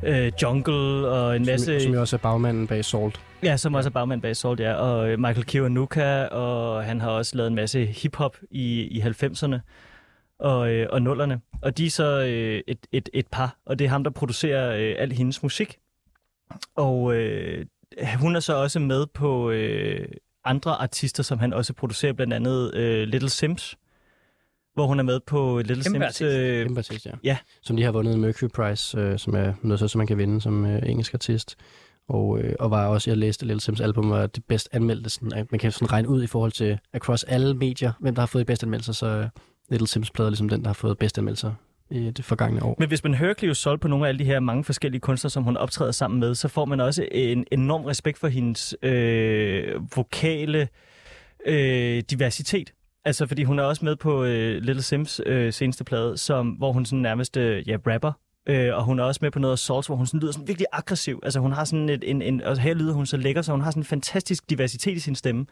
[0.04, 1.80] øh, Jungle og en masse...
[1.80, 3.20] Som, som jo også er bagmanden bag Salt.
[3.42, 4.72] Ja, som også er bagmand bag Salt, ja.
[4.74, 9.56] Og øh, Michael Kiwanuka, og han har også lavet en masse hiphop i, i 90'erne
[10.40, 11.40] og, øh, og nullerne.
[11.62, 14.76] Og de er så øh, et, et, et par, og det er ham, der producerer
[14.76, 15.76] øh, al hendes musik.
[16.76, 17.66] Og øh,
[18.18, 20.08] hun er så også med på øh,
[20.44, 23.76] andre artister, som han også producerer, blandt andet øh, Little Sims,
[24.74, 26.32] hvor hun er med på Little Kæmpe Sims...
[26.32, 27.12] Øh, Kæmpe artist, ja.
[27.24, 27.38] ja.
[27.62, 30.18] Som lige har vundet en Mercury Prize, øh, som er noget så, som man kan
[30.18, 31.56] vinde som øh, engelsk artist.
[32.08, 35.10] Og, øh, og var også, jeg læste Little Sims album, var det bedst anmeldte.
[35.10, 38.22] Sådan, at man kan sådan regne ud i forhold til across alle medier, hvem der
[38.22, 39.28] har fået de bedste anmeldelser, så øh,
[39.70, 41.52] Little Sims plade er ligesom den, der har fået bedste anmeldelser
[41.90, 42.76] i det forgangne år.
[42.78, 45.30] Men hvis man hører Cleo Sol på nogle af alle de her mange forskellige kunstnere,
[45.30, 49.96] som hun optræder sammen med, så får man også en enorm respekt for hendes øh,
[49.96, 50.68] vokale
[51.46, 52.72] øh, diversitet.
[53.04, 56.72] Altså, fordi hun er også med på øh, Little Sims øh, seneste plade, som, hvor
[56.72, 58.12] hun sådan nærmest øh, ja, rapper.
[58.46, 60.48] Øh, og hun er også med på noget af Souls, hvor hun sådan lyder sådan
[60.48, 61.20] virkelig aggressiv.
[61.22, 63.60] Altså, hun har sådan et, en, en, og her lyder hun så lækker, så hun
[63.60, 65.46] har sådan en fantastisk diversitet i sin stemme,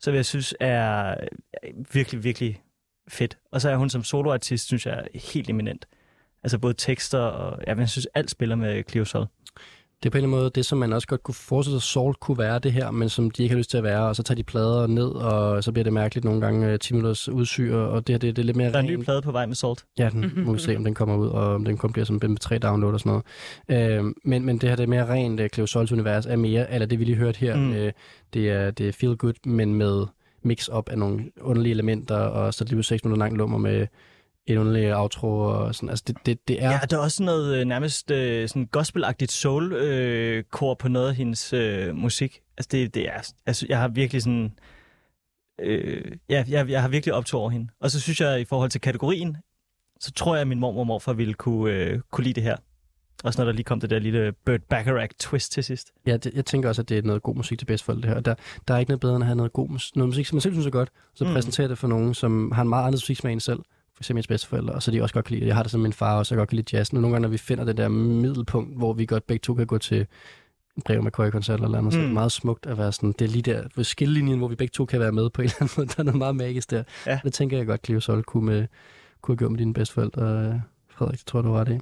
[0.00, 1.14] som jeg synes er
[1.92, 2.60] virkelig, virkelig
[3.08, 3.38] fedt.
[3.52, 5.86] Og så er hun som soloartist, synes jeg, er helt eminent.
[6.42, 9.26] Altså både tekster og, ja, jeg synes, alt spiller med Cleo Sol.
[10.02, 11.88] Det er på en eller anden måde det, som man også godt kunne forestille sig,
[11.88, 14.16] Salt kunne være det her, men som de ikke har lyst til at være, og
[14.16, 17.28] så tager de plader ned, og så bliver det mærkeligt nogle gange øh, 10 minutters
[17.28, 19.04] udsyr, og det her det, det er lidt mere Der er en ny rent.
[19.04, 19.84] plade på vej med Salt.
[19.98, 22.20] Ja, den må vi se, om den kommer ud, og om den kun bliver som
[22.24, 23.22] MP3-download og sådan
[23.68, 23.98] noget.
[23.98, 26.72] Øh, men, men det her det er mere rent uh, Cleo Sols univers, er mere,
[26.72, 27.72] eller det vi lige hørte her, mm.
[27.72, 27.92] øh,
[28.34, 30.06] det, er, det er feel good, men med
[30.42, 33.86] mix op af nogle underlige elementer, og så lige 6 minutter langt lummer med
[34.46, 36.70] en underligt outro, og sådan, altså det, det, det er...
[36.70, 41.08] Ja, der er også sådan noget øh, nærmest øh, sådan gospelagtigt soul-kor øh, på noget
[41.08, 42.40] af hendes øh, musik.
[42.58, 44.52] Altså, det, det er, altså, jeg har virkelig sådan...
[45.60, 47.68] Øh, ja, jeg, jeg har virkelig optog over hende.
[47.80, 49.36] Og så synes jeg, i forhold til kategorien,
[50.00, 52.56] så tror jeg, at min mormor og morfar ville kunne, øh, kunne lide det her.
[53.24, 55.92] Også når der lige kom det der lille Burt Bacharach twist til sidst.
[56.06, 58.16] Ja, det, jeg tænker også, at det er noget god musik til bedsteforældre det her.
[58.16, 58.34] Og der,
[58.68, 60.40] der er ikke noget bedre end at have noget god mus- noget musik, som man
[60.40, 61.30] selv synes er godt, så Mm.
[61.30, 61.34] mm.
[61.34, 63.58] præsentere det for nogen, som har en meget anden musiksmag end selv.
[63.94, 65.46] For eksempel ens bedsteforældre, og så de også godt kan lide.
[65.46, 66.90] Jeg har det som min far også, jeg godt kan lide jazz.
[66.90, 69.66] Og nogle gange, når vi finder det der middelpunkt, hvor vi godt begge to kan
[69.66, 70.06] gå til
[70.76, 72.14] en Brev McCoy-koncert eller andet, så er det Mm.
[72.14, 74.84] meget smukt at være sådan, det er lige der ved skillelinjen, hvor vi begge to
[74.84, 75.86] kan være med på en eller anden måde.
[75.96, 76.82] Der er noget meget magisk der.
[77.06, 77.20] Ja.
[77.24, 78.66] Det tænker jeg godt, Cleo Sol kunne, med,
[79.22, 80.60] kunne have gjort med dine bedsteforældre.
[80.98, 81.80] Frederik, det tror jeg, du var det.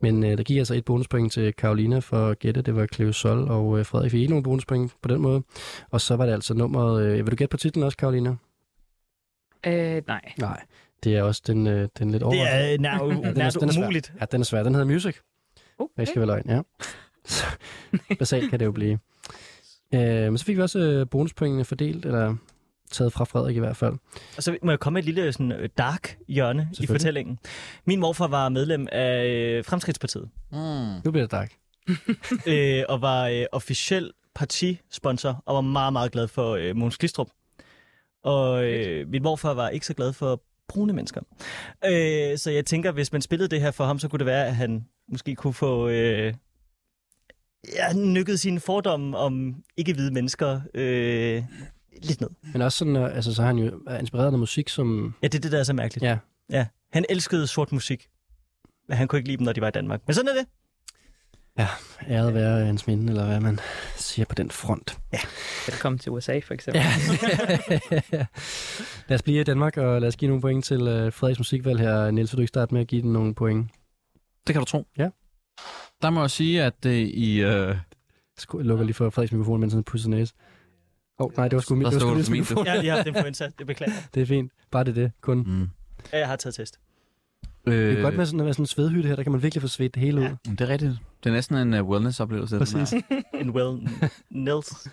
[0.00, 3.12] Men øh, der gik altså et bonuspoint til Karolina for at gætte, det var Cleo
[3.12, 5.42] Sol, og øh, Frederik fik ikke nogen bonuspoint på den måde.
[5.90, 8.36] Og så var det altså nummeret, øh, vil du gætte på titlen også, Karolina?
[9.66, 10.20] Øh, nej.
[10.38, 10.62] Nej,
[11.04, 12.34] det er også den, øh, den lidt over.
[12.34, 13.82] Det er øh, nær, Ja, den er- nær den er svær.
[13.82, 14.12] umuligt.
[14.20, 14.62] Ja, den er svær.
[14.62, 15.16] Den hedder Music.
[15.78, 15.92] Okay.
[15.98, 16.60] Det skal være løgn, ja.
[17.24, 17.44] Så,
[18.18, 18.98] basalt kan det jo blive.
[19.94, 22.36] Øh, men så fik vi også øh, bonuspointene fordelt, eller
[22.90, 23.94] taget fra Frederik i hvert fald.
[24.36, 27.38] Og så må jeg komme med et lille sådan, øh, dark hjørne i fortællingen.
[27.84, 30.28] Min morfar var medlem af øh, Fremskridtspartiet.
[30.52, 30.58] Mm.
[31.04, 31.52] Nu bliver det dark.
[32.46, 37.28] øh, og var øh, officiel partisponsor, og var meget, meget glad for øh, Måns Glistrup.
[38.24, 41.20] Og øh, min morfar var ikke så glad for brune mennesker.
[41.84, 44.46] Øh, så jeg tænker, hvis man spillede det her for ham, så kunne det være,
[44.46, 46.34] at han måske kunne få øh,
[47.74, 51.42] ja, nykket sine fordomme om ikke-hvide mennesker øh,
[52.02, 52.28] lidt ned.
[52.52, 55.14] Men også sådan, øh, altså, så har han jo er inspireret af musik, som...
[55.22, 56.04] Ja, det er det, der er så mærkeligt.
[56.04, 56.18] Ja.
[56.50, 56.66] ja.
[56.92, 58.08] Han elskede sort musik,
[58.88, 60.00] men han kunne ikke lide dem, når de var i Danmark.
[60.06, 60.46] Men sådan er det.
[62.08, 63.58] æret være hans minde, eller hvad man
[63.96, 64.98] siger på den front.
[65.66, 66.82] Velkommen til USA, for eksempel.
[66.82, 66.92] Ja.
[69.08, 71.80] lad os blive i Danmark, og lad os give nogle point til uh, Frederiks musikvalg
[71.80, 72.10] her.
[72.10, 73.70] Niels, vil du ikke starte med at give den nogle point?
[74.46, 74.86] Det kan du tro.
[74.98, 75.08] Ja.
[76.02, 77.40] Der må jeg sige, at det i...
[77.40, 77.76] Øh,
[78.40, 80.34] Sku- Jeg lukker lige for Frederiks mikrofon, mens han pudser næse.
[81.18, 82.66] Åh, oh, nej, det var sgu min, Der det var stod du for min, mikrofon.
[82.66, 83.92] Jeg har lige haft influenza, det beklager.
[84.14, 84.52] Det er fint.
[84.70, 85.38] Bare det det, kun.
[85.38, 85.68] mm.
[86.12, 86.78] Ja, jeg har taget test.
[87.64, 89.42] Det øh, er godt med sådan, at være sådan en svedhytte her, der kan man
[89.42, 90.24] virkelig få svedt det hele ud.
[90.24, 90.50] Ja.
[90.50, 90.92] Det er rigtigt.
[91.24, 92.54] Det er næsten en uh, wellness-oplevelse.
[92.56, 92.90] den Præcis.
[92.90, 93.22] her.
[93.40, 93.88] En well
[94.30, 94.88] Nils.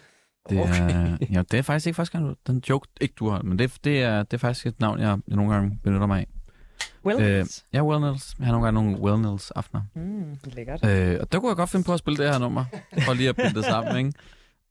[0.50, 3.42] Det er, ja, det er faktisk ikke første gang, du, den joke, ikke du har,
[3.42, 6.20] men det, det, er, det er faktisk et navn, jeg, jeg nogle gange benytter mig
[6.20, 6.28] af.
[7.06, 7.66] Wellness.
[7.74, 8.36] Ja, wellness.
[8.40, 9.82] Jeg har nogle gange nogle wellness aftener.
[9.96, 10.86] Mm, lækkert.
[10.86, 12.66] Øh, og der kunne jeg godt finde på at spille det her nummer,
[13.06, 14.12] for lige at binde det sammen, ikke?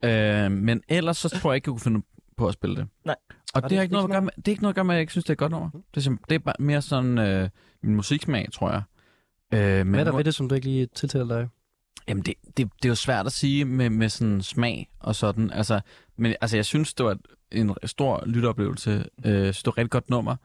[0.04, 2.02] Øh, men ellers så tror jeg ikke, jeg kunne finde
[2.36, 2.88] på at spille det.
[3.04, 3.16] Nej.
[3.54, 4.84] Og Var det, har ikke noget at gøre med, det er ikke noget at gøre
[4.84, 5.70] med, at jeg ikke synes, det er et godt nummer.
[5.94, 7.48] Det er, det er bare mere sådan øh,
[7.82, 8.82] min musiksmag, tror jeg.
[9.54, 11.48] Øh, men Hvad er der ved det, som du ikke lige tiltaler dig?
[12.08, 15.50] Jamen, det, det, det er jo svært at sige med, med sådan smag og sådan.
[15.50, 15.80] Altså,
[16.16, 17.18] men altså, jeg synes, det var
[17.52, 18.90] en stor lytteoplevelse.
[19.24, 20.36] Øh, det var et rigtig godt nummer.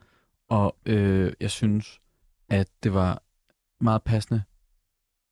[0.50, 2.00] Og øh, jeg synes,
[2.50, 3.22] at det var
[3.82, 4.44] meget passende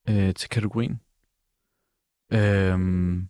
[0.09, 0.99] øh, til kategorien.
[2.33, 3.29] Øhm,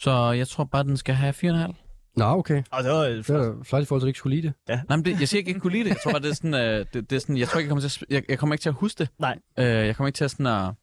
[0.00, 1.34] så jeg tror bare, den skal have
[1.66, 1.72] 4,5.
[2.16, 2.62] Nå, okay.
[2.70, 4.78] Og det var Det var flot i forhold til, at du ikke skulle lide det.
[4.88, 5.90] Nej, men det, jeg siger ikke, at jeg ikke kunne lide det.
[5.90, 7.70] Jeg tror bare, det er sådan, øh, det, det er sådan jeg tror ikke, jeg
[7.70, 9.08] kommer til at, jeg, jeg kommer ikke til at huske det.
[9.18, 9.38] Nej.
[9.58, 10.74] Øh, jeg kommer ikke til at sådan at,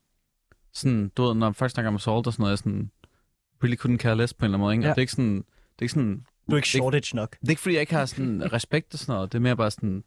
[0.73, 2.91] sådan, du ved, når folk snakker om salt og sådan noget, jeg sådan,
[3.64, 4.84] really couldn't care less på en eller anden måde, ikke?
[4.84, 4.90] Ja.
[4.90, 5.44] Og det er ikke sådan, det
[5.80, 7.31] er ikke sådan, Du er ikke shortage nok.
[7.41, 9.57] det er ikke fordi, jeg ikke har sådan respekt og sådan noget, det er mere
[9.57, 10.03] bare sådan,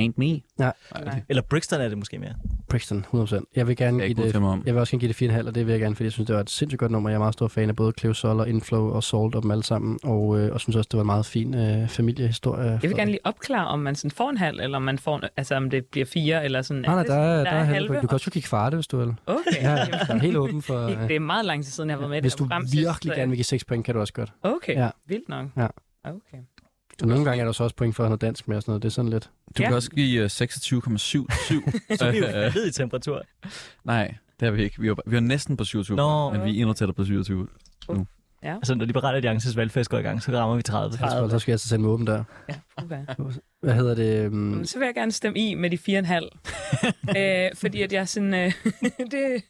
[0.00, 0.40] ain't me.
[0.58, 0.72] Nej.
[0.94, 2.34] det Eller Brixton er det måske mere.
[2.68, 3.40] Brixton, 100%.
[3.56, 4.34] Jeg vil gerne er jeg give det.
[4.66, 6.26] Jeg vil også gerne give det 4,5, og det vil jeg gerne, fordi jeg synes,
[6.26, 7.10] det var et sindssygt godt nummer.
[7.10, 9.50] Jeg er meget stor fan af både Cleo Sol og Inflow og Salt og dem
[9.50, 12.70] alle sammen, og, øh, og synes også, det var en meget fin øh, familiehistorie.
[12.70, 15.20] Jeg vil gerne lige opklare, om man sådan får en halv, eller om man får,
[15.36, 16.82] altså om det bliver fire, eller sådan.
[16.82, 17.74] Nej, nej, der er, der er, halve.
[17.74, 17.94] halve.
[18.02, 19.14] Du kan også kigge kvarte, hvis du vil.
[19.26, 19.62] Okay.
[19.62, 20.86] Ja, jeg er helt åben for...
[20.86, 22.62] Øh, Det er meget lang tid siden, jeg har været med hvis du program.
[22.72, 24.32] virkelig så- gerne vil give 6 point, kan du også godt.
[24.42, 24.90] Okay, Ja.
[25.06, 25.46] vildt nok.
[25.56, 25.66] Ja.
[26.04, 26.38] Okay.
[27.00, 28.82] Så nogle gange er der så også point for noget dansk med og sådan noget.
[28.82, 29.30] Det er sådan lidt...
[29.58, 29.66] Du Ja.
[29.68, 30.30] kan også give uh, 26,77.
[31.98, 33.22] Så er vi jo faldet i temperatur.
[33.84, 34.80] Nej, det har vi ikke.
[34.80, 36.30] Vi var, vi var næsten på 27, Nå.
[36.30, 37.48] men vi er endnu tættere på 27.
[38.42, 38.54] Ja.
[38.54, 40.96] Altså, når Liberale Alliances valgfest går i gang, så rammer vi 30.
[41.00, 42.24] Jeg tror, så skal jeg altså sende mig åben der.
[42.48, 43.00] Ja, puha.
[43.62, 44.26] Hvad hedder det?
[44.26, 47.18] Um, Men Så vil jeg gerne stemme i med de 4,5.
[47.18, 48.34] øh, fordi at jeg er sådan...
[48.34, 48.52] Øh,
[49.10, 49.42] det,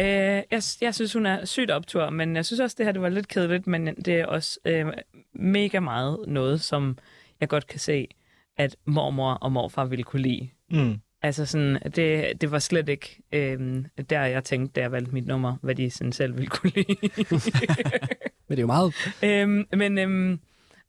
[0.00, 0.06] øh,
[0.50, 3.08] jeg, jeg synes, hun er sygt optur, men jeg synes også, det her det var
[3.08, 4.86] lidt kedeligt, men det er også øh,
[5.34, 6.98] mega meget noget, som
[7.40, 8.08] jeg godt kan se,
[8.56, 10.48] at mormor og morfar ville kunne lide.
[10.70, 11.00] Mm.
[11.22, 15.26] Altså sådan, det, det var slet ikke øh, der, jeg tænkte, da jeg valgte mit
[15.26, 16.96] nummer, hvad de sådan selv ville kunne lide.
[18.48, 18.94] men det er jo meget...
[19.22, 20.40] øhm, men, øhm,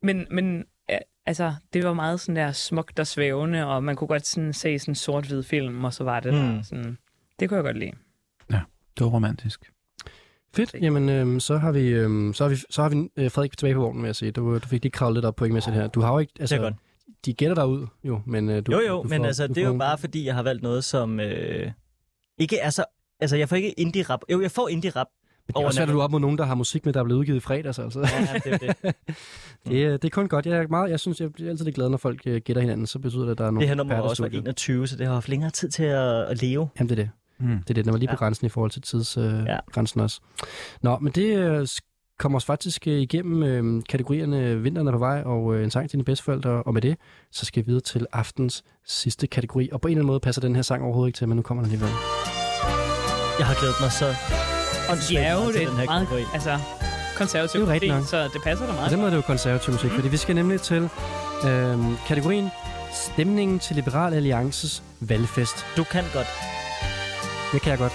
[0.02, 0.64] men, men
[1.26, 4.78] altså, det var meget sådan der smukt og svævende, og man kunne godt sådan se
[4.78, 6.38] sådan en sort-hvid film, og så var det Mm.
[6.40, 6.98] der sådan...
[7.40, 7.92] Det kunne jeg godt lide.
[8.98, 9.72] Det var romantisk.
[10.54, 10.74] Fedt.
[10.82, 13.74] Jamen, øhm, så har vi, øhm, så har vi, så har vi øh, Frederik tilbage
[13.74, 14.30] på vognen, vil jeg sige.
[14.30, 15.86] Du, du fik lige kravlet lidt op pointmæssigt her.
[15.86, 16.32] Du har jo ikke...
[16.40, 16.74] Altså, Det er godt.
[17.24, 18.72] De gætter dig ud, jo, men øh, du...
[18.72, 20.62] Jo, jo, du men får- altså, du det er jo bare, fordi jeg har valgt
[20.62, 21.70] noget, som øh,
[22.38, 22.84] ikke er så...
[23.20, 24.20] Altså, jeg får ikke indie-rap.
[24.32, 25.06] Jo, jeg får indie-rap.
[25.46, 27.00] Men det er også svært, at du op mod nogen, der har musik med, der
[27.00, 28.00] er blevet udgivet i fredags, altså.
[28.00, 28.94] Ja, det er det.
[29.68, 30.46] det, er- det er kun godt.
[30.46, 32.86] Jeg, er meget, jeg synes, jeg bliver altid lidt glad, når folk øh, gætter hinanden,
[32.86, 34.42] så betyder det, at der er nogle Det her nummer var også var studiet.
[34.44, 36.68] 21, så det har haft længere tid til at, at leve.
[36.78, 37.10] Jamen, det er det.
[37.40, 37.48] Mm.
[37.48, 37.84] Det er det.
[37.84, 38.16] Den var lige på Ja.
[38.16, 39.58] grænsen i forhold til tidsgrænsen øh, Ja.
[39.72, 40.20] grænsen også.
[40.82, 41.66] Nå, men det øh,
[42.18, 45.90] kommer os faktisk øh, igennem øh, kategorierne Vinteren er på vej og øh, en sang
[45.90, 46.50] til dine bedsteforældre.
[46.62, 46.96] Og med det,
[47.32, 49.68] så skal vi videre til aftens sidste kategori.
[49.72, 51.42] Og på en eller anden måde passer den her sang overhovedet ikke til, men nu
[51.42, 51.94] kommer den alligevel.
[53.38, 56.08] Jeg har glædet mig så Ja, åndssvagt jo, meget det til er den her meget,
[56.08, 56.24] kategori.
[56.34, 56.58] altså,
[57.16, 58.04] konservativ Det er nok.
[58.06, 58.90] så det passer da Og meget.
[58.90, 59.96] den måde er det jo konservativ musik, mm.
[59.96, 60.82] fordi vi skal nemlig til
[61.46, 62.48] øh, kategorien
[62.94, 65.56] Stemningen til Liberal Alliances valgfest.
[65.76, 66.26] Du kan godt.
[67.52, 67.92] Det kan jeg godt.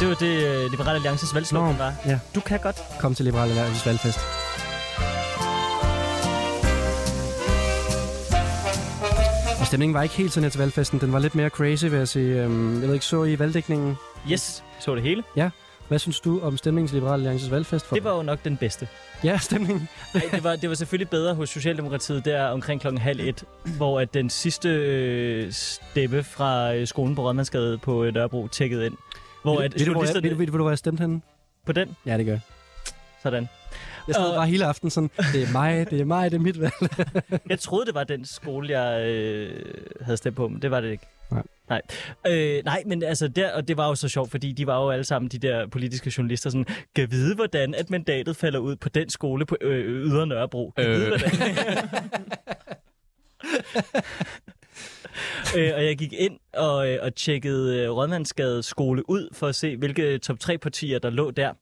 [0.00, 1.94] Det var det, øh, Liberale Alliances valgslogan Nå, var.
[2.06, 2.18] ja.
[2.34, 2.76] Du kan godt.
[3.00, 4.18] Kom til Liberal Alliances valgfest.
[9.60, 11.00] Og stemningen var ikke helt sådan her til valgfesten.
[11.00, 12.42] Den var lidt mere crazy, vil jeg sige.
[12.42, 13.96] Øhm, Jeg ved ikke, så I valgdækningen?
[14.32, 15.22] Yes, så det hele.
[15.88, 17.86] Hvad synes du om stemningen til Liberal Alliances valgfest?
[17.86, 18.88] For Det var jo nok den bedste.
[19.24, 19.88] Ja, stemningen.
[20.14, 23.44] Ej, det, var, det var selvfølgelig bedre hos Socialdemokratiet der omkring klokken halv et,
[23.76, 28.86] hvor at den sidste øh, stemme fra øh, skolen på Rådmandsgade på øh, Nørrebro tjekkede
[28.86, 28.94] ind.
[29.42, 31.00] Hvor ved, at ved, du, hvor jeg, ved, du, journalisterne ved, du, hvor jeg stemte
[31.00, 31.20] henne?
[31.66, 32.38] på den, Ja, det gør
[33.22, 33.48] sådan.
[34.06, 36.60] Jeg stod bare hele aften sådan, det er mig, det er mig, det er mit
[36.60, 36.72] valg.
[37.50, 39.64] Jeg troede, det var den skole, jeg øh,
[40.00, 41.06] havde stemt på, men det var det ikke.
[41.30, 41.42] Nej.
[41.68, 41.82] Nej,
[42.26, 44.90] øh, nej men altså, der, og det var jo så sjovt, fordi de var jo
[44.90, 48.88] alle sammen, de der politiske journalister, sådan, kan vide, hvordan at mandatet falder ud på
[48.88, 50.72] den skole på øh, Ydre Nørrebro.
[50.76, 51.08] Kan vide, Øh.
[51.08, 51.58] hvordan.
[55.56, 59.54] øh, og jeg gik ind og, øh, og tjekkede øh, Rådmandsgade skole ud, for at
[59.54, 61.52] se, hvilke top 3 partier, der lå der.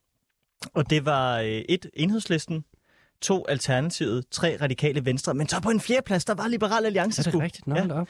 [0.75, 2.65] Og det var øh, et, enhedslisten,
[3.23, 7.29] to, Alternativet, tre, Radikale Venstre, men så på en fjerdeplads, der var Liberal Alliance.
[7.29, 7.67] Er det rigtigt?
[7.67, 7.85] Nå, Ja.
[7.87, 7.93] ja.
[8.01, 8.09] op.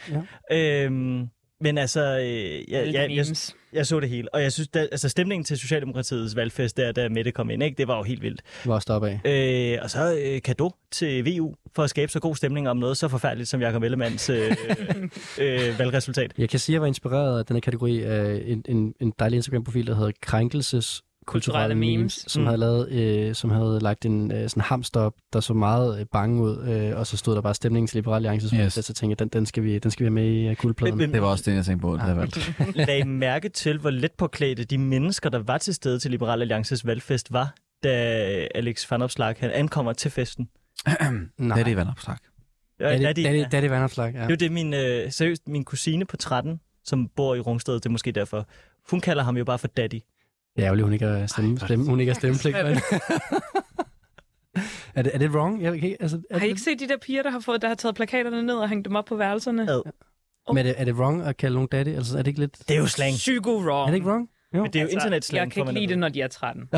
[0.51, 0.85] Ja.
[0.85, 1.28] Øhm,
[1.61, 3.27] men altså, øh, jeg, jeg, jeg,
[3.73, 4.35] jeg, så det hele.
[4.35, 7.77] Og jeg synes, da, altså stemningen til Socialdemokratiets valgfest, der, da Mette kom ind, ikke,
[7.78, 8.43] det var jo helt vildt.
[8.62, 9.74] Det var også deroppe af.
[9.74, 12.97] Øh, og så øh, kado til VU for at skabe så god stemning om noget
[12.97, 14.51] så forfærdeligt som Jakob Ellemanns øh,
[15.41, 16.33] øh, valgresultat.
[16.39, 19.12] Jeg kan sige, at jeg var inspireret af den her kategori af en, en, en
[19.19, 22.24] dejlig Instagram-profil, der hedder Krænkelses kulturelle memes, memes.
[22.28, 22.47] som Mm.
[22.47, 26.07] havde lavet, øh, som havde lagt en øh, sådan hamster op, der så meget øh,
[26.12, 28.74] bange ud, øh, og så stod der bare stemningen til Liberal Alliances Yes.
[28.74, 28.85] yes.
[28.85, 30.97] så tænkte jeg, den, den, skal vi, den skal vi have med i uh, guldpladen.
[30.98, 32.53] Men- Det var også det, jeg tænkte på, det havde valgt.
[32.74, 36.40] Lagde I mærke til, hvor let påklædte de mennesker, der var til stede til Liberal
[36.40, 37.90] Alliances valgfest, var, da
[38.55, 40.48] Alex Van Opslag han ankommer til festen.
[41.39, 42.16] Nej, Det er det vandopslag.
[42.81, 43.39] Ja, det, er det, de- det, er ja.
[43.43, 44.23] det, det er det vandopslag, ja.
[44.23, 47.86] Det er det, min, øh, seriøst, min kusine på 13, som bor i Rungsted, det
[47.86, 48.48] er måske derfor,
[48.90, 50.01] hun kalder ham jo bare for daddy.
[50.57, 52.57] Det er ærgerligt, hun ikke har stemme, stemme, hun ikke har stemmepligt.
[52.65, 52.77] men-
[54.95, 55.62] er, det, er det wrong?
[55.62, 57.62] Jeg, ikke- altså, er, Har I det, ikke set de der piger, der har, fået,
[57.62, 59.62] der har taget plakaterne ned og hængt dem op på værelserne?
[59.73, 59.78] Ja.
[60.49, 61.89] men er, det, er det wrong at kalde nogen daddy?
[61.89, 62.59] Altså, er det ikke lidt...
[62.69, 63.15] Det er jo slang.
[63.15, 63.83] Psyko wrong.
[63.83, 64.28] Er det ikke wrong?
[64.55, 64.62] Jo.
[64.62, 65.45] Men det er jo internetslang.
[65.45, 66.69] Jeg kan ikke lide det, når de er 13.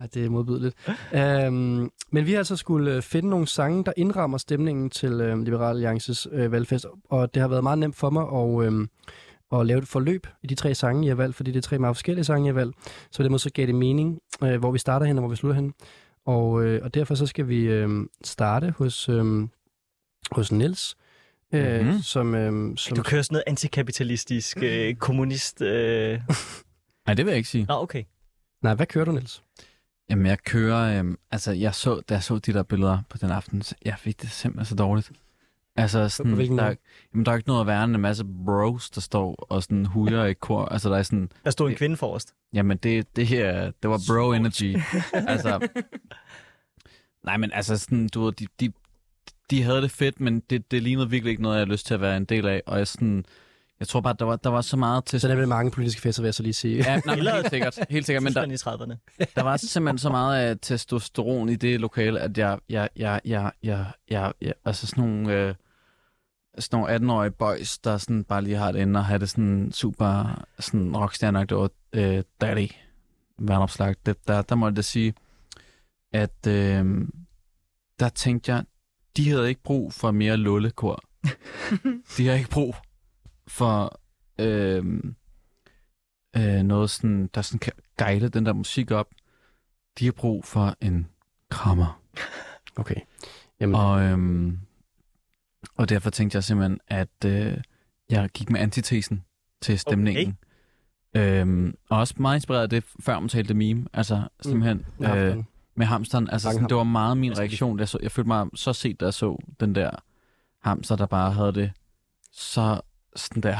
[0.00, 0.76] Ja, det er modbydeligt.
[1.12, 5.38] øhm, men vi har altså skulle øh, finde nogle sange, der indrammer stemningen til øh,
[5.42, 8.86] Liberal Alliances øh, valgfest, og det har været meget nemt for mig at, øh,
[9.52, 11.78] at lave et forløb i de tre sange, jeg har valgt, fordi det er tre
[11.78, 12.76] meget forskellige sange, jeg har valgt.
[13.10, 15.30] Så på den måde så gav det mening, øh, hvor vi starter hen og hvor
[15.30, 15.74] vi slutter hen.
[16.26, 17.88] Og, øh, og derfor så skal vi øh,
[18.24, 19.48] starte hos, øh,
[20.32, 20.96] hos Niels,
[21.54, 22.02] øh, Mhm.
[22.02, 25.62] som, øh, som Du kører sådan noget antikapitalistisk øh, kommunist...
[25.62, 26.20] Øh...
[27.06, 27.64] Nej, det vil jeg ikke sige.
[27.68, 28.04] Nå, okay.
[28.62, 29.42] Nej, hvad kører du, Niels?
[30.10, 30.98] Jamen, jeg kører...
[30.98, 33.94] Øhm, altså, jeg så, da jeg så de der billeder på den aften, så jeg
[33.98, 35.12] fik det simpelthen så dårligt.
[35.82, 36.76] Altså, sådan, hvilken der, måde?
[37.14, 40.24] jamen, der er ikke noget at være en masse bros, der står og sådan hujer
[40.24, 40.64] i kor.
[40.64, 41.28] Altså, der er sådan...
[41.44, 42.34] Der stod en kvinde forrest.
[42.52, 44.76] Jamen, det, det her, det var bro energy.
[45.12, 45.68] altså,
[47.24, 48.72] nej, men altså sådan, du ved, de, de,
[49.50, 51.94] de havde det fedt, men det, det lignede virkelig ikke noget, jeg havde lyst til
[51.94, 52.62] at være en del af.
[52.66, 53.24] Og jeg sådan,
[53.80, 55.20] Jeg tror bare, der var, der var så meget til...
[55.20, 56.76] Så der er vel mange politiske fester, vil jeg så lige sige.
[56.76, 57.78] Ja, nej, helt sikkert.
[57.90, 59.26] Helt sikkert, men der, i 30'erne.
[59.34, 63.52] der var simpelthen så meget af testosteron i det lokale, at jeg, jeg, jeg, jeg,
[63.62, 65.54] jeg, jeg, jeg altså sådan nogle, øh,
[66.58, 69.72] sådan nogle 18-årige boys, der sådan bare lige har det inde og have det sådan
[69.72, 72.68] super sådan rockstjernagtigt over øh, daddy
[73.38, 73.94] vandopslag.
[74.06, 75.14] Det, der, der må jeg da sige,
[76.12, 77.08] at øh,
[78.00, 78.64] der tænkte jeg,
[79.16, 81.04] de havde ikke brug for mere lullekor.
[82.16, 82.74] de har ikke brug
[83.46, 84.00] for
[84.38, 84.84] øh,
[86.36, 89.08] øh, noget, sådan, der sådan kan guide den der musik op.
[89.98, 91.06] De har brug for en
[91.50, 92.02] krammer.
[92.76, 93.00] Okay.
[93.60, 94.58] Jamen, Og, øhm,
[95.80, 97.56] og derfor tænkte jeg simpelthen, at øh,
[98.10, 99.24] jeg gik med antitesen
[99.62, 100.38] til stemningen.
[101.14, 101.40] Okay.
[101.40, 103.86] Øhm, og også meget inspireret af det før omtalte meme.
[103.92, 105.44] Altså simpelthen med øh,
[105.74, 106.30] med hamsteren.
[106.30, 107.78] Altså sådan, det var meget min reaktion.
[107.78, 109.90] Jeg, så, jeg følte mig så set, da jeg så den der
[110.62, 111.72] hamster, der bare havde det
[112.32, 112.80] så
[113.16, 113.56] sådan der.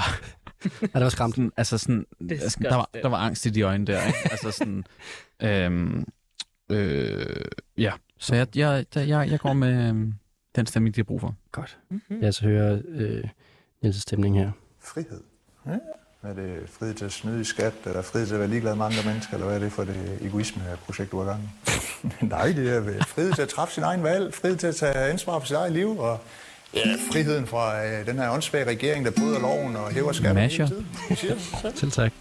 [0.64, 1.34] ja, det var skræmt.
[1.34, 2.64] Sådan, altså sådan, Disgusting.
[2.64, 4.06] der, var, der var angst i de øjne der.
[4.06, 4.18] Ikke?
[4.30, 4.84] altså sådan,
[5.48, 6.06] øhm,
[6.70, 7.44] øh,
[7.78, 7.92] ja.
[8.18, 10.14] Så jeg, jeg, jeg, jeg, jeg går med øhm,
[10.56, 11.34] den stemning, de har brug for.
[11.52, 11.78] Godt.
[11.90, 12.22] Mm-hmm.
[12.22, 13.24] Jeg så hører øh,
[13.84, 14.50] Niels' stemning her.
[14.80, 15.20] Frihed.
[15.66, 15.76] Ja.
[16.22, 18.84] Er det frihed til at snyde i skat, eller frihed til at være ligeglad med
[18.84, 22.24] andre mennesker, eller hvad er det for det egoisme-projekt, du har gang i?
[22.34, 25.38] Nej, det er frihed til at træffe sin egen valg, frihed til at tage ansvar
[25.38, 26.20] for sit eget liv, og
[26.74, 26.80] ja,
[27.12, 30.68] friheden fra øh, den her åndssvage regering, der bryder loven og hæver skatten Masher.
[31.74, 32.12] Selv tak.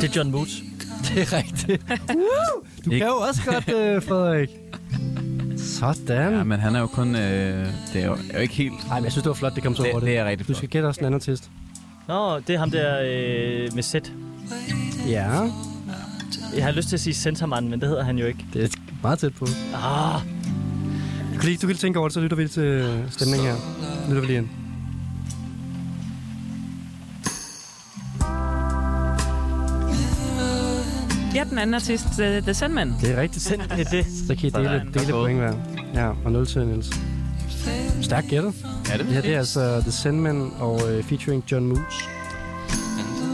[0.00, 0.71] Det er John Moods.
[1.14, 1.82] Det er rigtigt.
[2.08, 2.64] Woo!
[2.84, 4.48] Du kan jo også godt, øh, Frederik.
[5.58, 6.32] Sådan.
[6.32, 7.16] Ja, men han er jo kun...
[7.16, 8.74] Øh, det er jo, er jo ikke helt...
[8.90, 10.06] Ej, men jeg synes, det var flot, det kom så over Det, det.
[10.08, 10.56] det er rigtig Du flot.
[10.56, 11.50] skal gætte os en anden artist.
[12.08, 14.12] Nå, det er ham der øh, med sæt.
[15.08, 15.30] Ja,
[16.56, 18.46] Jeg har lyst til at sige Centerman, men det hedder han jo ikke.
[18.52, 18.68] det er
[19.02, 19.46] meget tæt på.
[19.74, 20.20] Ah,
[21.34, 23.46] Du kan lige, du kan lige tænke over det, så lytter vi lige til stemningen
[23.48, 23.56] her.
[24.08, 24.48] Lytter vi lige ind.
[31.34, 32.94] Ja, den anden artist, uh, The Sandman.
[33.00, 33.44] Det er rigtigt.
[33.44, 34.06] Send det er det.
[34.26, 34.92] Så kan I dele, Sådan.
[34.94, 35.54] dele point hver.
[35.94, 36.90] Ja, og 0 til Niels.
[38.02, 38.54] Stærkt gættet.
[38.88, 41.82] Ja, det Det her det er altså The Sandman og uh, featuring John Moose.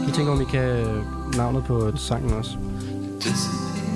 [0.07, 2.51] I tænker, om I kan øh, navnet på sangen også.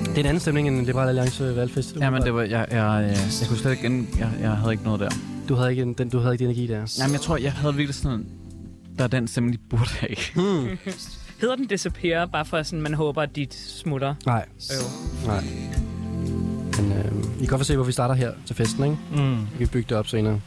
[0.06, 1.96] Det er en anden stemning end Liberal Alliance valgfest.
[2.00, 2.42] Ja, men det var...
[2.42, 3.82] Jeg, jeg, jeg, jeg kunne slet ikke...
[3.82, 5.08] gen- Jeg, jeg havde ikke noget der.
[5.48, 6.96] Du havde ikke, en- den, du havde ikke den energi der.
[6.98, 8.26] Jamen, jeg tror, jeg havde virkelig sådan...
[8.98, 10.16] Der er den stemning, de burde have.
[10.34, 10.68] Hmm.
[11.40, 14.14] Hedder den Disappear, bare for sådan, man håber, at de smutter?
[14.26, 15.26] Nej, Øv.
[15.26, 15.44] nej.
[16.76, 18.96] Men øh, I kan godt få se, hvor vi starter her til festen, ikke?
[19.16, 19.40] Mm.
[19.52, 20.40] Vi kan bygge det op senere.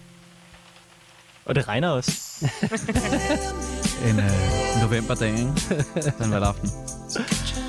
[1.45, 2.21] Og det regner også.
[4.09, 5.83] En øh, novemberdag, ikke?
[6.19, 6.69] Den var aften.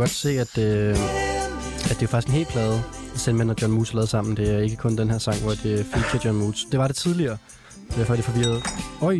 [0.00, 0.90] godt se, at, øh,
[1.90, 2.82] at det er faktisk en helt plade,
[3.14, 4.36] Sandman og John Moose lavet sammen.
[4.36, 6.66] Det er ikke kun den her sang, hvor det feature John Moose.
[6.72, 7.36] Det var det tidligere.
[7.96, 8.62] Derfor er det forvirret.
[9.02, 9.18] Øj,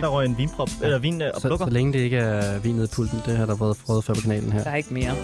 [0.00, 1.66] Der røg en vinprop, eller vin øh, og så, plukker.
[1.66, 4.14] så længe det ikke er vin nede i pulten, det har der været frødet før
[4.14, 4.62] på kanalen her.
[4.62, 5.14] Der er ikke mere.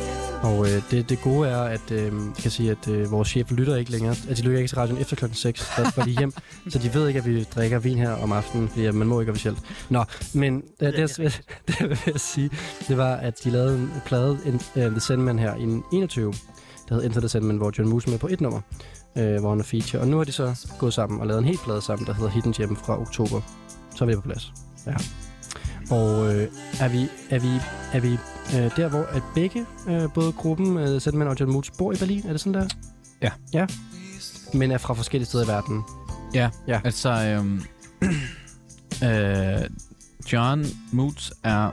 [0.43, 2.13] Og øh, det, det gode er, at øh, jeg
[2.43, 4.15] kan sige, at øh, vores chef lytter ikke længere.
[4.29, 5.73] At de lytter ikke til radioen efter klokken 6.
[5.77, 6.33] Der går de hjem,
[6.71, 9.33] så de ved ikke, at vi drikker vin her om aftenen, fordi man må ikke
[9.33, 9.59] officielt.
[9.91, 10.05] Nå,
[10.35, 12.51] men øh, det, det, det, vil jeg sige,
[12.89, 16.33] det var, at de lavede en plade, en, uh, The Sandman her, i 21,
[16.89, 18.61] der hedder Enter the Sandman, hvor John Moose med på et nummer,
[19.19, 20.03] øh, hvor han er feature.
[20.03, 22.31] Og nu har de så gået sammen og lavet en helt plade sammen, der hedder
[22.31, 23.41] Hidden Gem fra oktober.
[23.97, 24.53] Så er vi på plads.
[24.87, 24.95] Ja.
[25.91, 26.49] Og øh,
[26.81, 27.49] er vi, er vi,
[27.93, 28.13] er vi
[28.57, 31.97] øh, der, hvor at begge, øh, både gruppen, øh, Sandman og John Moose, bor i
[31.97, 32.27] Berlin?
[32.27, 32.69] Er det sådan der?
[33.23, 33.31] Ja.
[33.53, 33.67] Ja.
[34.55, 35.83] Men er fra forskellige steder i verden.
[36.35, 36.81] Ja, Ja.
[36.85, 37.11] altså...
[37.11, 37.63] Øhm,
[39.05, 39.71] øh,
[40.33, 41.71] John Moots er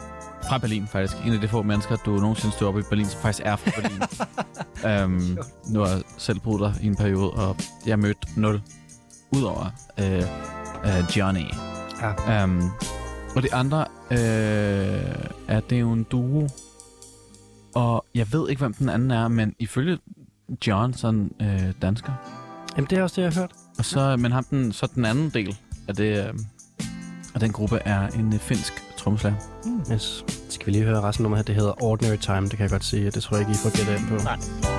[0.50, 1.14] fra Berlin, faktisk.
[1.26, 3.72] En af de få mennesker, du nogensinde stod op i Berlin, som faktisk er fra
[3.82, 4.02] Berlin.
[5.26, 5.38] øhm,
[5.70, 7.56] nu har jeg selv boet der i en periode, og
[7.86, 8.62] jeg mødte nul
[9.32, 9.66] udover
[10.00, 10.24] øh,
[10.86, 11.46] øh, Johnny.
[12.02, 12.44] Ja.
[12.44, 12.62] Øhm,
[13.36, 14.18] og det andre øh,
[15.48, 16.48] er, det er jo en duo.
[17.76, 19.98] Og jeg ved ikke, hvem den anden er, men ifølge
[20.68, 22.12] John, sådan øh, dansker.
[22.76, 23.52] Jamen, det er også det, jeg har hørt.
[23.78, 25.58] Og så, men ham den, så den anden del
[25.88, 26.34] af, det, øh,
[27.34, 29.36] af den gruppe er en øh, finsk trommeslager.
[29.94, 30.26] Yes.
[30.50, 31.54] Skal vi lige høre resten af nummeret her?
[31.54, 33.12] Det hedder Ordinary Time, det kan jeg godt sige.
[33.12, 34.24] Det tror jeg ikke, I får gættet ind på.
[34.24, 34.79] Nej.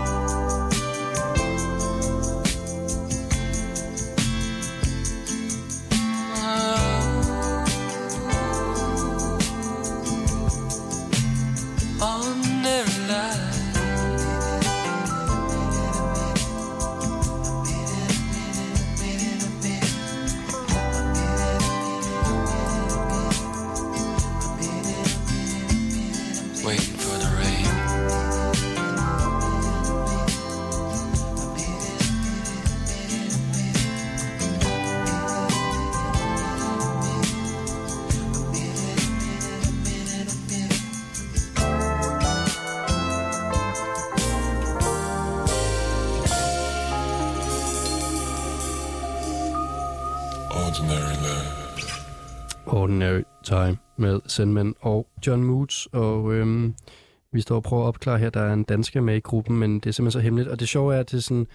[54.30, 55.88] Sandman og John Moots.
[55.92, 56.74] Og øhm,
[57.32, 59.74] vi står og prøver at opklare her, der er en dansker med i gruppen, men
[59.74, 60.48] det er simpelthen så hemmeligt.
[60.48, 61.46] Og det sjove er, at det er sådan,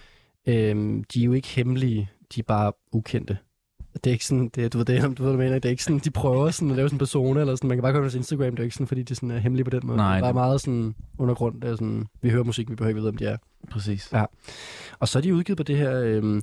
[0.46, 3.38] øhm, de er jo ikke hemmelige, de er bare ukendte.
[3.94, 5.84] Det er ikke sådan, det, du ved det, du ved, jeg mener, det er ikke
[5.84, 7.98] sådan, de prøver sådan at lave sådan en persona, eller sådan, man kan bare gå
[7.98, 9.96] på deres Instagram, det er ikke sådan, fordi de sådan er hemmelige på den måde.
[9.96, 12.88] Nej, det er bare meget sådan undergrund, det er sådan, vi hører musik, vi behøver
[12.88, 13.36] ikke vide, hvem de er.
[13.70, 14.08] Præcis.
[14.12, 14.24] Ja.
[14.98, 16.42] Og så er de udgivet på det her, øhm,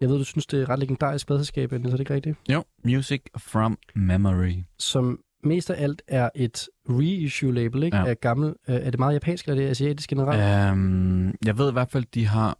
[0.00, 2.38] jeg ved, du synes, det er et ret legendarisk pladselskab, Niels, er det ikke rigtigt?
[2.48, 4.54] Jo, Music from Memory.
[4.78, 7.96] som mest af alt er et reissue label, ikke?
[7.96, 8.06] Ja.
[8.06, 10.72] Af gammel, øh, er det meget japansk, eller er det asiatisk generelt?
[10.72, 12.58] Um, jeg ved i hvert fald, de har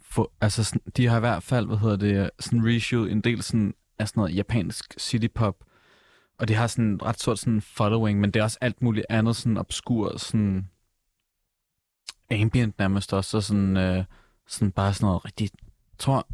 [0.00, 3.74] for, altså de har i hvert fald, hvad hedder det, sådan reissue en del sådan,
[3.98, 5.56] af sådan noget japansk city pop.
[6.38, 9.36] Og de har sådan ret stort sådan following, men det er også alt muligt andet
[9.36, 10.68] sådan obskur, sådan
[12.30, 14.04] ambient nærmest også, og sådan, øh,
[14.48, 16.28] sådan bare sådan noget rigtig, jeg tror,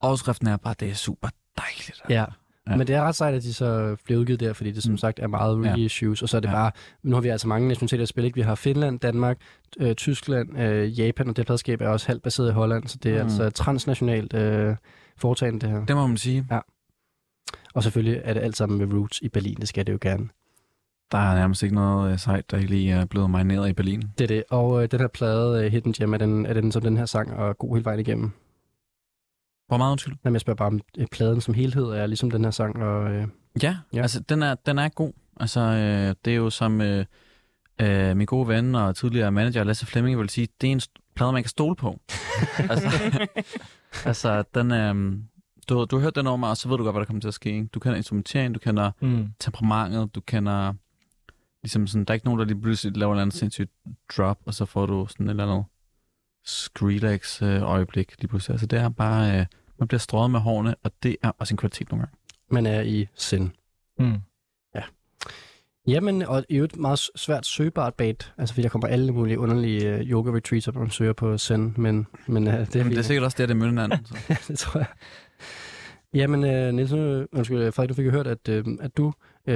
[0.00, 2.02] overskriften er bare, det er super dejligt.
[2.08, 2.14] Ja.
[2.14, 2.24] Ja.
[2.70, 2.76] Ja.
[2.76, 4.96] Men det er ret sejt, at de så bliver udgivet der, fordi det som Mm.
[4.98, 5.74] sagt er meget Ja.
[5.74, 6.54] reissues, og så er det Ja.
[6.54, 6.70] bare,
[7.02, 8.34] nu har vi altså mange nationaliteter at spille, ikke?
[8.36, 9.38] Vi har Finland, Danmark,
[9.80, 13.10] øh, Tyskland, øh, Japan, og det pladskab er også halvt baseret i Holland, så det
[13.12, 13.22] er Mm.
[13.28, 14.76] altså transnationalt øh,
[15.16, 15.84] foretagende det her.
[15.84, 16.46] Det må man sige.
[17.74, 20.28] Og selvfølgelig er det alt sammen med roots i Berlin, det skal det jo gerne.
[21.12, 24.02] Der er nærmest ikke noget øh, sejt, der ikke lige er blevet marineret i Berlin.
[24.18, 24.44] Det er det.
[24.50, 27.06] Og øh, den her plade, øh, Hidden Gem, er den, er den som den her
[27.06, 28.32] sang, og god hele vejen igennem?
[29.70, 30.14] Hvor meget undskyld?
[30.24, 33.10] Jamen, jeg spørger bare, om øh, pladen som helhed er ligesom den her sang, og...
[33.12, 33.26] Øh,
[33.62, 34.02] Ja, Ja.
[34.02, 35.12] altså den er, den er god.
[35.40, 37.04] Altså øh, det er jo som øh,
[37.80, 41.12] øh, min gode ven og tidligere manager Lasse Flemming vil sige, det er en st-
[41.16, 42.00] plade, man kan stole på.
[42.70, 42.88] altså,
[44.04, 45.18] altså den øh,
[45.68, 47.20] du, du har hørt den over mig, og så ved du godt, hvad der kommer
[47.20, 47.50] til at ske.
[47.50, 47.66] Ikke?
[47.66, 49.28] Du kender instrumenteringen, du kender Mm.
[49.40, 50.72] temperamentet, du kender
[51.62, 53.70] ligesom sådan, der er ikke nogen, der lige pludselig laver et eller andet sindssygt
[54.16, 55.64] drop, og så får du sådan et eller andet
[56.44, 58.54] Skrillex øh, øjeblik lige pludselig.
[58.54, 59.46] Altså det er bare, øh,
[59.80, 62.16] man bliver strøget med hårene, og det er også en kvalitet nogle gange.
[62.50, 63.50] man er i sind.
[63.98, 64.20] Mm.
[65.86, 68.32] Jamen, og i øvrigt meget svært søgbart band.
[68.38, 71.74] Altså, fordi der kommer alle mulige underlige uh, yoga retreats, når man søger på Zen.
[71.76, 74.06] Men, men uh, det, er, Men det er sikkert også det, der mødte hinanden.
[74.06, 74.14] Så.
[74.48, 74.86] det tror jeg.
[76.14, 76.92] Jamen, uh, Niels,
[77.32, 79.12] undskyld, Frederik, du fik jo hørt, at, uh, at du
[79.48, 79.54] uh,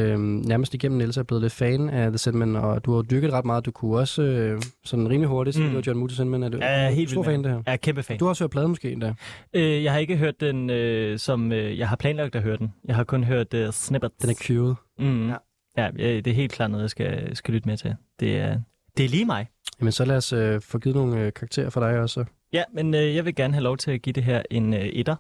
[0.48, 3.32] nærmest igennem Niels er blevet lidt fan af The Sandman, og du har jo dyrket
[3.32, 3.66] ret meget.
[3.66, 4.22] Du kunne også
[4.56, 5.74] uh, sådan rimelig hurtigt sige, Mm.
[5.74, 6.42] var John Moody Sandman.
[6.42, 7.62] Er du Ja, helt stor fan af det her?
[7.72, 8.18] Er kæmpe fan.
[8.18, 9.14] Du har også hørt pladen måske endda.
[9.54, 12.72] Øh, jeg har ikke hørt den, øh, som øh, jeg har planlagt at høre den.
[12.84, 14.14] Jeg har kun hørt øh, snippets.
[14.22, 14.74] Den er cued.
[14.98, 15.28] Mm.
[15.28, 15.34] Ja.
[15.78, 15.90] Ja.
[15.98, 17.94] ja, det er helt klart noget, jeg skal, skal lytte med til.
[18.20, 18.60] Det er,
[18.96, 19.46] det er lige mig.
[19.80, 22.24] Jamen, så lad os uh, få givet nogle uh, karakterer for dig også.
[22.52, 24.80] Ja, men øh, jeg vil gerne have lov til at give det her en øh,
[24.80, 25.16] etter.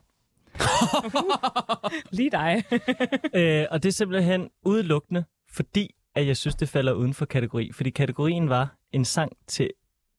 [2.18, 2.64] Lige dig.
[3.34, 7.72] øh, og det er simpelthen udelukkende, fordi at jeg synes, det falder uden for kategori.
[7.72, 9.70] Fordi kategorien var en sang til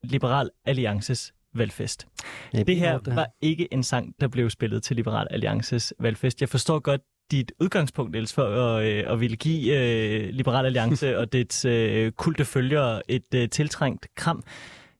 [0.02, 2.06] Liberal Alliances valgfest.
[2.54, 6.40] Ja, Det her det var ikke en sang, der blev spillet til Liberal Alliances valgfest.
[6.40, 7.00] Jeg forstår godt
[7.30, 12.12] dit udgangspunkt, Niels, for at, øh, at ville give øh, Liberal Alliance og dets øh,
[12.12, 14.42] kulte følgere et øh, tiltrængt kram.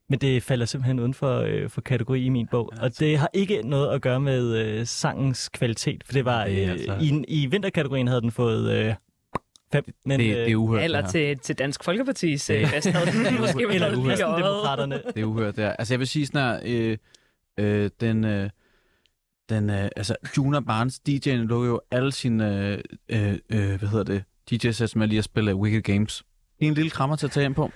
[0.09, 2.73] Men det falder simpelthen uden for, øh, for kategori i min bog.
[2.81, 6.59] Og det har ikke noget at gøre med øh, sangens kvalitet, for det var Det
[6.65, 8.95] er øh, altså- i, i vinterkategorien havde den fået øh,
[9.73, 9.85] fem.
[10.05, 13.67] Men, Det, det er uhørt, Eller det til, til Dansk Folkepartis Det- øh, den måske
[13.71, 13.95] eller.
[14.05, 15.03] Kristendemokraterne.
[15.15, 15.73] Det er uhørt, det er.
[15.73, 16.99] Altså, jeg vil sige sådan her, øh,
[17.85, 18.51] øh, den, øh,
[19.49, 22.79] den, øh, altså, Juna Barnes, DJ'en, lukker jo alle sine, øh,
[23.09, 26.23] øh, øh, hvad hedder det, DJ-sets med lige at spille Wicked Games.
[26.59, 27.71] Det er en lille krammer til at tage hjem på.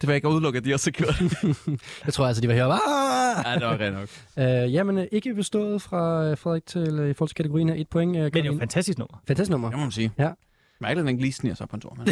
[0.00, 1.20] Det vil jeg ikke udelukke, at de også har gjort.
[2.06, 2.74] Jeg tror altså, de var heroppe.
[2.74, 3.44] Ah!
[3.46, 4.08] ja, det var rent nok.
[4.66, 7.76] Uh, jamen, øh, ikke bestået fra øh, Frederik til øh, i forhold til kategorien her.
[7.76, 8.16] Et point.
[8.16, 9.22] Uh, Men det er jo et fantastisk nummer.
[9.26, 9.68] Fantastisk nummer.
[9.68, 10.12] Det må man sige.
[10.18, 10.30] Ja.
[10.80, 11.82] Mærkeligt, at den ikke lige sniger sig på en.
[11.96, 12.06] Men...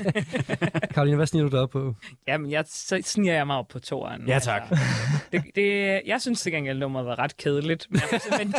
[0.94, 1.94] Karoline, hvad sniger du dig op på?
[2.28, 4.28] Jamen, jeg, så sniger jeg mig op på toeren.
[4.28, 4.62] Ja, tak.
[4.70, 4.84] Altså,
[5.32, 7.86] det, det, jeg synes til gengæld, nummeret var ret kedeligt.
[7.90, 8.54] Men jeg, men,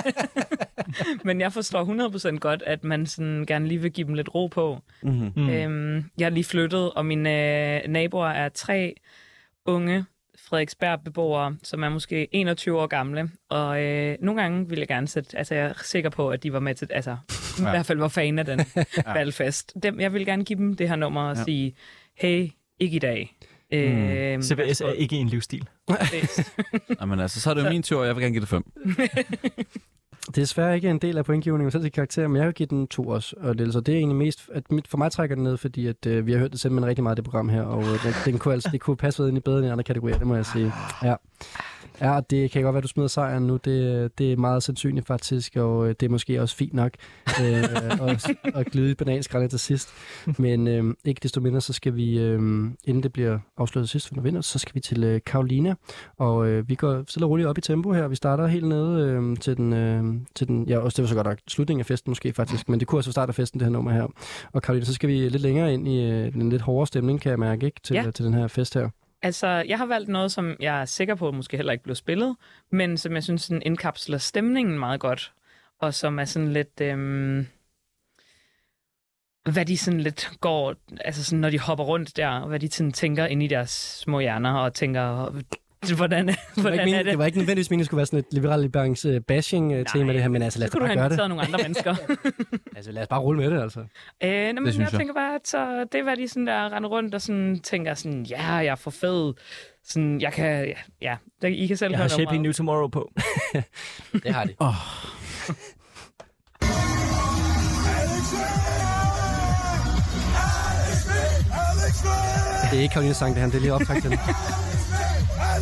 [1.26, 4.48] men jeg forstår 100% godt, at man sådan gerne lige vil give dem lidt ro
[4.48, 4.82] på.
[5.04, 5.32] Mm-hmm.
[5.36, 5.50] Mm.
[5.50, 7.30] Øhm, jeg er lige flyttet, og mine
[7.84, 8.96] øh, naboer er tre
[9.66, 10.06] unge
[10.54, 13.30] Frederiksberg-beboere, som er måske 21 år gamle.
[13.50, 16.54] Og øh, nogle gange vil jeg gerne sætte, altså jeg er sikker på, at de
[16.54, 17.10] var med til, altså
[17.60, 17.68] ja.
[17.68, 19.14] i hvert fald var fan af den ja.
[19.14, 19.74] valgfest.
[19.84, 21.44] Dem, jeg vil gerne give dem det her nummer og Ja.
[21.44, 21.76] sige,
[22.18, 22.50] hey,
[22.80, 23.38] ikke i dag.
[23.72, 25.68] Øh, CBS er ikke en livsstil.
[27.02, 28.64] Jamen altså, så er det jo min tur, og jeg vil gerne give det fem.
[30.28, 32.68] Det er desværre ikke en del af pointgivningen, selv til karakter, men jeg vil give
[32.68, 33.36] den to også.
[33.40, 35.58] Og det, så altså, det er egentlig mest, at mit, for mig trækker den ned,
[35.58, 38.04] fordi at, øh, vi har hørt det simpelthen rigtig meget, det program her, og øh,
[38.04, 40.28] den, den kunne, altså, det kunne passe ind i bedre end i andre kategorier, det
[40.28, 40.74] må jeg sige.
[41.04, 41.16] Ja.
[42.02, 43.58] Ja, det kan godt være, du smider sejren nu.
[43.58, 46.92] Det, det er meget sandsynligt faktisk, og øh, det er måske også fint nok
[47.42, 47.64] øh,
[48.10, 49.90] at, at glide i bananskraldet til sidst.
[50.38, 52.40] Men øh, ikke desto mindre, så skal vi, øh,
[52.86, 55.76] inden det bliver afsluttet sidst, for vinder, så skal vi til øh, Karolina.
[56.18, 58.08] Og øh, vi går stille og roligt op i tempo her.
[58.08, 60.04] Vi starter helt nede øh, til den, øh,
[60.36, 62.80] til den, ja, også det var så godt nok slutningen af festen måske faktisk, men
[62.80, 64.08] det kunne også være start af festen, det her nummer her.
[64.52, 67.30] Og Karolina, så skal vi lidt længere ind i øh, den lidt hårdere stemning, kan
[67.30, 67.80] jeg mærke, ikke?
[67.84, 68.12] Til, ja.
[68.12, 68.90] til den her fest her.
[69.24, 72.36] Altså, jeg har valgt noget, som jeg er sikker på, måske heller ikke blev spillet,
[72.70, 75.34] men som jeg synes sådan indkapsler stemningen meget godt,
[75.80, 76.82] og som er sådan lidt...
[76.82, 77.48] Øhm,
[79.52, 82.72] hvad de sådan lidt går, altså sådan, når de hopper rundt der, og hvad de
[82.72, 85.42] sådan tænker ind i deres små hjerner, og tænker,
[85.96, 87.12] hvordan, Det var, hvordan ikke er det?
[87.12, 89.74] det var ikke nødvendigvis meningen, at det skulle være sådan et liberal alliance øh, bashing
[89.74, 91.14] øh, tema, det her, men altså lad så os kunne du bare have gøre det.
[91.14, 91.96] inviteret nogle andre mennesker.
[92.76, 93.80] Altså lad os bare rulle med det, altså.
[93.80, 95.00] Øh, nej, men synes jeg, jeg.
[95.00, 97.94] tænker bare, at så, det er, hvad de sådan der render rundt og sådan, tænker
[97.94, 99.34] sådan, ja, jeg er for fed.
[99.86, 102.42] Sådan, jeg kan, ja, ja der, I kan selv Jeg høre har Shaping.
[102.44, 103.12] New Tomorrow på.
[104.24, 104.54] det har de.
[104.60, 104.74] Oh.
[112.72, 113.50] Det er ikke Karolines sang, det her.
[113.50, 114.12] Det er lige optræk til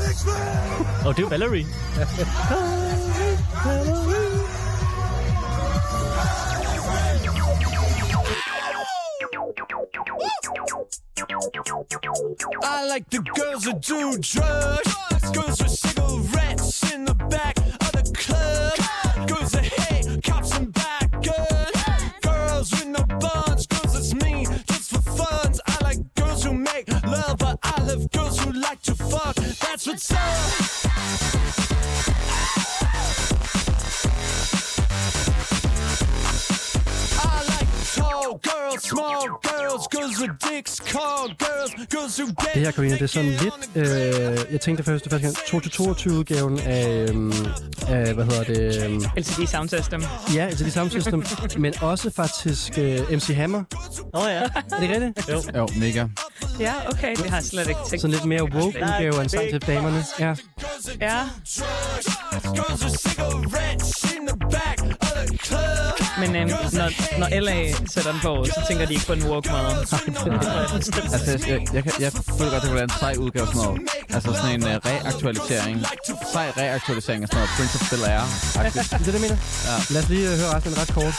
[0.02, 1.07] den.
[1.07, 1.68] Og det er Valerie.
[12.64, 14.95] I like the girls that do drugs,
[15.32, 18.73] girls with cigarettes in the back of the club,
[26.62, 29.36] make love, but I love girls who like to fuck.
[29.36, 31.70] That's what's up.
[38.32, 42.95] Tall girls, small girls, girls with dicks, tall girls, girls who get Det her, Karolina,
[42.95, 43.53] det er sådan lidt...
[43.76, 47.34] Øh, jeg tænkte først, det første gang, 2-22-udgaven af, øhm,
[47.88, 48.86] af, hvad hedder det...
[48.86, 50.03] Øhm, LCD Sound System.
[50.36, 51.24] ja, altså det samme system,
[51.58, 53.64] men også faktisk øh, MC Hammer.
[54.14, 54.41] Åh oh, ja.
[54.41, 54.49] Er
[54.80, 55.30] det rigtigt?
[55.30, 55.41] Jo.
[55.56, 56.08] Jo, mega.
[56.60, 58.02] Ja, okay, det har jeg slet ikke tænkt.
[58.02, 60.03] Sådan lidt mere woke udgave af en sang til damerne.
[60.20, 60.36] Ja.
[61.02, 61.20] Ja,
[62.56, 65.11] girls with cigarettes in the back of the club.
[66.20, 66.90] Men øhm, når,
[67.20, 69.76] når LA sætter den på, så tænker de ikke på den woke måde.
[71.14, 73.62] Altså, jeg, jeg, jeg, kan- jeg føler godt, det kunne være en sej udgave sådan
[73.62, 73.82] noget.
[74.10, 75.86] Altså sådan en uh, reaktualisering.
[76.34, 78.26] Sej reaktualisering af sådan noget Prince of Bel-Air.
[78.64, 79.38] Det er det, jeg mener.
[79.66, 79.94] Ja.
[79.94, 81.16] Lad os lige øh, høre resten ret kort.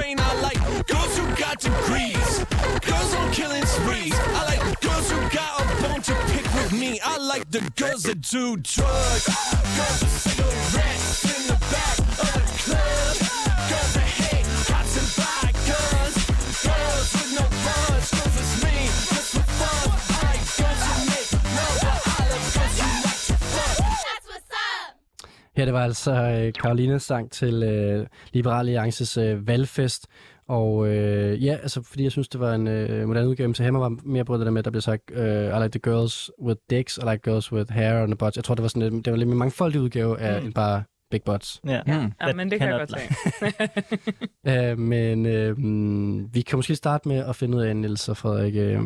[0.00, 0.16] Drain.
[0.18, 2.44] I like girls who got degrees.
[2.86, 4.14] Girls on killing sprees.
[4.14, 7.00] I like girls who got a bone to pick with me.
[7.02, 9.26] I like the girls that do drugs.
[9.76, 11.09] Girls with cigarettes
[25.60, 30.06] Her det var altså øh, Karolinas sang til øh, Liberal Alliances øh, valgfest.
[30.48, 33.80] Og øh, ja, altså fordi jeg synes, det var en øh, moderne udgave, så Hammer
[33.80, 36.30] var mere på det der med, at der blev sagt, øh, I like the girls
[36.42, 38.36] with dicks, I like girls with hair on the butts.
[38.36, 40.46] Jeg tror, det var sådan lidt, det var lidt mere mangfoldig udgave af Mm.
[40.46, 41.60] end bare big butts.
[41.66, 41.80] Ja.
[41.86, 42.12] Mm.
[42.26, 44.72] Ja, men det kan jeg godt se.
[44.72, 45.56] Uh, men øh,
[46.34, 48.54] vi kan måske starte med at finde ud af, Niels og Frederik.
[48.56, 48.80] Øh,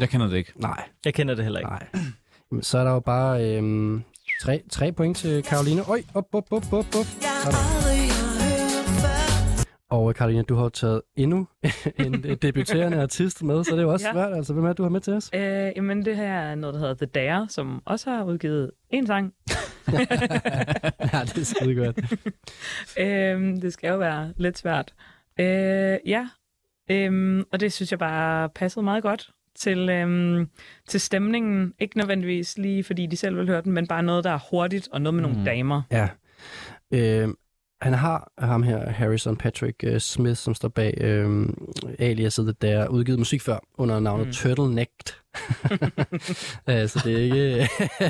[0.00, 0.52] Jeg kender det ikke.
[0.56, 1.70] nej, Jeg kender det heller ikke.
[1.70, 1.86] nej.
[2.62, 4.00] Så er der jo bare øh,
[4.42, 5.82] tre, tre point til Karoline.
[5.88, 7.06] Øj, op, op, op, op, op.
[9.90, 11.46] Og øh, Karoline, du har jo taget endnu
[12.06, 14.12] en øh, debuterende artist med, så det er jo også Ja.
[14.12, 14.32] svært.
[14.34, 15.30] Altså, hvem er det, du har med til os?
[15.34, 19.06] Øh, jamen, det her er noget, der hedder The Dare, som også har udgivet en
[19.06, 19.32] sang.
[21.12, 21.98] ja, det er skide godt.
[23.00, 24.94] øhm, det skal jo være lidt svært.
[25.40, 26.28] Øh, ja,
[26.90, 30.48] øhm, og det synes jeg bare passede meget godt til, øhm,
[30.88, 31.72] til stemningen.
[31.78, 34.88] Ikke nødvendigvis lige fordi de selv vil høre den, men bare noget, der er hurtigt,
[34.92, 35.44] og noget med nogle Mhm.
[35.44, 35.82] damer.
[35.90, 36.08] Ja.
[36.90, 37.28] Øh,
[37.82, 41.48] han har ham her, Harrison Patrick uh, Smith, som står bag øh,
[41.98, 44.28] aliaset der, udgivet musik før under navnet Mm.
[44.28, 44.32] mm.
[44.32, 45.14] Turtlenecked.
[46.68, 47.68] uh, så det er ikke...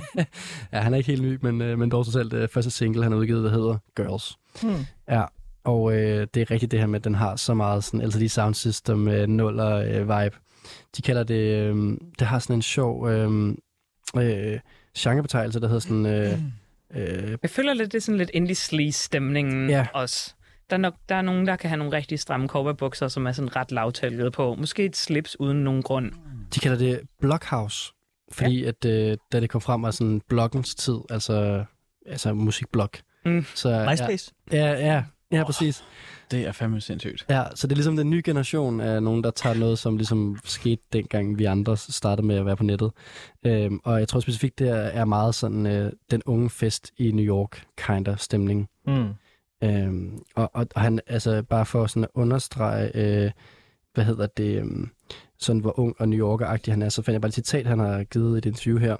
[0.72, 3.02] ja, han er ikke helt ny, men, uh, men dog så selv det første single,
[3.02, 4.38] han har udgivet, der hedder Girls.
[4.62, 4.86] Hmm.
[5.08, 5.24] Ja,
[5.64, 8.18] og øh, det er rigtigt det her med, at den har så meget sådan, altså
[8.18, 10.36] de sound system, øh, nuller øh, vibe.
[10.96, 11.34] De kalder det,
[11.74, 13.48] øh, det har sådan en sjov øh,
[14.16, 14.60] øh,
[14.98, 16.38] genrebetegnelse, der hedder sådan, øh,
[16.94, 19.86] øh, Jeg føler lidt, det er sådan lidt indie sleaze stemningen Ja.
[19.94, 20.34] også.
[20.70, 23.32] Der er, nok, der er nogen, der kan have nogle rigtig stramme cowboybukser, som er
[23.32, 24.54] sådan ret lavtalget på.
[24.54, 26.12] Måske et slips uden nogen grund.
[26.54, 27.92] De kalder det Blockhouse,
[28.32, 28.68] fordi ja.
[28.68, 31.64] at øh, da det kom frem var sådan bloggens tid, altså,
[32.06, 32.88] altså musikblog.
[33.24, 33.44] Mm.
[33.54, 34.32] Så, MySpace?
[34.52, 35.84] Ja, ja, ja, ja præcis.
[36.30, 37.26] Det er fandme sindssygt.
[37.30, 40.38] Ja, så det er ligesom den nye generation af nogen, der tager noget, som ligesom
[40.44, 42.92] skete dengang vi andre startede med at være på nettet.
[43.46, 47.24] Øhm, og jeg tror specifikt, det er, meget sådan øh, den unge fest i New
[47.24, 48.68] York kind of stemning.
[48.86, 49.08] Mm.
[49.64, 53.30] Øhm, og, og, og han, altså bare for sådan at understrege, øh,
[53.94, 54.90] hvad hedder det, øhm,
[55.38, 57.78] sådan hvor ung og New Yorker-agtig han er, så fandt jeg bare et citat, han
[57.78, 58.96] har givet i et interview her.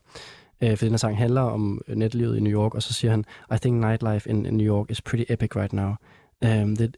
[0.63, 3.25] Øh, for den her sang handler om netlivet i New York, og så siger han,
[3.55, 5.95] I think nightlife in, in New York is pretty epic right now.
[6.43, 6.93] Um, the,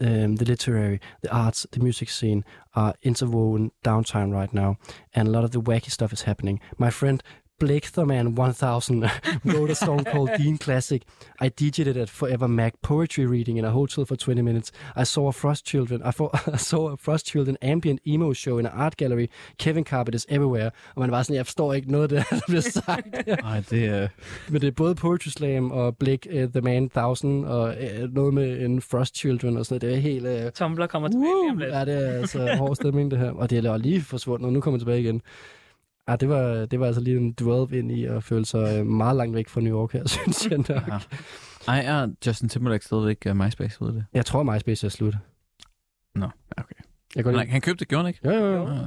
[0.00, 2.44] um, the literary, the arts, the music scene
[2.74, 4.76] are interwoven downtown right now,
[5.14, 6.60] and a lot of the wacky stuff is happening.
[6.76, 7.22] My friend
[7.62, 9.08] Blake Thurman 1000
[9.44, 11.04] wrote a song called Dean Classic.
[11.38, 14.72] I DJ'd it at Forever Mac poetry reading in a hotel for 20 minutes.
[14.96, 16.02] I saw a Frost Children.
[16.02, 19.28] I, thought, I saw a Frost Children ambient emo show in an art gallery.
[19.58, 20.72] Kevin Carpet is everywhere.
[20.94, 23.06] Og man var sådan, jeg forstår ikke noget af det, der bliver sagt.
[23.42, 24.08] Nej, det er...
[24.48, 28.34] Men det er både Poetry Slam og Blake uh, The Man 1000 og uh, noget
[28.34, 30.04] med en Frost Children og sådan noget.
[30.04, 30.44] Det er helt...
[30.46, 31.70] Uh, Tumblr kommer tilbage lige om lidt.
[31.70, 33.30] Ja, det er altså hård stemning, det her.
[33.30, 35.22] Og det er lige forsvundet, og nu kommer det tilbage igen.
[36.08, 38.86] Ja, det var, det var altså lige en dwell ind i at føle sig øh,
[38.86, 40.68] meget langt væk fra New York her, synes jeg nok.
[40.70, 40.98] Ja.
[41.68, 44.04] Ej, er Justin Timberlake stadigvæk uh, MySpace, ved det?
[44.12, 45.14] Jeg tror, MySpace er slut.
[46.14, 46.74] Nå, okay.
[47.16, 47.50] Jeg går Han, lige...
[47.50, 48.20] han købte det, gjorde han ikke?
[48.28, 48.68] Jo, jo, jo.
[48.68, 48.80] Ja.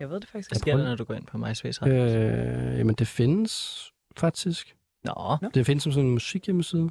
[0.00, 0.64] Jeg ved det faktisk Hvad ikke.
[0.64, 1.86] sker der, når du går ind på MySpace?
[1.88, 3.80] Øh, jamen, det findes
[4.16, 4.76] faktisk.
[5.04, 6.90] Nå, Det findes som sådan en musikhjemmeside.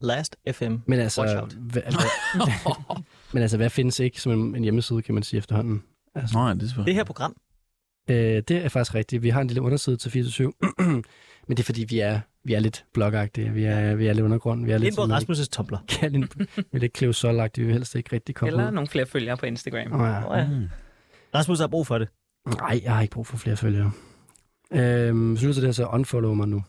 [0.00, 0.76] Last FM.
[0.86, 1.52] Men altså, Watch out.
[1.52, 2.96] hvad, hvad,
[3.32, 5.82] men altså, hvad findes ikke som en, en hjemmeside, kan man sige efterhånden?
[6.14, 6.84] Altså, Nej, det er.
[6.84, 7.36] Det her program.
[8.10, 8.16] Øh,
[8.48, 9.22] det er faktisk rigtigt.
[9.22, 10.52] Vi har en lille underside til 24
[11.48, 13.50] Men det er fordi, vi er, vi er lidt blogagtige.
[13.52, 14.64] Vi er, vi er lidt undergrund.
[14.64, 15.76] Vi er lidt sådan, Rasmus' Tumblr.
[15.88, 16.12] kan
[16.56, 17.62] vi er lidt klevsolagtige.
[17.62, 18.72] Vi vil helst ikke rigtig komme Eller ud.
[18.72, 19.92] nogle flere følgere på Instagram.
[19.92, 20.20] Åh, ja.
[20.20, 20.46] Nå ja.
[20.46, 20.68] Mm.
[21.34, 22.08] Rasmus har brug for det.
[22.46, 23.90] Nej, jeg har ikke brug for flere følgere.
[24.72, 26.62] Øhm, synes du, det er så unfollow mig nu?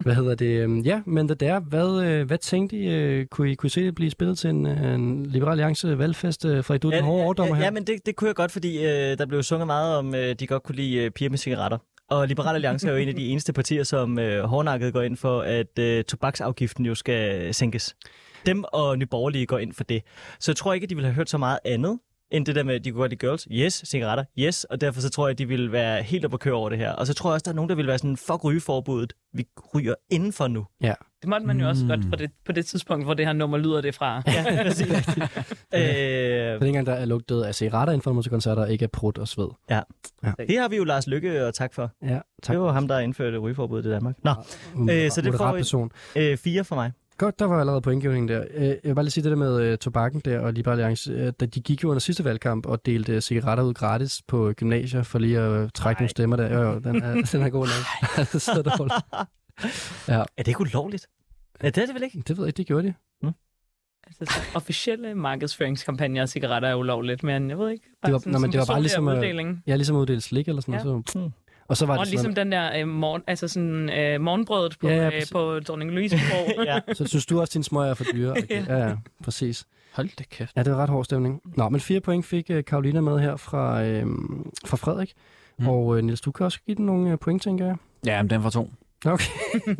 [0.00, 0.46] Hvad hedder det?
[0.62, 2.88] Øhm, Ja, men det der, hvad, øh, hvad tænkte I?
[2.94, 6.44] øh, Kunne I, kunne I se det blive spillet til en, en Liberal Alliance valgfest?
[6.44, 7.64] øh, Frederik, du er den hårde overdommer ja, her.
[7.64, 10.34] ja, men det, det kunne jeg godt, fordi øh, der blev sunget meget om, øh,
[10.34, 11.78] de godt kunne lide øh, piger med cigaretter.
[12.10, 15.16] Og Liberal Alliance er jo en af de eneste partier, som øh, hårdnakket går ind
[15.16, 17.96] for, at øh, tobaksafgiften jo skal sænkes.
[18.46, 20.02] Dem og Nye Borgerlige går ind for det.
[20.40, 21.98] Så jeg tror ikke, at de ville have hørt så meget andet,
[22.30, 23.46] end det der med, at de kunne godt lide girls.
[23.52, 24.24] Yes, cigaretter.
[24.38, 24.64] Yes.
[24.64, 26.78] Og derfor så tror jeg, at de ville være helt op at køre over det
[26.78, 26.92] her.
[26.92, 29.12] Og så tror jeg også, der er nogen, der vil være sådan, fuck rygeforbuddet.
[29.34, 29.44] Vi
[29.74, 30.66] ryger indenfor nu.
[31.20, 31.88] Det måtte man jo også Mm.
[31.88, 34.22] godt på det, på det tidspunkt, hvor det her nummer lyder det fra.
[34.26, 34.86] Ja, præcis.
[34.88, 38.90] øh, Det er ikke engang, der er lugtet af cigaretter inden for musikkoncerter, ikke af
[38.90, 39.48] prut og sved.
[40.48, 41.90] det har vi jo Lars Lykke og tak for.
[42.02, 42.54] Ja, tak.
[42.54, 44.14] Det var ham, der indførte rygeforbuddet i Danmark.
[44.24, 44.30] Nå,
[44.74, 45.90] Moderat- øh, så det får person.
[46.16, 46.92] øh, fire for mig.
[47.20, 48.44] Godt, der var allerede pointgivningen der.
[48.54, 51.14] Øh, Jeg vil bare lige sige det der med uh, tobakken der og Liberal Alliance.
[51.26, 55.02] Uh, da de gik jo under sidste valgkamp og delte cigaretter ud gratis på gymnasier
[55.02, 56.54] for lige at uh, trække nogle stemmer der.
[56.54, 58.26] Jo, jo, den er, den er god nok.
[58.40, 58.94] så dårligt.
[60.08, 61.06] Ja, Er det ikke ulovligt?
[61.62, 62.22] Ja, det er det vel ikke?
[62.28, 62.94] det ved jeg ikke, de gjorde de.
[64.06, 67.84] Altså, så officielle markedsføringskampagner af cigaretter er ulovligt, men jeg ved ikke.
[68.04, 69.62] Det var- sådan nå, men det var bare ligesom, øh, uddeling.
[69.66, 70.84] Jeg er ligesom uddelt slik eller sådan Ja.
[70.84, 71.10] noget.
[71.10, 71.18] Så.
[71.18, 71.30] Hmm.
[71.70, 74.76] Og så var Og det ligesom sådan, den der øh, morgen, altså sådan, øh, morgenbrødet
[74.80, 75.30] på, Ja, ja, præcis.
[75.30, 76.16] øh, på dronning Louise
[76.66, 76.80] ja.
[76.92, 78.30] så synes du også, din smøger er for dyre?
[78.44, 78.66] Okay.
[78.66, 78.94] ja, ja,
[79.24, 79.64] præcis.
[79.92, 80.56] Hold da kæft.
[80.56, 81.40] Ja, det var ret hård stemning.
[81.56, 84.06] Nå, men fire point fik uh, Karolina med her fra, øh,
[84.66, 85.12] fra Frederik.
[85.58, 85.68] Mm.
[85.68, 87.76] Og øh, Niels, du kan også give den nogle øh, point, tænker jeg.
[88.06, 88.70] Ja, men den var to.
[89.06, 89.24] Okay.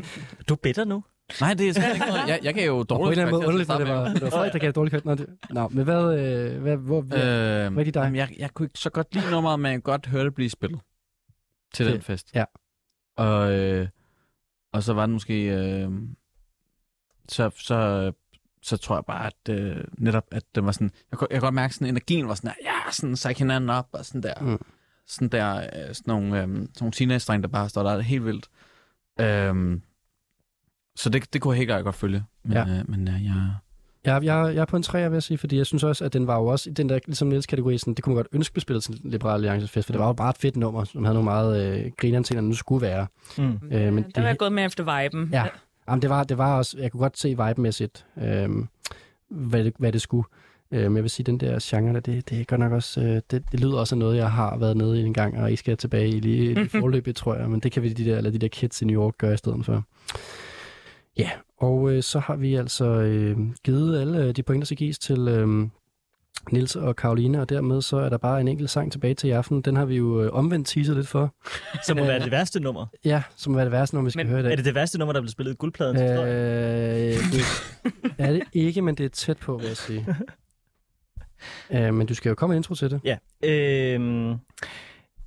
[0.48, 1.04] Du er bitter nu.
[1.40, 2.20] Nej, det er slet ikke noget.
[2.28, 4.06] Jeg, jeg gav jo Og på en dårligt eller anden måde underligt, karakter at det
[4.06, 5.18] at var, det var Frederik, der gav dårligt kørt.
[5.50, 8.00] Nå, men hvad, øh, hvad, hvor, hvad, Øh, hvad er det dig?
[8.00, 10.34] jamen, jeg, jeg kunne ikke så godt lide nummeret, men jeg kunne godt høre det
[10.34, 10.80] blive spillet
[11.74, 12.30] til den fest.
[12.34, 12.44] Ja.
[13.16, 13.88] Og, øh,
[14.72, 15.44] og så var det måske...
[15.44, 15.90] Øh,
[17.28, 18.12] så, så,
[18.62, 20.90] så tror jeg bare, at øh, netop, at det var sådan...
[21.10, 23.70] Jeg, kunne- jeg kan godt mærke, sådan, energien var sådan, der, ja, sådan sæk hinanden
[23.70, 24.34] op, og sådan der.
[24.40, 24.58] Mm.
[25.06, 28.02] Sådan der, øh, sådan nogle, øh, sådan nogle teenage der bare står der, det er
[28.02, 28.48] helt vildt.
[29.20, 29.82] Øhm,
[30.96, 32.24] så det, det kunne jeg helt klart godt følge.
[32.42, 32.78] Men, ja.
[32.78, 33.54] øh, men øh, jeg...
[34.04, 36.12] Jeg, jeg, jeg er på en træer, vil jeg sige, fordi jeg synes også, at
[36.12, 38.28] den var jo også i den der, ligesom Niels kategori, sådan, det kunne man godt
[38.32, 40.84] ønske blev spillet til Liberal Alliances fest, for det var jo bare et fedt nummer,
[40.84, 43.06] som havde nogle meget øh, grinerne ting, der nu skulle være.
[43.38, 43.44] Mm.
[43.72, 45.28] Øh, men det- der var jeg gået med efter viben.
[45.32, 45.46] Ja,
[45.88, 48.48] Jamen, det, var, det var også, jeg kunne godt se vibe-mæssigt, øh,
[49.30, 50.24] hvad, det, hvad det skulle.
[50.72, 53.00] Øh, men jeg vil sige, den der genre, der, det, det er godt nok også,
[53.00, 55.50] øh, det, det lyder også af noget, jeg har været nede i en gang, og
[55.50, 57.50] ikke skal tilbage i lige i forløbet, tror jeg.
[57.50, 59.36] Men det kan vi de der, eller de der kids i New York gøre i
[59.36, 59.84] stedet for.
[61.18, 61.30] Ja,
[61.60, 65.28] og øh, så har vi altså øh, givet alle øh, de point, der gives til
[65.28, 65.68] øh,
[66.52, 69.30] Nils og Karoline, og dermed så er der bare en enkelt sang tilbage til i
[69.30, 69.62] aften.
[69.62, 71.34] Den har vi jo øh, omvendt teaset lidt for.
[71.86, 72.86] Som må Øh, være det værste nummer.
[73.04, 74.52] Ja, som er det værste, når vi skal Men høre i dag.
[74.52, 75.96] Er det det værste nummer, der blev spillet i guldpladen?
[75.96, 77.44] Øh, Øh, det
[78.18, 80.06] er det ikke, men det er tæt på, vil jeg sige.
[81.74, 83.00] øh, men du skal jo komme med intro til det.
[83.04, 83.16] Ja.
[83.44, 84.30] Øh,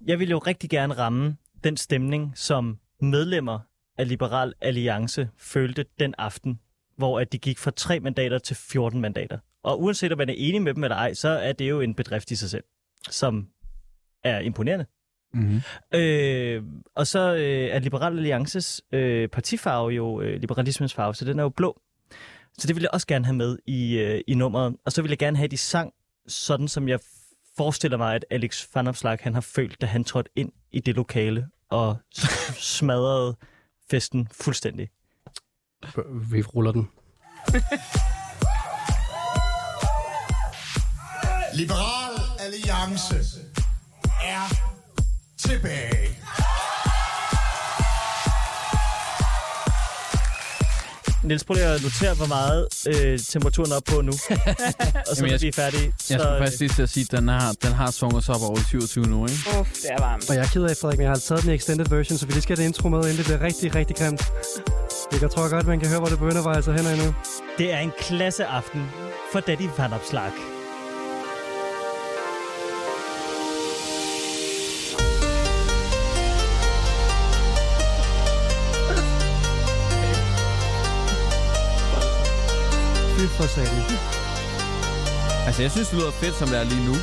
[0.08, 3.60] jeg vil jo rigtig gerne ramme den stemning, som medlemmer
[3.98, 6.60] af Liberal Alliance følte den aften,
[6.98, 9.38] hvor at de gik fra 3 mandater til 14 mandater.
[9.64, 11.96] Og uanset om man er enig med dem eller ej, så er det jo en
[11.96, 12.64] bedrift i sig selv,
[13.10, 13.48] som
[14.24, 14.86] er imponerende.
[15.34, 15.62] Mm-hmm.
[15.94, 16.64] Øh,
[16.96, 21.44] og så øh, er Liberal Alliances øh, partifarve jo øh, liberalismens farve, så den er
[21.44, 21.82] jo blå.
[22.58, 24.76] Så det vil jeg også gerne have med i, øh, i nummeret.
[24.86, 25.94] Og så vil jeg gerne have, at de sang
[26.28, 27.00] sådan, som jeg
[27.58, 30.96] forestiller mig, at Alex Van Opslark, han har følt, da han trådte ind i det
[30.96, 31.98] lokale og
[32.78, 33.36] smadrede
[33.92, 34.90] festen fuldstændig.
[36.32, 36.90] Vi ruller den.
[41.54, 43.16] Liberal Alliance
[44.24, 44.48] er
[45.38, 46.23] tilbage.
[51.24, 54.12] Niels, prøv lige at notere, hvor meget øh, temperaturen er op på nu.
[55.10, 56.14] og så Jamen, jeg- vi er færdige, Jeg så...
[56.24, 58.56] skulle faktisk lige til at sige, at den har, den har svunget sig op over
[58.56, 59.40] de 27 nu, ikke?
[59.60, 60.30] Uff, det er varmt.
[60.30, 62.26] Og jeg er ked af, Frederik, men jeg har taget den i extended version, så
[62.26, 64.22] vi lige skal have det intro med, inden det bliver rigtig, rigtig grimt.
[65.22, 67.14] Jeg tror godt, man kan høre, hvor det begynder at veje sig hen nu.
[67.58, 68.82] Det er en klasse aften
[69.34, 70.32] for Daddy Van Opslark.
[83.24, 83.84] Fy for satan.
[85.46, 86.94] Altså, jeg synes, det lyder fedt, som det er lige nu.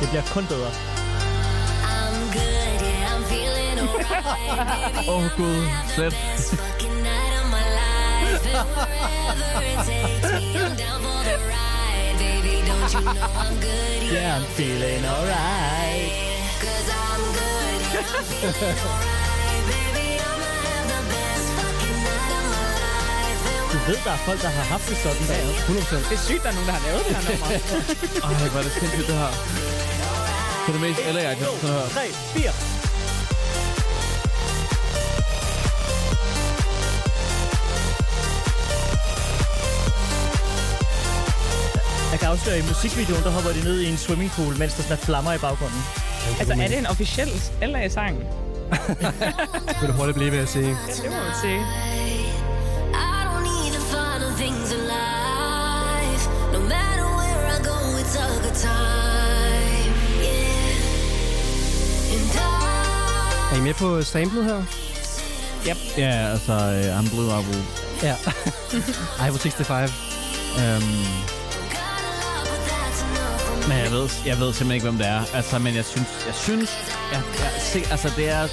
[0.00, 0.70] Det bliver kun bedre.
[0.70, 5.08] I'm good, yeah, I'm feeling alright.
[5.08, 5.64] Åh, oh, gud.
[5.94, 6.12] Slet.
[6.12, 12.16] Fucking night of my life, and wherever it takes me, I'm down for the ride.
[12.24, 16.12] Baby, don't you know I'm good, yeah, Yeah, I'm feeling alright.
[16.64, 19.31] cause I'm good, yeah, I'm feeling alright.
[23.88, 25.40] Ved, der er folk, der har haft det sådan der.
[25.68, 26.10] 100%.
[26.10, 27.46] Det er sygt, der er nogen, der har lavet det her nummer.
[28.26, 29.32] Ej, hvor er det sindssygt, det her.
[30.62, 31.88] Det er det mest eller jeg kan sådan høre.
[31.88, 32.00] 3,
[32.34, 32.52] 4.
[42.12, 44.82] Jeg kan afsløre, at i musikvideoen, der hopper de ned i en swimmingpool, mens der
[44.82, 45.82] sådan er flammer i baggrunden.
[46.40, 47.28] altså, er det en officiel
[47.62, 48.16] LA-sang?
[49.80, 50.68] Vil du hurtigt blive ved at sige?
[50.68, 51.60] Ja, det må man sige.
[63.62, 64.62] I I med på samlet her?
[65.96, 67.64] Ja, altså, uh, I'm Blue Apple.
[68.02, 68.16] Ja.
[69.20, 69.92] Ej, på 65.
[70.56, 70.82] Um,
[73.68, 75.22] men jeg ved, jeg ved simpelthen ikke, hvem det er.
[75.34, 76.70] Altså, men jeg synes, jeg synes,
[77.12, 78.48] jeg, jeg, se, altså, det er,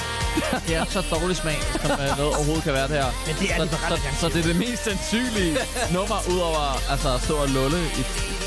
[0.66, 3.10] det er så dårlig smag, som uh, noget overhovedet kan være det her.
[3.26, 4.20] Men det er så, Liberal så, Alliance.
[4.20, 5.56] så, det er det mest sandsynlige
[5.96, 8.02] nummer, udover altså, at stå og lulle i,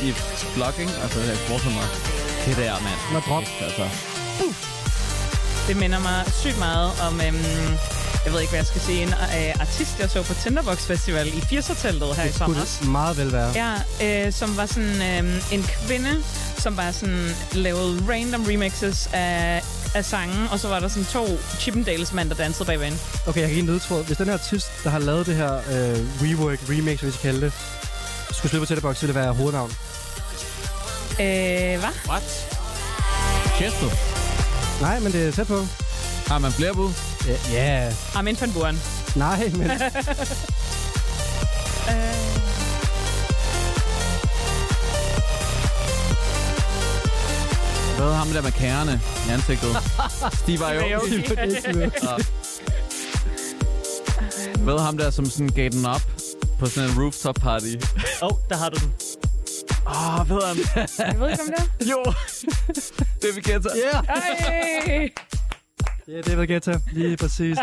[0.08, 0.16] i
[0.56, 0.90] vlogging.
[1.04, 1.88] Altså, jeg forestiller mig,
[2.46, 3.00] det der, mand.
[3.14, 3.44] Nå, drop.
[3.62, 3.84] Altså,
[5.72, 7.38] Det minder mig sygt meget om, øhm,
[8.26, 11.28] jeg ved ikke, hvad jeg skal sige, en øh, artist, jeg så på Tinderbox Festival
[11.28, 12.66] i 80'er-teltet her i Det skulle sommer.
[12.82, 13.52] det meget vel være.
[14.02, 16.24] Ja, øh, som var sådan øh, en kvinde,
[16.58, 19.64] som bare sådan lavede random remixes af
[19.96, 21.28] af sangen, og så var der sådan to
[21.60, 23.00] Chippendales-mænd, der dansede bagved hende.
[23.28, 24.04] Okay, jeg kan give en ledtråd.
[24.06, 27.22] Hvis den her artist, der har lavet det her øh, rework, remix, hvis vi skal
[27.32, 27.54] kalde det,
[28.32, 29.70] skulle slippe på Tættebox, så ville det være hovednavn.
[31.20, 32.10] Øh, hvad?
[32.10, 32.24] What?
[33.58, 33.90] Chesto.
[34.82, 35.60] Nej, men det er tæt på.
[36.28, 36.92] Har man flere bud?
[37.28, 37.38] Ja.
[37.54, 38.18] Yeah.
[38.18, 38.82] Armin van Buren.
[39.16, 39.72] Nej, men...
[47.98, 49.78] Hvad har ham der med kærerne i ansigtet?
[50.34, 51.16] Steve Aoki.
[52.04, 52.16] Ja.
[54.64, 56.02] Hvad ham der, som sådan gav den op
[56.60, 57.76] på sådan en rooftop party?
[58.22, 58.94] Åh, oh, der har du den.
[59.88, 60.58] Åh, oh, ved han?
[60.98, 61.92] Jeg ved ikke, om det er.
[61.92, 62.14] jo.
[63.22, 63.70] David Guetta.
[63.76, 65.10] Ja, Ej!
[66.10, 66.80] yeah, det vil Guetta.
[66.92, 67.58] Lige præcis.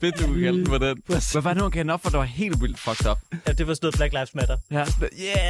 [0.00, 1.02] Fedt, du kunne kalde den for den.
[1.06, 2.10] Hvad var det, nu, han gav den op for?
[2.10, 3.18] Det var helt vildt fucked up.
[3.46, 4.56] Ja, det var sådan noget Black Lives Matter.
[4.70, 4.84] Ja.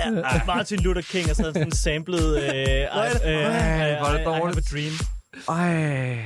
[0.09, 0.47] Yeah!
[0.47, 2.37] Martin Luther King og sådan sådan samlet...
[2.43, 2.89] Øh, øh, Ej,
[3.99, 4.59] hvor er det I, I have dårligt.
[4.59, 4.93] a dream.
[5.49, 6.19] Ej.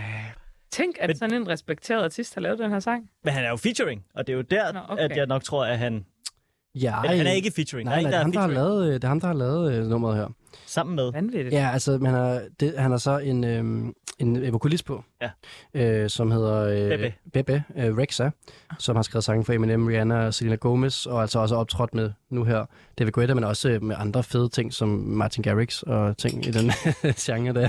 [0.72, 3.02] Tænk, at sådan en respekteret artist har lavet den her sang.
[3.24, 5.02] Men han er jo featuring, og det er jo der, Nå, okay.
[5.02, 6.04] at jeg nok tror, at han...
[6.80, 7.88] Ja, Eller, han er ikke featuring.
[7.88, 8.70] Nej, nej, det er, ham, der har featuring.
[8.70, 10.26] lavet, øh, det er ham, der har lavet øh, nummeret her.
[10.66, 11.12] Sammen med.
[11.12, 11.52] Vanvittigt.
[11.54, 15.30] Ja, altså, han har, det, han har så en, øhm, en vokalist på, Ja.
[15.74, 17.14] øh, som hedder øh, Bebe.
[17.32, 18.30] Bebe øh, Rexa,
[18.78, 22.10] som har skrevet sange for Eminem, Rihanna og Selena Gomez, og altså også optrådt med
[22.30, 22.64] nu her
[22.98, 26.50] David Guetta, men også øh, med andre fede ting, som Martin Garrix og ting i
[26.50, 26.70] den
[27.26, 27.68] genre der.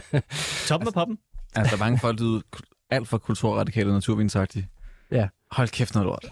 [0.67, 1.17] Toppen af poppen.
[1.55, 2.25] Altså, der er mange folk, der
[2.91, 4.67] er alt for kulturradikale og naturvinsagtige.
[5.11, 5.27] Ja.
[5.51, 6.25] Hold kæft noget lort.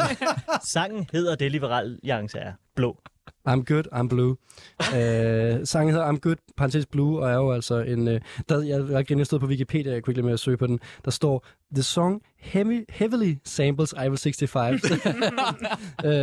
[0.72, 2.52] Sangen hedder det, Liberal Alliance er.
[2.74, 2.98] Blå.
[3.48, 4.36] I'm good, I'm blue.
[4.96, 8.08] øh, sangen hedder I'm good, parentes blue, og er jo altså en...
[8.08, 10.66] Øh, der, jeg jeg stod på Wikipedia, jeg kunne ikke lade med at søge på
[10.66, 10.80] den.
[11.04, 14.90] Der står, the song heavy, heavily samples I Will 65.
[14.90, 14.98] øh,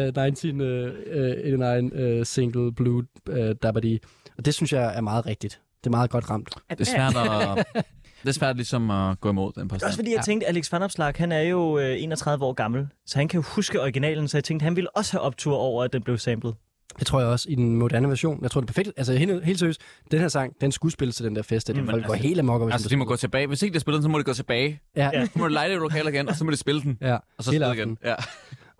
[0.07, 3.99] 1989 øh, single Blue øh, Dabadi.
[4.37, 5.61] Og det synes jeg er meget rigtigt.
[5.83, 6.49] Det er meget godt ramt.
[6.69, 7.85] Det er svært at...
[8.21, 9.93] Det er svært ligesom at gå imod den er også påstand.
[9.95, 13.27] fordi, jeg tænkte, Alex Van Opslark, han er jo øh, 31 år gammel, så han
[13.27, 16.01] kan jo huske originalen, så jeg tænkte, han ville også have optur over, at den
[16.03, 16.55] blev samlet.
[16.99, 18.39] Det tror jeg også i den moderne version.
[18.41, 18.91] Jeg tror, det er perfekt.
[18.97, 19.81] Altså, helt, helt seriøst,
[20.11, 21.67] den her sang, den skulle spilles til den der fest.
[21.67, 23.47] Den Mm, folk går altså- helt amok, Altså, de må gå tilbage.
[23.47, 24.81] Hvis ikke de spiller den, så må de gå tilbage.
[24.95, 25.25] Ja, Ja.
[25.25, 26.97] Så må de lege det i lokalet igen, og så må de spille den.
[27.01, 27.13] ja.
[27.37, 27.97] Og så spille igen.
[28.05, 28.15] Ja.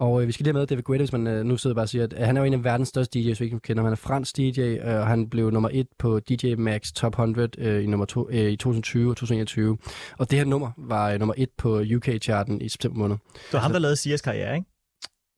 [0.02, 1.86] Og øh, vi skal lige have med David Guetta, hvis man øh, nu sidder bare
[1.86, 3.84] og siger, at øh, han er jo en af verdens største DJ's, vi ikke kender.
[3.84, 7.49] Han er fransk DJ, øh, og han blev nummer et på DJ Max Top 100
[7.57, 9.78] øh, i, nummer to, øh, i 2020 og 2021.
[10.18, 13.18] Og det her nummer var øh, nummer et på UK-charten i september måned.
[13.34, 14.68] Det var ham, der lavede Sias karriere, ikke?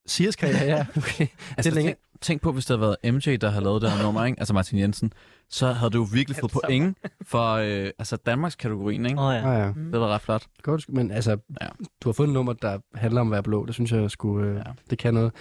[0.08, 0.86] Sias karriere, ja.
[0.98, 1.28] Okay.
[1.58, 1.90] Altså, det er længe.
[1.90, 4.40] tænk, tænk på, hvis det havde været MJ, der havde lavet det her nummer, ikke?
[4.40, 5.14] altså Martin Jensen,
[5.50, 9.22] så havde du jo virkelig fået point for øh, altså Danmarks kategorien, ikke?
[9.22, 9.52] Oh, ja.
[9.52, 9.68] Ah, ja.
[9.92, 10.44] Det var ret flot.
[10.62, 11.68] Godt, men altså, Ja.
[12.04, 13.66] du har fået et nummer, der handler om at være blå.
[13.66, 14.62] Det synes jeg skulle, øh, Ja.
[14.90, 15.32] det kan noget.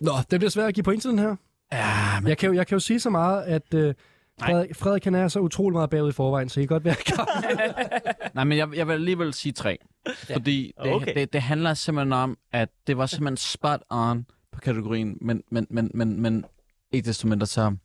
[0.00, 1.36] Nå, det bliver svært at give point til den her.
[1.72, 3.94] Ja, men Jeg kan jo, jeg kan jo sige så meget, at øh,
[4.40, 6.94] Frederik, Frederik han er så utrolig meget bagud i forvejen, så I kan godt være
[6.94, 7.44] klar.
[8.34, 9.78] Nej, men jeg, jeg vil alligevel sige tre.
[10.32, 10.94] Fordi det, Okay.
[10.94, 11.14] okay.
[11.20, 15.66] det, det handler simpelthen om, at det var simpelthen spot on på kategorien, men, men,
[15.70, 16.44] men, men, men
[16.92, 17.76] ikke desto mindre så...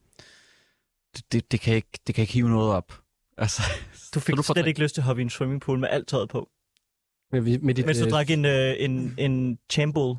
[1.15, 2.93] Det, det, det, kan ikke, det kan ikke hive noget op.
[3.37, 3.61] Altså,
[4.15, 6.29] Du fik du slet ikke lyst til at hoppe i en swimmingpool med alt tøjet
[6.29, 6.49] på,
[7.31, 10.15] med, med dit, mens du øh, drak en, øh, en, en chambull.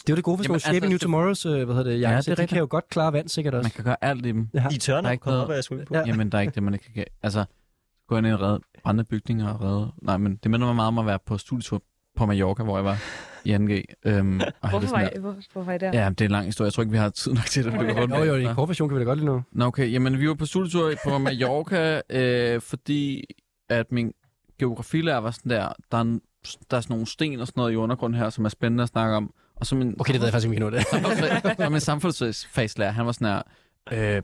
[0.00, 1.90] Det jo det gode for sådan nogle Shaping altså, New det- Tomorrows, øh, hvad hedder
[1.90, 2.30] det, Janse.
[2.30, 3.64] det er de kan jo godt klare vand sikkert også.
[3.64, 4.48] Man kan gøre alt i dem.
[4.54, 4.68] Ja.
[4.72, 5.96] I tørner er ikke noget- op af swimmingpool.
[5.98, 6.04] Ja.
[6.06, 7.04] Jamen, der er ikke det, man ikke kan...
[7.22, 7.44] Altså,
[8.08, 9.92] gå ind i en redde, brændende bygninger og redde...
[10.02, 11.82] Nej, men det minder mig meget om at være på studietur
[12.16, 12.98] på Mallorca, hvor jeg var
[13.46, 13.82] i 2G.
[14.04, 15.90] Øhm, og Hvorfor var, der- I, hvor, hvorfor var I der?
[16.02, 16.66] Ja, det er en lang historie.
[16.66, 17.72] Jeg tror ikke, vi har tid nok til det.
[17.72, 18.50] men det Jo, jo, i være.
[18.50, 19.42] en kort version kan vi da godt lide nu.
[19.52, 19.92] Nå, okay.
[19.92, 23.24] Jamen, vi var på studietur på Mallorca, øh, fordi
[23.68, 24.12] at min
[24.58, 26.20] geografilærer var sådan der, der er, en,
[26.70, 28.88] der er sådan nogle sten og sådan noget i undergrunden her, som er spændende at
[28.88, 29.32] snakke om.
[29.56, 30.84] Og så min, Okay, det ved jeg faktisk ikke, nå det.
[31.66, 33.42] og min samfundsfagslærer, han var sådan
[33.90, 34.22] her, øh,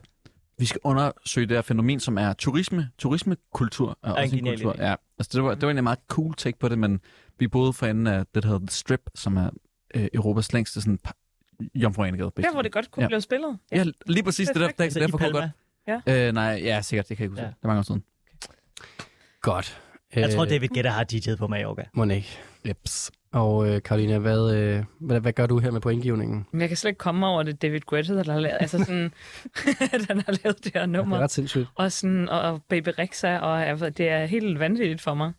[0.57, 3.97] vi skal undersøge det her fænomen, som er turisme, turismekultur.
[4.03, 4.75] Er en også en kultur.
[4.77, 7.01] Ja, altså det var, det var egentlig en meget cool take på det, men
[7.39, 9.49] vi boede for enden af det, der hedder The Strip, som er
[9.95, 12.31] øh, Europas længste sådan pa- jomfruenegade.
[12.37, 13.07] Der, hvor det godt kunne Ja.
[13.07, 13.57] blive spillet.
[13.71, 14.47] Ja, lige præcis.
[14.47, 16.07] Det der, der, Altså, derfor kunne godt.
[16.09, 17.09] Øh, nej, ja, sikkert.
[17.09, 17.41] Det kan jeg ikke huske.
[17.41, 17.47] Ja.
[17.47, 17.53] Ja.
[17.53, 18.03] Det er mange år siden.
[19.41, 19.81] Godt.
[20.15, 21.83] Jeg tror, Øh, David Guetta har DJ'et på Mallorca.
[21.93, 22.37] Må ikke.
[22.67, 23.11] Jeps.
[23.33, 26.45] Og øh, Karolina, hvad, øh, hvad, hvad gør du her med pointgivningen?
[26.51, 29.13] Men jeg kan slet ikke komme over det, David Guetta, der har lavet, altså sådan,
[29.93, 31.17] at han har lavet det her Det nummer.
[31.17, 31.67] er ret sindssygt.
[31.75, 35.31] Og, sådan, og, og Baby Rexa, og altså, det er helt vanvittigt for mig.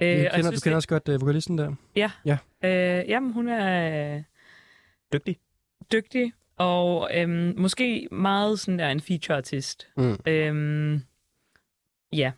[0.00, 1.74] Øh, Du og jeg kender, du synes, kender også godt øh, vokalisten der.
[2.64, 4.22] Øh, jamen, hun er øh,
[5.12, 5.36] Dygtig.
[5.92, 9.88] dygtig, og øhm, måske meget sådan der en feature-artist.
[9.96, 10.16] Mm.
[10.26, 11.02] Øhm,
[12.12, 12.32] ja,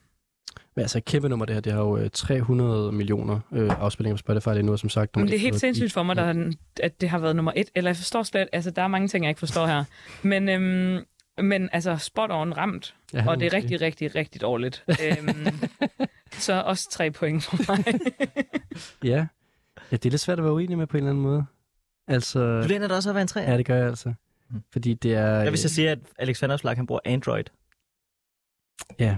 [0.76, 1.60] Men altså, kæmpe nummer det her.
[1.60, 4.48] Det har jo øh, 300 millioner øh, afspillinger på Spotify.
[4.48, 5.16] Det er nu, som sagt.
[5.16, 6.32] men det er helt sindssygt for mig, Ja.
[6.32, 7.70] der, at det har været nummer et.
[7.74, 9.84] Eller jeg forstår slet, altså der er mange ting, jeg ikke forstår her.
[10.22, 11.04] Men, øhm,
[11.42, 12.94] men altså, spot on ramt.
[13.12, 14.84] Ja, og det er rigtig, rigtig, rigtig dårligt.
[14.88, 15.28] øhm,
[16.32, 17.84] Så også tre point for mig.
[19.04, 19.26] Ja.
[19.90, 21.44] ja, det er lidt svært at være uenig med på en eller anden måde.
[22.08, 23.50] Altså, Du læner dig også at være en træer.
[23.50, 24.12] ja, det gør jeg altså.
[24.72, 25.26] Fordi det er...
[25.26, 27.44] Jeg vil så sige, at Alex Vanderslag, han bruger Android.
[28.98, 29.16] Ja.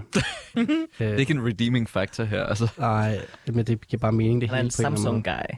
[0.55, 2.43] Det er ikke en redeeming factor her.
[2.43, 2.71] Altså.
[2.77, 3.19] Nej,
[3.53, 4.71] men det giver bare mening, det Han er hele en.
[4.71, 5.55] Samsung-guy.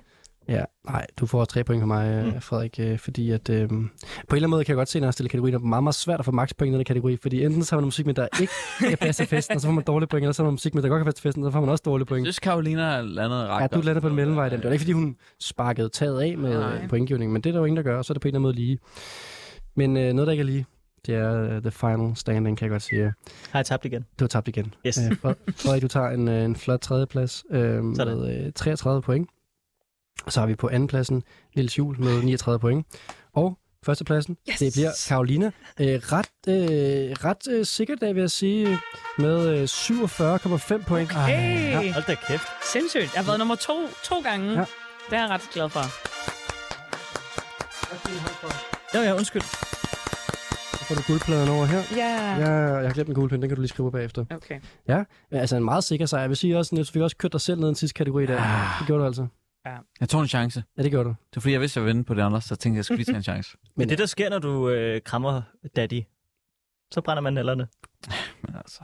[0.48, 2.42] Ja, nej, du får tre point fra mig, mm.
[2.42, 5.08] Frederik, øh, fordi at, øh, på en eller anden måde kan jeg godt se, når
[5.08, 7.18] jeg stiller kategorier, det er meget, meget svært at få makspoint i den her kategori,
[7.22, 8.54] fordi enten så har man musik med, der ikke
[8.92, 10.76] er plads til festen, og så får man dårlige point, eller så har man musik
[10.76, 12.26] med, der godt kan være til festen, og så får man også dårlige Jeg point.
[12.26, 14.50] synes, Karolina er landet ret Ja, du lander på en mellemvej.
[14.50, 14.58] Den.
[14.58, 16.74] Det var ikke, fordi hun sparkede taget af med Nej.
[16.84, 18.28] øh, pointgivningen, men det er der jo ingen, der gør, og så er det på
[18.28, 18.78] en eller anden måde lige.
[19.76, 20.66] Men øh, noget, der ikke er lige,
[21.06, 23.14] det er uh, the final standing, kan jeg godt sige.
[23.52, 24.06] Har jeg tabt igen?
[24.20, 24.74] Du har tabt igen.
[24.88, 24.98] Yes.
[24.98, 29.30] Øh, Fred- Frederik, du tager en, øh, en flot tredjeplads øh, med øh, 33 point.
[30.26, 31.24] Og så har vi på andenpladsen
[31.54, 32.86] Lille Jul med 39 point.
[33.34, 34.60] Og førstepladsen, yes.
[34.60, 35.46] det bliver Karolina.
[35.80, 36.56] Øh, ret øh,
[37.26, 38.78] ret øh, sikkert, dag, vil jeg sige,
[39.18, 41.12] med øh, 47,5 point.
[41.12, 41.92] Hey!
[41.94, 42.44] Hold da kæft.
[42.72, 43.02] Sindssygt.
[43.16, 43.74] Jeg har været nummer to,
[44.04, 44.52] to gange.
[44.52, 44.60] Ja.
[44.60, 44.66] Ja.
[45.10, 45.82] Det er jeg ret glad for.
[48.98, 49.71] Ja, ja, undskyld.
[50.92, 51.82] Får du guldpladen over her.
[51.96, 52.36] Ja.
[52.38, 54.26] Ja, jeg har glemt en guldpind, den kan du lige skrive på bagefter.
[54.30, 54.60] Okay.
[54.88, 56.22] Ja, altså en meget sikker sejr.
[56.22, 57.94] Jeg vil sige også, at du fik også kørt dig selv ned i den sidste
[57.94, 58.36] kategori der.
[58.80, 59.28] Det gjorde du altså.
[60.00, 60.64] Jeg tog en chance.
[60.78, 61.10] Ja, det gjorde du.
[61.10, 62.78] Det var fordi, jeg vidste, at jeg ville vinde på det andre, så jeg tænkte,
[62.78, 63.58] jeg skulle lige tage en chance.
[63.78, 65.42] Men det, der sker, når du øh, krammer
[65.76, 66.04] daddy,
[66.92, 67.68] så brænder man nælderne.
[68.44, 68.82] Men altså,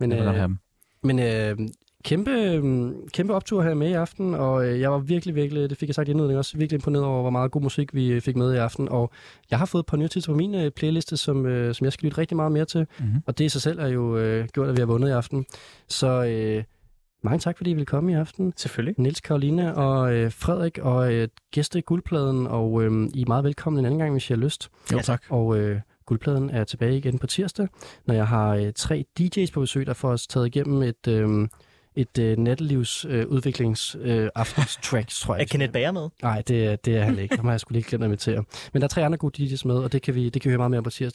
[0.00, 0.58] Men, jeg vil godt have øh, dem.
[1.02, 1.68] men øh,
[2.04, 5.78] kæmpe, øh, kæmpe optur her med i aften, og øh, jeg var virkelig, virkelig, det
[5.78, 8.20] fik jeg sagt i indledningen også, virkelig imponeret over, hvor meget god musik vi øh,
[8.20, 8.88] fik med i aften.
[8.88, 9.10] Og
[9.50, 11.36] jeg har fået et par nye titler på min øh, playliste, som,
[11.74, 12.86] som jeg skal lytte rigtig meget mere til.
[12.98, 13.08] Mhm.
[13.26, 15.46] Og det i sig selv er jo øh, gjort, at vi har vundet i aften.
[15.88, 16.64] Så øh,
[17.22, 18.52] mange tak, fordi I ville komme i aften.
[18.56, 18.94] Selvfølgelig.
[18.98, 23.44] Niels, Karoline og øh, Frederik og øh, gæste i Guldpladen, og øh, I er meget
[23.44, 24.70] velkommen en anden gang, hvis I har lyst.
[24.92, 25.22] Jo, tak.
[25.30, 27.68] Og øh, Guldpladen er tilbage igen på tirsdag,
[28.06, 31.48] når jeg har øh, tre DJ's på besøg, der får os taget igennem et, øh,
[31.96, 35.42] et øh, nattelivs øh, udviklings øh, aftens tracks, tror jeg.
[35.42, 36.08] Er Kenneth Bager med?
[36.22, 37.36] Nej, det, er- det er han ikke.
[37.36, 38.44] Ham har jeg skulle lige glemt at invitere.
[38.72, 40.52] Men der er tre andre gode DJ's med, og det kan vi, det kan vi
[40.52, 41.10] høre meget mere om på tirsdag.